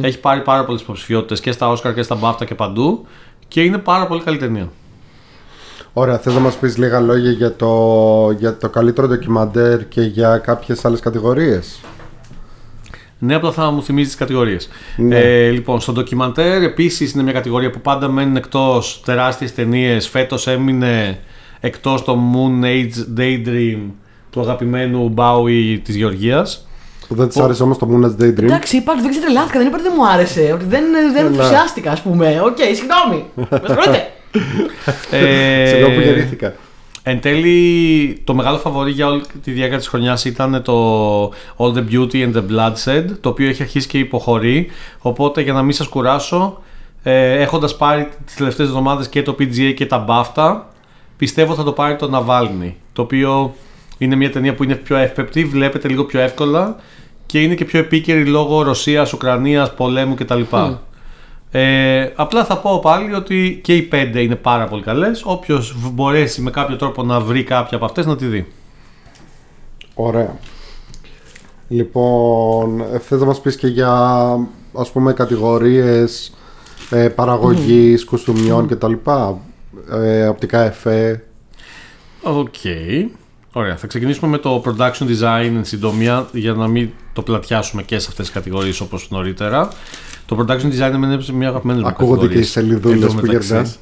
[0.00, 3.06] Έχει πάρει πάρα πολλές υποψηφιότητες και στα Oscar και στα BAFTA και παντού.
[3.48, 4.68] Και είναι πάρα πολύ καλή ταινία.
[5.92, 10.38] Ωραία, θες να μας πεις λίγα λόγια για το, για το καλύτερο ντοκιμαντέρ και για
[10.38, 11.80] κάποιες άλλες κατηγορίες;
[13.18, 14.68] Ναι, απλά θα μου θυμίζεις τις κατηγορίες.
[14.96, 15.18] Ναι.
[15.18, 20.08] Ε, λοιπόν, στο ντοκιμαντέρ επίσης είναι μια κατηγορία που πάντα μένουν εκτός τεράστιες ταινίες.
[20.08, 21.18] Φέτος έμεινε
[21.60, 23.78] εκτός το Moonage Daydream
[24.30, 26.66] του αγαπημένου Bowie της Γεωργίας.
[27.08, 28.42] Που δεν της άρεσε όμως το Moonage Daydream.
[28.42, 30.50] Εντάξει, είπα ότι δεν ξετρελάθηκα, δεν είπα ότι δεν μου άρεσε.
[30.54, 31.26] Ότι δεν, δεν Καλά.
[31.26, 32.40] ενθουσιάστηκα, ας πούμε.
[32.44, 33.24] Οκ, συγγνώμη.
[33.50, 34.08] Με συγχωρείτε.
[35.10, 36.54] Ε, Σε εγώ που γεννήθηκα.
[37.02, 41.24] Εν τέλει, το μεγάλο φαβορή για όλη τη διάρκεια της χρονιάς ήταν το
[41.56, 44.66] All the Beauty and the Bloodshed, το οποίο έχει αρχίσει και υποχωρεί.
[44.98, 46.62] Οπότε, για να μην σας κουράσω,
[47.02, 50.60] ε, έχοντας πάρει τις τελευταίες εβδομάδες και το PGA και τα BAFTA,
[51.16, 53.54] πιστεύω θα το πάρει το Navalny, το οποίο
[53.98, 56.76] είναι μια ταινία που είναι πιο εύπεπτη, βλέπετε λίγο πιο εύκολα
[57.26, 60.40] και είναι και πιο επίκαιρη λόγω Ρωσίας, Ουκρανίας, πολέμου κτλ.
[61.50, 65.22] Ε, απλά θα πω πάλι ότι και οι πέντε είναι πάρα πολύ καλές.
[65.24, 68.46] Όποιος μπορέσει με κάποιο τρόπο να βρει κάποια από αυτές να τη δει.
[69.94, 70.36] Ωραία.
[71.68, 73.92] Λοιπόν, ε, θες να μας πεις και για
[74.72, 76.34] ας πούμε κατηγορίες
[76.90, 78.92] ε, παραγωγής, κουστούμιών κτλ.
[79.90, 81.24] Ε, οπτικά εφέ.
[82.22, 82.54] Οκ.
[83.52, 83.76] Ωραία.
[83.76, 88.06] Θα ξεκινήσουμε με το production design εν συντομία για να μην το πλατιάσουμε και σε
[88.10, 89.68] αυτές τις κατηγορίες όπως νωρίτερα.
[90.26, 92.50] Το production design είναι μια αγαπημένη μου Ακούγονται και οι κατηγορίες.
[92.50, 93.48] σελίδουλες Εν τω που μεταξύ.
[93.52, 93.78] γερνάς.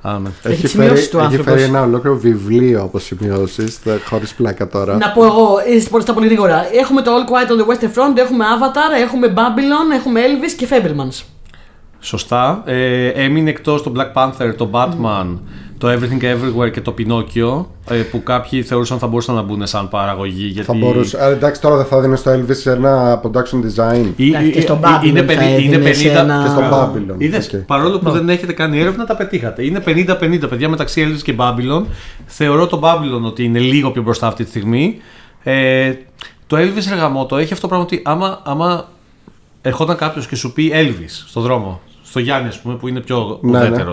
[0.00, 0.28] Α, ναι.
[0.42, 1.52] Έχει τις φέρει, σημειώσεις του έχει άνθρωπος.
[1.52, 3.78] φέρει ένα ολόκληρο βιβλίο από σημειώσεις,
[4.08, 4.96] χωρίς πλάκα τώρα.
[4.96, 6.66] Να πω εγώ, είστε πολύ στα πολύ γρήγορα.
[6.72, 10.68] Έχουμε το All Quiet on the Western Front, έχουμε Avatar, έχουμε Babylon, έχουμε Elvis και
[10.70, 11.22] Fablemans.
[12.00, 12.62] Σωστά.
[12.66, 15.26] Ε, έμεινε εκτός το Black Panther, το Batman,
[15.78, 19.88] το Everything Everywhere και το Pinocchio ε, που κάποιοι θεωρούσαν θα μπορούσαν να μπουν σαν
[19.88, 20.46] παραγωγή.
[20.46, 20.66] Γιατί...
[20.66, 21.22] Θα μπορούσε.
[21.22, 24.06] Α, εντάξει, τώρα δεν θα δίνεις στο Elvis ένα production design.
[24.16, 26.16] Ή- Εντάξει, και ή- στο ή- Babylon είναι, θα πενι- είναι έδινες σε 50.
[26.22, 27.14] ένα- Και στο Α, Babylon.
[27.18, 27.60] Είδες, Οκ.
[27.60, 29.64] παρόλο που δεν έχετε κάνει έρευνα, τα πετύχατε.
[29.64, 31.84] Είναι 50-50 παιδιά μεταξύ Elvis και Babylon.
[32.26, 34.96] Θεωρώ το Babylon ότι είναι λίγο πιο μπροστά αυτή τη στιγμή.
[35.42, 35.92] Ε,
[36.46, 38.88] το Elvis Ρεγαμότο έχει αυτό το πράγμα ότι άμα, άμα
[39.62, 43.38] ερχόταν κάποιος και σου πει Elvis στον δρόμο, στο Γιάννη, ας πούμε, που είναι πιο
[43.42, 43.84] Ναι, ναι.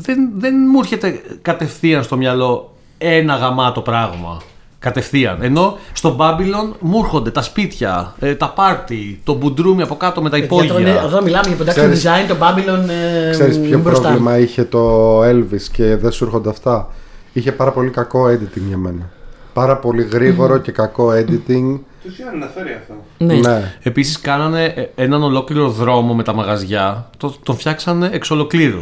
[0.00, 0.28] Ουδέτερο.
[0.30, 4.40] Δεν, δεν μου έρχεται κατευθείαν στο μυαλό ένα γαμάτο πράγμα.
[4.78, 5.38] Κατευθείαν.
[5.42, 10.30] Ενώ στο Babylon μου έρχονται τα σπίτια, ε, τα πάρτι, το μπουντρούμι από κάτω με
[10.30, 11.02] τα Παιδιά, τώρα είναι- υπόγεια.
[11.02, 12.88] Εδώ μιλάμε για production Ξέρεις- design, το Babylon
[13.28, 14.02] ε, Ξέρεις ποιο μπροστά.
[14.08, 16.88] πρόβλημα είχε το Elvis και δεν σου έρχονται αυτά;
[17.32, 19.10] Είχε πάρα πολύ κακό editing για μένα.
[19.52, 21.78] Πάρα πολύ γρήγορο και κακό editing.
[22.04, 22.94] Τους είχαν αναφέρει αυτό.
[23.18, 23.34] Ναι.
[23.34, 23.74] ναι.
[23.82, 28.80] Επίσης κάνανε ε, έναν ολόκληρο δρόμο με τα μαγαζιά, το, τον φτιάξανε εξ ολοκλήρου.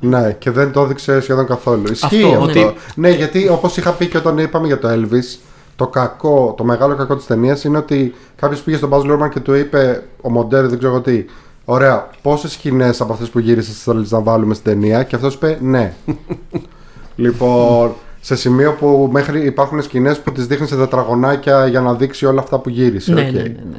[0.00, 1.82] Ναι, και δεν το έδειξε σχεδόν καθόλου.
[1.92, 2.42] Ισχύει Αυτό, αυτό.
[2.42, 5.38] ότι- Ναι, γιατί όπως είχα πει και όταν είπαμε για το Elvis,
[5.76, 9.40] το κακό, το μεγάλο κακό της ταινίας είναι ότι κάποιος πήγε στον Baz Luhrmann και
[9.40, 11.24] του είπε ο Μοντέρ, δεν ξέρω εγώ τι.
[11.64, 15.58] Ωραία, πόσες σκηνές από αυτές που γύρισες θέλεις να βάλουμε στην ταινία, και αυτός είπε
[15.60, 15.92] ναι.
[17.16, 22.26] λοιπόν, σε σημείο που μέχρι υπάρχουν σκηνές που τις δείχνει σε τετραγωνάκια για να δείξει
[22.26, 23.12] όλα αυτά που γύρισε.
[23.12, 23.32] Ναι, οκ.
[23.32, 23.76] ναι, ναι, ναι.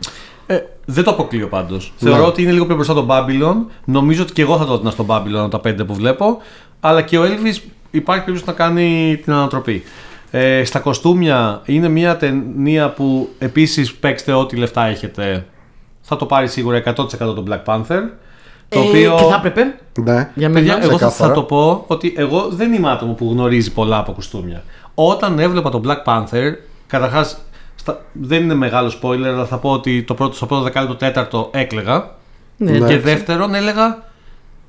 [0.52, 1.94] Ε, δεν το αποκλείω πάντως.
[2.00, 2.10] Ναι.
[2.10, 3.56] Θεωρώ ότι είναι λίγο πιο μπροστά το Babylon.
[3.86, 6.38] Νομίζω ότι και εγώ θα το έδινα στο Babylon από τα πέντε που βλέπω.
[6.80, 7.58] Αλλά και ο Elvis
[7.92, 9.84] υπάρχει περίπτωση να κάνει την ανατροπή.
[10.32, 15.46] Ε, στα κοστούμια είναι μια ταινία που επίσης παίξτε ό,τι λεφτά έχετε.
[16.02, 18.02] Θα το πάρει σίγουρα 100% το Black Panther.
[18.70, 19.16] Το Ε, οποίο.
[19.18, 19.80] Και θα έπρεπε.
[20.00, 20.30] Ναι.
[20.36, 20.86] Για Παιδιά, μένα.
[20.86, 21.30] εγώ θα, ξεκάθαρα.
[21.30, 24.64] θα το πω ότι εγώ δεν είμαι άτομο που γνωρίζει πολλά από κοστούμια.
[24.94, 26.52] Όταν έβλεπα τον Black Panther,
[26.88, 27.38] καταρχάς
[28.12, 32.16] δεν είναι μεγάλο spoiler, αλλά θα πω ότι το πρώτο, στο πρώτο δεκάλεπτο τέταρτο έκλεγα.
[32.58, 32.72] Ναι.
[32.72, 32.88] Ναι.
[32.88, 34.04] Και δεύτερον έλεγα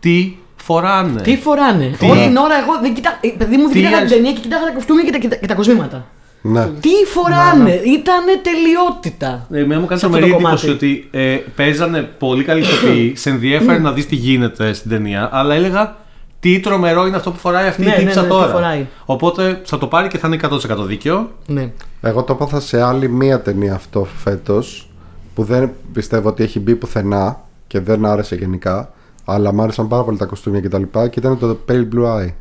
[0.00, 1.20] τι φοράνε.
[1.20, 1.94] Τι φοράνε.
[1.98, 3.18] Τι- Όλη την ώρα εγώ δεν κοιτά...
[3.20, 5.18] ε, παιδί μου δεν Τι κοίταγα την ας- ταινία και κοίταγα τα κοστούμια και τα,
[5.18, 6.06] και τα, και τα κοσμήματα.
[6.42, 6.66] ναι.
[6.80, 7.72] Τι φοράνε.
[7.72, 9.46] Ήτανε τελειότητα.
[9.50, 10.86] Ε, Εμένα μου κάνει Σε αυτό τρομερή το εντύπωση κομμάτι.
[10.86, 15.54] ότι ε, παίζανε πολύ καλή ηθοποιοί, σε ενδιέφερε να δεις τι γίνεται στην ταινία, αλλά
[15.54, 15.96] έλεγα
[16.40, 18.52] τι τρομερό είναι αυτό που φοράει αυτή Ναι, η ναι, τύψα ναι, τι τώρα.
[18.52, 18.86] φοράει.
[19.04, 21.30] Οπότε θα το πάρει και θα είναι 100% δίκαιο.
[21.46, 21.72] Ναι.
[22.00, 24.90] Εγώ το έπαθα σε άλλη μία ταινία αυτό φέτος
[25.34, 28.92] που δεν πιστεύω ότι έχει μπει πουθενά και δεν άρεσε γενικά.
[29.24, 30.82] Αλλά μου άρεσαν πάρα πολύ τα κοστούμια κτλ.
[30.82, 32.32] Και, και ήταν το Pale Blue Eye.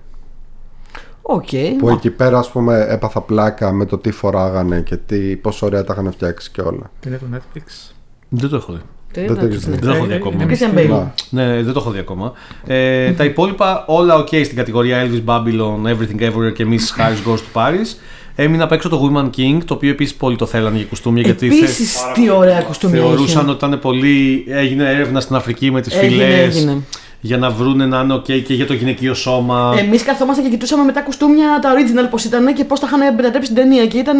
[1.21, 1.47] Οκ.
[1.77, 5.83] Που εκεί πέρα, ας πούμε, έπαθα πλάκα με το τι φοράγανε και τι, πόσο ωραία
[5.83, 6.91] τα είχαν φτιάξει και όλα.
[7.07, 7.91] Είναι το Netflix.
[8.29, 8.81] Δεν το έχω δει.
[9.11, 9.73] Τι δεν το είναι, έχεις ναι.
[9.75, 9.79] δει.
[9.79, 10.33] Δεν το έχω δει Ε, ακόμα.
[10.35, 11.11] είναι Christian μυστήριο.
[11.15, 11.21] Bale.
[11.29, 11.45] Να.
[11.45, 12.33] Ναι, δεν το έχω δει ακόμα.
[12.67, 17.01] Ε, τα υπόλοιπα όλα ok στην κατηγορία Elvis Babylon, Everything Everywhere και Mrs.
[17.01, 17.95] Harris Goes to Paris.
[18.35, 21.49] Έμεινα απ' έξω το Woman King, το οποίο επίσης πολύ το θέλανε για κουστούμια γιατί
[21.49, 23.51] θε- Επίσης, τι ωραία κοστούμια θεωρούσαν είχε.
[23.51, 24.45] ότι ήταν πολύ.
[24.49, 26.77] Έγινε έρευνα στην Αφρική με τι Έγινε, φυλές έγινε.
[27.21, 29.75] για να βρούνε να είναι ok και για το γυναικείο σώμα.
[29.79, 33.51] Εμεί καθόμαστε και κοιτούσαμε μετά κουστούμια τα original πώ ήταν και πώ τα είχαν μετατρέψει
[33.51, 33.85] στην ταινία.
[33.87, 34.17] Και ήταν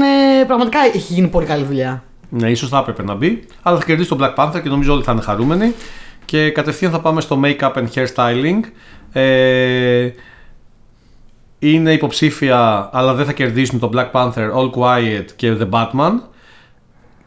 [0.48, 2.04] πραγματικά έχει γίνει πολύ καλή δουλειά.
[2.30, 5.04] Ναι, ίσως θα έπρεπε να μπει, αλλά θα κερδίσει τον Black Panther και νομίζω όλοι
[5.04, 5.74] θα είναι χαρούμενοι.
[6.26, 8.60] Και κατευθείαν θα πάμε στο make-up and hairstyling.
[9.12, 10.10] Ε,
[11.60, 16.12] είναι υποψήφια, αλλά δεν θα κερδίσουν το Black Panther, All Quiet και The Batman.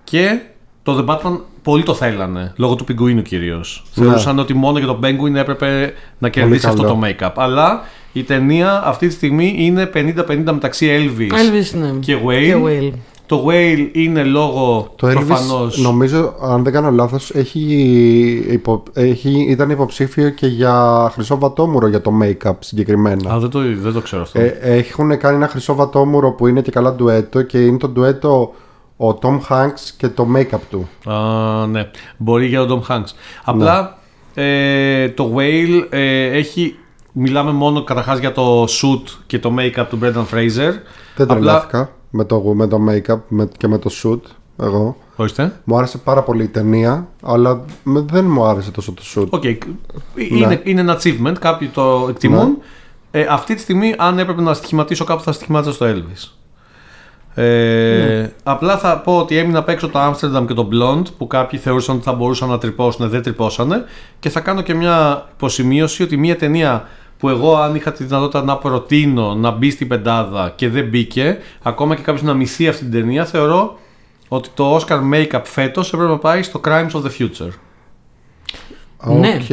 [0.05, 0.41] Και
[0.83, 3.85] το The Batman πολύ το θέλανε, λόγω του πιγκουίνου κυρίως.
[3.95, 4.05] Ναι.
[4.05, 6.95] Θεωρούσαν ότι μόνο για τον Penguin έπρεπε να κερδίσει αυτό καλό.
[6.95, 7.33] το make-up.
[7.37, 7.81] Αλλά
[8.13, 11.91] η ταινία αυτή τη στιγμή είναι 50-50 μεταξύ Elvis, Elvis, ναι.
[12.01, 12.45] και Whale.
[12.45, 12.93] Και Whale.
[13.27, 15.79] Το Whale είναι λόγω Το Elvis, προφανώς...
[15.79, 17.63] νομίζω, αν δεν κάνω λάθος, έχει,
[18.51, 23.33] υπο, έχει, ήταν υποψήφιο και για χρυσό βατόμουρο για το make-up συγκεκριμένα.
[23.33, 24.41] Α, δεν το, δεν το ξέρω αυτό.
[24.41, 28.55] Ε, έχουν κάνει ένα χρυσό βατόμουρο που είναι και καλά ντουέτο και είναι το ντουέτο
[28.97, 31.11] ο Tom Hanks και το make-up του.
[31.11, 33.11] Α, ναι, μπορεί για τον Tom Hanks.
[33.45, 33.99] Απλά
[34.35, 36.77] ε, το Whale ε, έχει...
[37.15, 40.73] Μιλάμε μόνο καταρχάς για το suit και το make-up του Brendan Fraser.
[41.17, 44.21] Δεν Απλά τρελάθηκα με το, με το make-up με- και με το shoot
[44.63, 44.97] εγώ.
[45.17, 45.61] Ορίστε.
[45.65, 49.27] Μου άρεσε πάρα πολύ η ταινία, αλλά με- δεν μου άρεσε τόσο το shoot.
[49.31, 49.45] Οκ.
[50.31, 52.59] Είναι, είναι ένα achievement, κάποιοι το εκτιμούν.
[53.11, 56.29] Ε, αυτή τη στιγμή, αν έπρεπε να στοιχηματίσω κάπου, θα στοιχημάτιζα στο Elvis.
[57.35, 61.59] Ε, Απλά θα πω ότι έμειναν απ' έξω το Amsterdam και το Blonde που κάποιοι
[61.59, 63.85] θεωρούσαν ότι θα μπορούσαν να τρυπώσουν, δεν τρυπώσανε.
[64.19, 66.89] Και θα κάνω και μια υποσημείωση ότι μια ταινία
[67.23, 71.39] που εγώ, αν είχα τη δυνατότητα να προτείνω να μπει στην πεντάδα και δεν μπήκε,
[71.63, 73.79] ακόμα και κάποιος να μισεί αυτή την ταινία, θεωρώ
[74.29, 77.51] ότι το Oscar Makeup φέτος έπρεπε να πάει στο Crimes of the Future.
[79.05, 79.39] Ναι.
[79.41, 79.49] Οκ.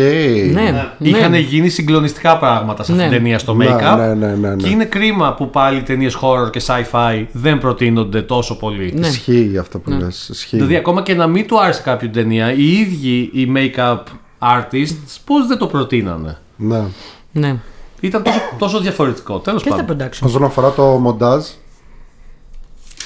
[0.54, 0.92] Ναι, ναι.
[0.98, 3.10] Είχαν γίνει συγκλονιστικά πράγματα σε αυτή Ναι.
[3.10, 3.98] την ταινία στο Ναι, make-up.
[3.98, 4.56] ναι, ναι, ναι, ναι.
[4.56, 8.94] Και είναι κρίμα που πάλι ταινίες horror και sci-fi δεν προτείνονται τόσο πολύ.
[8.98, 9.08] Ναι.
[9.08, 10.30] Ισχύει αυτό που λες.
[10.30, 10.56] Ισχύει.
[10.56, 13.98] Δηλαδή, ακόμα και να μην του άρεσε κάποιο την ταινία, οι ίδιοι οι make-up
[14.40, 16.84] artists πώς δεν το προτείνανε; Ναι.
[17.32, 17.56] Ναι.
[18.00, 19.40] Ήταν τόσο, τόσο διαφορετικό.
[19.40, 20.08] Τέλος Και στα πάντων.
[20.08, 20.20] production.
[20.26, 21.46] Όσον αφορά το μοντάζ,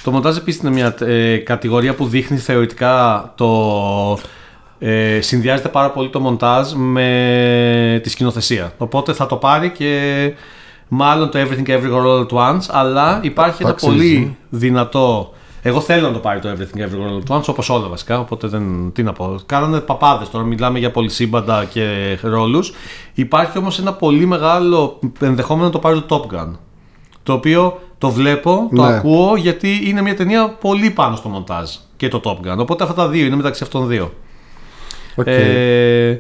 [0.04, 4.20] Το μοντάζ επίσης είναι μια ε, κατηγορία που δείχνει θεωρητικά το.
[4.80, 8.74] Ε, συνδυάζεται πάρα πολύ το μοντάζ με τη σκηνοθεσία.
[8.78, 10.34] Οπότε θα το πάρει και
[10.88, 13.92] μάλλον το Everything Everywhere All at Once, αλλά υπάρχει Το ένα αξίζει.
[13.96, 15.34] πολύ δυνατό.
[15.66, 18.20] Εγώ θέλω να το πάρει το Everything Everywhere All at Once, όπως όλα βασικά.
[18.20, 18.92] Οπότε δεν.
[18.94, 19.36] Τι να πω.
[19.46, 22.74] Κάνανε παπάδες τώρα, μιλάμε για πολυσύμπαντα και ρόλους.
[23.14, 26.48] Υπάρχει όμως ένα πολύ μεγάλο ενδεχόμενο να το πάρει το Top Gun.
[27.24, 28.96] Το οποίο το βλέπω, το Ναι.
[28.96, 32.58] ακούω γιατί είναι μια ταινία πολύ πάνω στο μοντάζ και το Top Gun.
[32.58, 34.12] Οπότε αυτά τα δύο είναι μεταξύ αυτών δύο.
[35.16, 35.28] οκ.
[35.28, 36.20] Ε,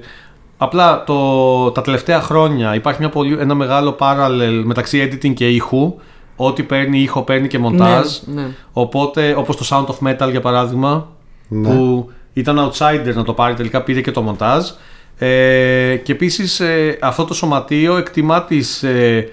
[0.57, 5.95] απλά το, τα τελευταία χρόνια υπάρχει μια πολύ, ένα μεγάλο parallel μεταξύ editing και ήχου.
[6.35, 8.07] Ό,τι παίρνει ήχο παίρνει και μοντάζ.
[8.25, 8.47] Ναι, ναι.
[8.73, 11.07] Οπότε, όπως το Sound of Metal για παράδειγμα,
[11.47, 11.67] Ναι.
[11.69, 14.69] που ήταν outsider να το πάρει, τελικά πήρε και το μοντάζ.
[15.17, 19.27] Ε, και επίσης ε, αυτό το σωματείο εκτιμά τις ε,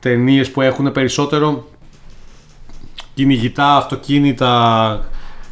[0.00, 1.64] ταινίες που έχουν περισσότερο
[3.14, 5.00] κυνηγητά, αυτοκίνητα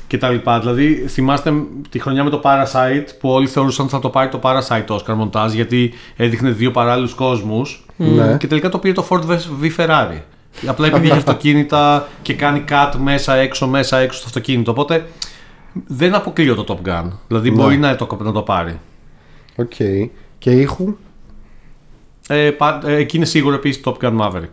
[0.08, 0.34] κτλ.
[0.60, 1.52] Δηλαδή θυμάστε
[1.88, 5.00] τη χρονιά με το Parasite που όλοι θεωρούσαν ότι θα το πάρει το Parasite το
[5.04, 8.36] Oscar μοντάζ γιατί έδειχνε δύο παράλληλους κόσμους Ναι.
[8.36, 9.20] και τελικά το πήρε το Ford
[9.62, 10.18] v Ferrari.
[10.66, 14.70] Απλά επειδή έχει αυτοκίνητα και κάνει cut μέσα έξω, μέσα έξω στο αυτοκίνητο.
[14.70, 15.06] Οπότε
[15.86, 17.10] δεν αποκλείω το Top Gun.
[17.28, 18.78] Δηλαδή μπορεί να το, να το πάρει.
[19.56, 19.74] Οκ.
[20.38, 20.96] Και ήχου,
[22.28, 24.50] Ε, πα- ε, εκεί είναι σίγουρο επίσης Top Gun Maverick.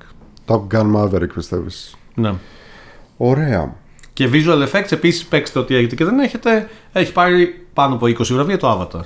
[0.47, 1.95] Top Gun Maverick πιστεύεις.
[2.15, 2.33] Ναι.
[3.17, 3.75] Ωραία.
[4.13, 6.69] Και visual effects επίσης παίξτε ό,τι έχετε και δεν έχετε.
[6.93, 9.01] Έχει πάρει πάνω από 20 βραβεία το Avatar.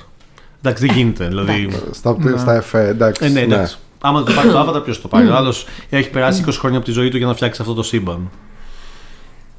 [0.63, 1.27] Εντάξει, δεν γίνεται.
[1.27, 1.69] δηλαδή.
[1.91, 3.25] Στα, στα εφέ, εντάξει.
[3.25, 3.65] ε, ναι, ναι.
[4.03, 4.17] Εντάξει.
[4.17, 6.77] Άμα δεν το πάρει το Avatar, ποιος το πάρει; Ο άλλος έχει περάσει 20 χρόνια
[6.77, 8.29] από τη ζωή του για να φτιάξει αυτό το σύμπαν.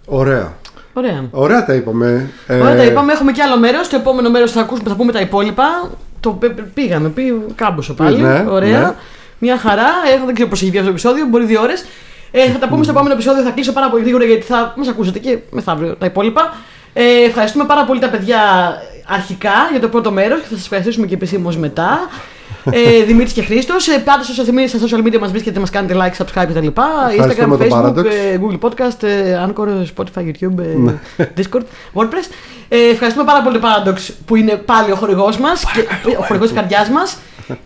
[0.06, 0.52] Ωραία.
[0.93, 1.24] Ωραία.
[1.31, 2.31] Ωραία τα είπαμε.
[2.47, 3.12] Ε, Ωραία, τα είπαμε.
[3.12, 3.86] Έχουμε και άλλο μέρος.
[3.86, 5.90] Στο επόμενο μέρος θα, ακούσουμε, θα πούμε τα υπόλοιπα.
[6.20, 8.20] Το πε- πε- πήγαμε, πήγε κάμποσο πάλι.
[8.20, 8.81] Ναι, Ωραία.
[8.81, 8.94] ναι.
[9.39, 9.86] Μια χαρά.
[10.14, 11.85] Ε, δεν ξέρω πώς έχει βγει αυτό το επεισόδιο, μπορεί δύο ώρες.
[12.31, 13.43] Ε, θα τα πούμε στο επόμενο επεισόδιο.
[13.43, 16.55] Θα κλείσω πάρα πολύ γρήγορα γιατί θα μας ακούσετε και μεθαύριο τα υπόλοιπα.
[16.93, 18.39] Ε, ευχαριστούμε πάρα πολύ τα παιδιά
[19.06, 21.98] αρχικά για το πρώτο μέρος και θα σας ευχαριστήσουμε και επισήμως μετά.
[22.71, 23.89] Ε, Δημήτρης και Χρήστος.
[23.89, 26.67] Ε, πάτε στο social media, στα social media μας βρίσκεται, μας κάνετε like, subscribe κτλ.
[27.17, 28.05] Ευχαριστούμε Instagram, το Facebook, Paradox.
[28.05, 30.59] ε, Google Podcast, ε, Anchor, Spotify, YouTube,
[31.17, 31.63] ε, Discord,
[31.95, 32.27] WordPress.
[32.69, 35.65] Ε, ευχαριστούμε πάρα πολύ το Paradox που είναι πάλι ο χορηγός μας,
[36.19, 37.17] ο χορηγός της καρδιάς μας.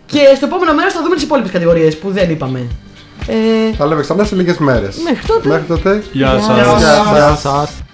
[0.05, 2.67] Και στο επόμενο μέρος θα δούμε τις υπόλοιπες κατηγορίες που δεν είπαμε.
[3.27, 4.97] Ε, Θα λέμε ξανά σε λίγες μέρες.
[4.97, 5.47] Μέχρι τότε.
[5.47, 6.03] Μέχρι τότε.
[6.11, 6.39] Γεια
[7.13, 7.86] Γεια